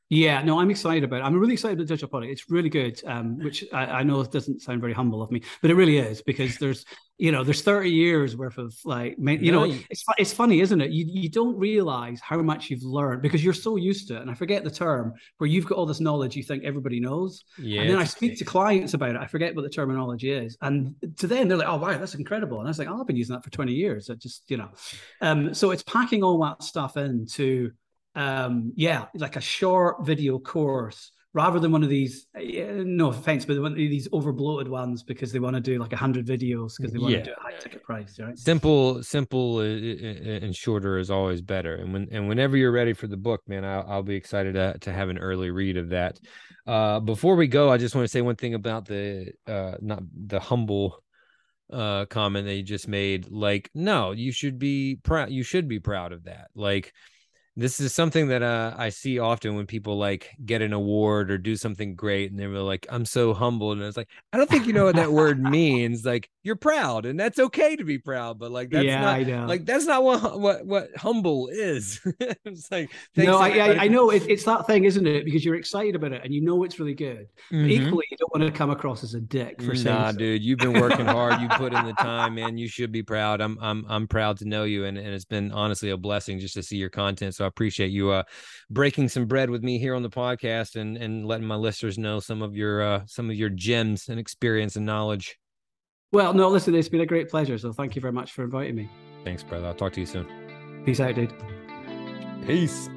Yeah, 0.09 0.41
no, 0.41 0.59
I'm 0.59 0.71
excited 0.71 1.03
about 1.03 1.21
it. 1.21 1.23
I'm 1.23 1.39
really 1.39 1.53
excited 1.53 1.73
about 1.77 1.87
the 1.87 1.93
digital 1.93 2.09
product. 2.09 2.31
It's 2.31 2.49
really 2.49 2.69
good, 2.69 2.99
um, 3.05 3.37
which 3.37 3.63
I, 3.71 3.85
I, 3.85 4.03
know 4.03 4.23
doesn't 4.23 4.59
sound 4.59 4.81
very 4.81 4.93
humble 4.93 5.21
of 5.21 5.29
me, 5.29 5.43
but 5.61 5.69
it 5.69 5.75
really 5.75 5.99
is 5.99 6.19
because 6.23 6.57
there's, 6.57 6.83
you 7.19 7.31
know, 7.31 7.43
there's 7.43 7.61
30 7.61 7.91
years 7.91 8.35
worth 8.35 8.57
of 8.57 8.73
like, 8.85 9.17
you 9.19 9.51
know, 9.51 9.65
it's 9.65 10.03
it's 10.17 10.33
funny, 10.33 10.61
isn't 10.61 10.81
it? 10.81 10.89
You 10.89 11.05
you 11.07 11.29
don't 11.29 11.55
realize 11.57 12.21
how 12.21 12.41
much 12.41 12.71
you've 12.71 12.81
learned 12.81 13.21
because 13.21 13.43
you're 13.43 13.53
so 13.53 13.75
used 13.75 14.07
to 14.07 14.15
it. 14.15 14.21
And 14.23 14.31
I 14.31 14.33
forget 14.33 14.63
the 14.63 14.71
term 14.71 15.13
where 15.37 15.47
you've 15.47 15.67
got 15.67 15.77
all 15.77 15.85
this 15.85 15.99
knowledge 15.99 16.35
you 16.35 16.43
think 16.43 16.63
everybody 16.63 16.99
knows, 16.99 17.43
yeah, 17.59 17.81
and 17.81 17.89
then 17.91 17.99
I 17.99 18.05
speak 18.05 18.39
to 18.39 18.45
clients 18.45 18.95
about 18.95 19.11
it. 19.11 19.17
I 19.17 19.27
forget 19.27 19.55
what 19.55 19.61
the 19.61 19.69
terminology 19.69 20.31
is, 20.31 20.57
and 20.61 20.95
to 21.17 21.27
them 21.27 21.49
they're 21.49 21.57
like, 21.57 21.67
"Oh 21.67 21.77
wow, 21.77 21.97
that's 21.99 22.15
incredible," 22.15 22.57
and 22.57 22.67
I 22.67 22.71
was 22.71 22.79
like, 22.79 22.87
"Oh, 22.87 22.99
I've 22.99 23.05
been 23.05 23.15
using 23.15 23.35
that 23.35 23.43
for 23.43 23.51
20 23.51 23.73
years." 23.73 24.09
I 24.09 24.15
just, 24.15 24.49
you 24.49 24.57
know, 24.57 24.69
um, 25.21 25.53
so 25.53 25.69
it's 25.69 25.83
packing 25.83 26.23
all 26.23 26.41
that 26.43 26.63
stuff 26.63 26.97
into 26.97 27.73
um, 28.15 28.73
yeah, 28.75 29.05
like 29.13 29.35
a 29.35 29.41
short 29.41 30.05
video 30.05 30.39
course 30.39 31.11
rather 31.33 31.59
than 31.59 31.71
one 31.71 31.83
of 31.83 31.89
these. 31.89 32.27
No 32.35 33.09
offense, 33.09 33.45
but 33.45 33.59
one 33.61 33.73
of 33.73 33.77
these 33.77 34.07
over 34.11 34.31
bloated 34.31 34.67
ones 34.67 35.03
because 35.03 35.31
they 35.31 35.39
want 35.39 35.55
to 35.55 35.61
do 35.61 35.77
like 35.79 35.93
a 35.93 35.97
hundred 35.97 36.25
videos 36.25 36.73
because 36.77 36.91
they 36.91 36.99
want 36.99 37.13
yeah. 37.13 37.19
to 37.19 37.25
do 37.25 37.33
a 37.37 37.41
high 37.41 37.57
ticket 37.59 37.83
price. 37.83 38.19
Right? 38.19 38.37
Simple, 38.37 39.03
simple, 39.03 39.59
and 39.59 40.55
shorter 40.55 40.97
is 40.97 41.11
always 41.11 41.41
better. 41.41 41.75
And 41.75 41.93
when 41.93 42.07
and 42.11 42.27
whenever 42.27 42.57
you're 42.57 42.71
ready 42.71 42.93
for 42.93 43.07
the 43.07 43.17
book, 43.17 43.41
man, 43.47 43.63
I'll, 43.63 43.85
I'll 43.87 44.03
be 44.03 44.15
excited 44.15 44.53
to 44.55 44.77
to 44.79 44.93
have 44.93 45.09
an 45.09 45.17
early 45.17 45.51
read 45.51 45.77
of 45.77 45.89
that. 45.89 46.19
Uh, 46.65 46.99
before 46.99 47.35
we 47.35 47.47
go, 47.47 47.69
I 47.69 47.77
just 47.77 47.95
want 47.95 48.05
to 48.05 48.11
say 48.11 48.21
one 48.21 48.35
thing 48.35 48.53
about 48.53 48.85
the 48.85 49.31
uh, 49.47 49.75
not 49.81 50.03
the 50.13 50.39
humble 50.39 51.03
uh 51.71 52.03
comment 52.05 52.47
that 52.47 52.55
you 52.55 52.63
just 52.63 52.87
made 52.87 53.29
like 53.29 53.69
no 53.75 54.09
you 54.09 54.31
should 54.31 54.57
be 54.57 54.95
proud 55.03 55.29
you 55.29 55.43
should 55.43 55.67
be 55.67 55.79
proud 55.79 56.11
of 56.11 56.23
that 56.23 56.47
like 56.55 56.91
this 57.55 57.79
is 57.79 57.93
something 57.93 58.27
that 58.29 58.41
uh, 58.41 58.73
I 58.77 58.89
see 58.89 59.19
often 59.19 59.55
when 59.55 59.65
people 59.65 59.97
like 59.97 60.35
get 60.45 60.61
an 60.61 60.73
award 60.73 61.29
or 61.29 61.37
do 61.37 61.55
something 61.55 61.95
great, 61.95 62.31
and 62.31 62.39
they're 62.39 62.49
like, 62.49 62.87
"I'm 62.89 63.05
so 63.05 63.33
humbled," 63.33 63.77
and 63.77 63.85
it's 63.85 63.97
like, 63.97 64.09
I 64.31 64.37
don't 64.37 64.49
think 64.49 64.65
you 64.65 64.73
know 64.73 64.85
what 64.85 64.95
that 64.95 65.11
word 65.11 65.39
means. 65.41 66.05
Like, 66.05 66.29
you're 66.43 66.55
proud, 66.55 67.05
and 67.05 67.19
that's 67.19 67.37
okay 67.37 67.75
to 67.75 67.83
be 67.83 67.97
proud, 67.97 68.39
but 68.39 68.51
like 68.51 68.69
that's 68.69 68.85
yeah, 68.85 69.01
not 69.01 69.15
I 69.15 69.23
know. 69.23 69.45
like 69.45 69.65
that's 69.65 69.85
not 69.85 70.03
what 70.03 70.39
what 70.39 70.65
what 70.65 70.95
humble 70.95 71.49
is. 71.49 71.99
it's 72.19 72.71
like 72.71 72.89
no, 73.15 73.37
I, 73.37 73.49
I, 73.49 73.77
I 73.83 73.87
know 73.87 74.09
it, 74.09 74.23
it's 74.27 74.45
that 74.45 74.65
thing, 74.65 74.85
isn't 74.85 75.05
it? 75.05 75.25
Because 75.25 75.43
you're 75.43 75.55
excited 75.55 75.95
about 75.95 76.13
it 76.13 76.21
and 76.23 76.33
you 76.33 76.41
know 76.41 76.63
it's 76.63 76.79
really 76.79 76.93
good. 76.93 77.27
Mm-hmm. 77.51 77.69
equally, 77.69 78.05
you 78.09 78.17
don't 78.17 78.39
want 78.39 78.51
to 78.51 78.57
come 78.57 78.69
across 78.69 79.03
as 79.03 79.15
a 79.15 79.19
dick 79.21 79.61
for 79.61 79.75
saying. 79.75 79.95
Nah, 79.95 80.11
so. 80.11 80.17
dude, 80.17 80.41
you've 80.41 80.59
been 80.59 80.79
working 80.79 81.05
hard. 81.05 81.41
You 81.41 81.49
put 81.49 81.73
in 81.73 81.85
the 81.85 81.93
time, 81.99 82.35
man. 82.35 82.57
You 82.57 82.67
should 82.67 82.91
be 82.91 83.03
proud. 83.03 83.41
I'm 83.41 83.57
I'm 83.61 83.85
I'm 83.89 84.07
proud 84.07 84.37
to 84.37 84.45
know 84.45 84.63
you, 84.63 84.85
and 84.85 84.97
and 84.97 85.09
it's 85.09 85.25
been 85.25 85.51
honestly 85.51 85.89
a 85.89 85.97
blessing 85.97 86.39
just 86.39 86.53
to 86.53 86.63
see 86.63 86.77
your 86.77 86.89
content. 86.89 87.35
So 87.39 87.45
I 87.45 87.47
appreciate 87.47 87.91
you 87.91 88.11
uh 88.11 88.23
breaking 88.69 89.07
some 89.07 89.25
bread 89.25 89.49
with 89.49 89.63
me 89.63 89.79
here 89.79 89.95
on 89.95 90.03
the 90.03 90.09
podcast 90.09 90.75
and 90.75 90.97
and 90.97 91.25
letting 91.25 91.47
my 91.47 91.55
listeners 91.55 91.97
know 91.97 92.19
some 92.19 92.41
of 92.41 92.53
your 92.53 92.81
uh 92.81 93.03
some 93.07 93.29
of 93.29 93.37
your 93.37 93.47
gems 93.47 94.09
and 94.09 94.19
experience 94.19 94.75
and 94.75 94.85
knowledge. 94.85 95.37
Well, 96.11 96.33
no, 96.33 96.49
listen, 96.49 96.75
it's 96.75 96.89
been 96.89 96.99
a 96.99 97.05
great 97.05 97.29
pleasure. 97.29 97.57
So 97.57 97.71
thank 97.71 97.95
you 97.95 98.01
very 98.01 98.11
much 98.11 98.33
for 98.33 98.43
inviting 98.43 98.75
me. 98.75 98.89
Thanks, 99.23 99.41
brother. 99.41 99.67
I'll 99.67 99.73
talk 99.73 99.93
to 99.93 100.01
you 100.01 100.05
soon. 100.05 100.27
Peace 100.83 100.99
out, 100.99 101.15
dude. 101.15 101.33
Peace. 102.45 102.89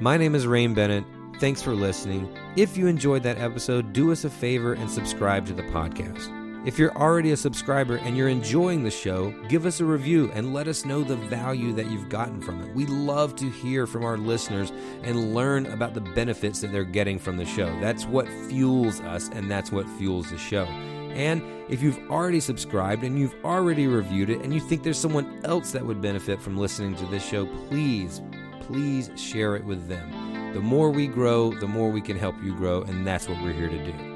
My 0.00 0.16
name 0.16 0.34
is 0.34 0.48
Rain 0.48 0.74
Bennett. 0.74 1.04
Thanks 1.38 1.62
for 1.62 1.74
listening. 1.76 2.28
If 2.56 2.76
you 2.76 2.88
enjoyed 2.88 3.22
that 3.22 3.38
episode, 3.38 3.92
do 3.92 4.10
us 4.10 4.24
a 4.24 4.30
favor 4.30 4.72
and 4.72 4.90
subscribe 4.90 5.46
to 5.46 5.52
the 5.52 5.62
podcast. 5.64 6.45
If 6.66 6.80
you're 6.80 6.96
already 6.96 7.30
a 7.30 7.36
subscriber 7.36 7.98
and 7.98 8.16
you're 8.16 8.28
enjoying 8.28 8.82
the 8.82 8.90
show, 8.90 9.30
give 9.48 9.66
us 9.66 9.78
a 9.78 9.84
review 9.84 10.32
and 10.34 10.52
let 10.52 10.66
us 10.66 10.84
know 10.84 11.04
the 11.04 11.14
value 11.14 11.72
that 11.74 11.88
you've 11.88 12.08
gotten 12.08 12.40
from 12.40 12.60
it. 12.60 12.74
We 12.74 12.86
love 12.86 13.36
to 13.36 13.48
hear 13.48 13.86
from 13.86 14.04
our 14.04 14.18
listeners 14.18 14.72
and 15.04 15.32
learn 15.32 15.66
about 15.66 15.94
the 15.94 16.00
benefits 16.00 16.60
that 16.62 16.72
they're 16.72 16.82
getting 16.82 17.20
from 17.20 17.36
the 17.36 17.44
show. 17.44 17.66
That's 17.78 18.04
what 18.04 18.26
fuels 18.48 19.00
us 19.02 19.28
and 19.28 19.48
that's 19.48 19.70
what 19.70 19.88
fuels 19.90 20.32
the 20.32 20.38
show. 20.38 20.64
And 20.64 21.40
if 21.70 21.82
you've 21.82 22.00
already 22.10 22.40
subscribed 22.40 23.04
and 23.04 23.16
you've 23.16 23.36
already 23.44 23.86
reviewed 23.86 24.28
it 24.28 24.40
and 24.40 24.52
you 24.52 24.58
think 24.58 24.82
there's 24.82 24.98
someone 24.98 25.40
else 25.44 25.70
that 25.70 25.86
would 25.86 26.02
benefit 26.02 26.42
from 26.42 26.58
listening 26.58 26.96
to 26.96 27.06
this 27.06 27.24
show, 27.24 27.46
please, 27.68 28.20
please 28.62 29.08
share 29.14 29.54
it 29.54 29.64
with 29.64 29.86
them. 29.86 30.52
The 30.52 30.60
more 30.60 30.90
we 30.90 31.06
grow, 31.06 31.52
the 31.52 31.68
more 31.68 31.92
we 31.92 32.00
can 32.00 32.18
help 32.18 32.34
you 32.42 32.56
grow, 32.56 32.82
and 32.82 33.06
that's 33.06 33.28
what 33.28 33.40
we're 33.40 33.52
here 33.52 33.68
to 33.68 33.84
do. 33.84 34.15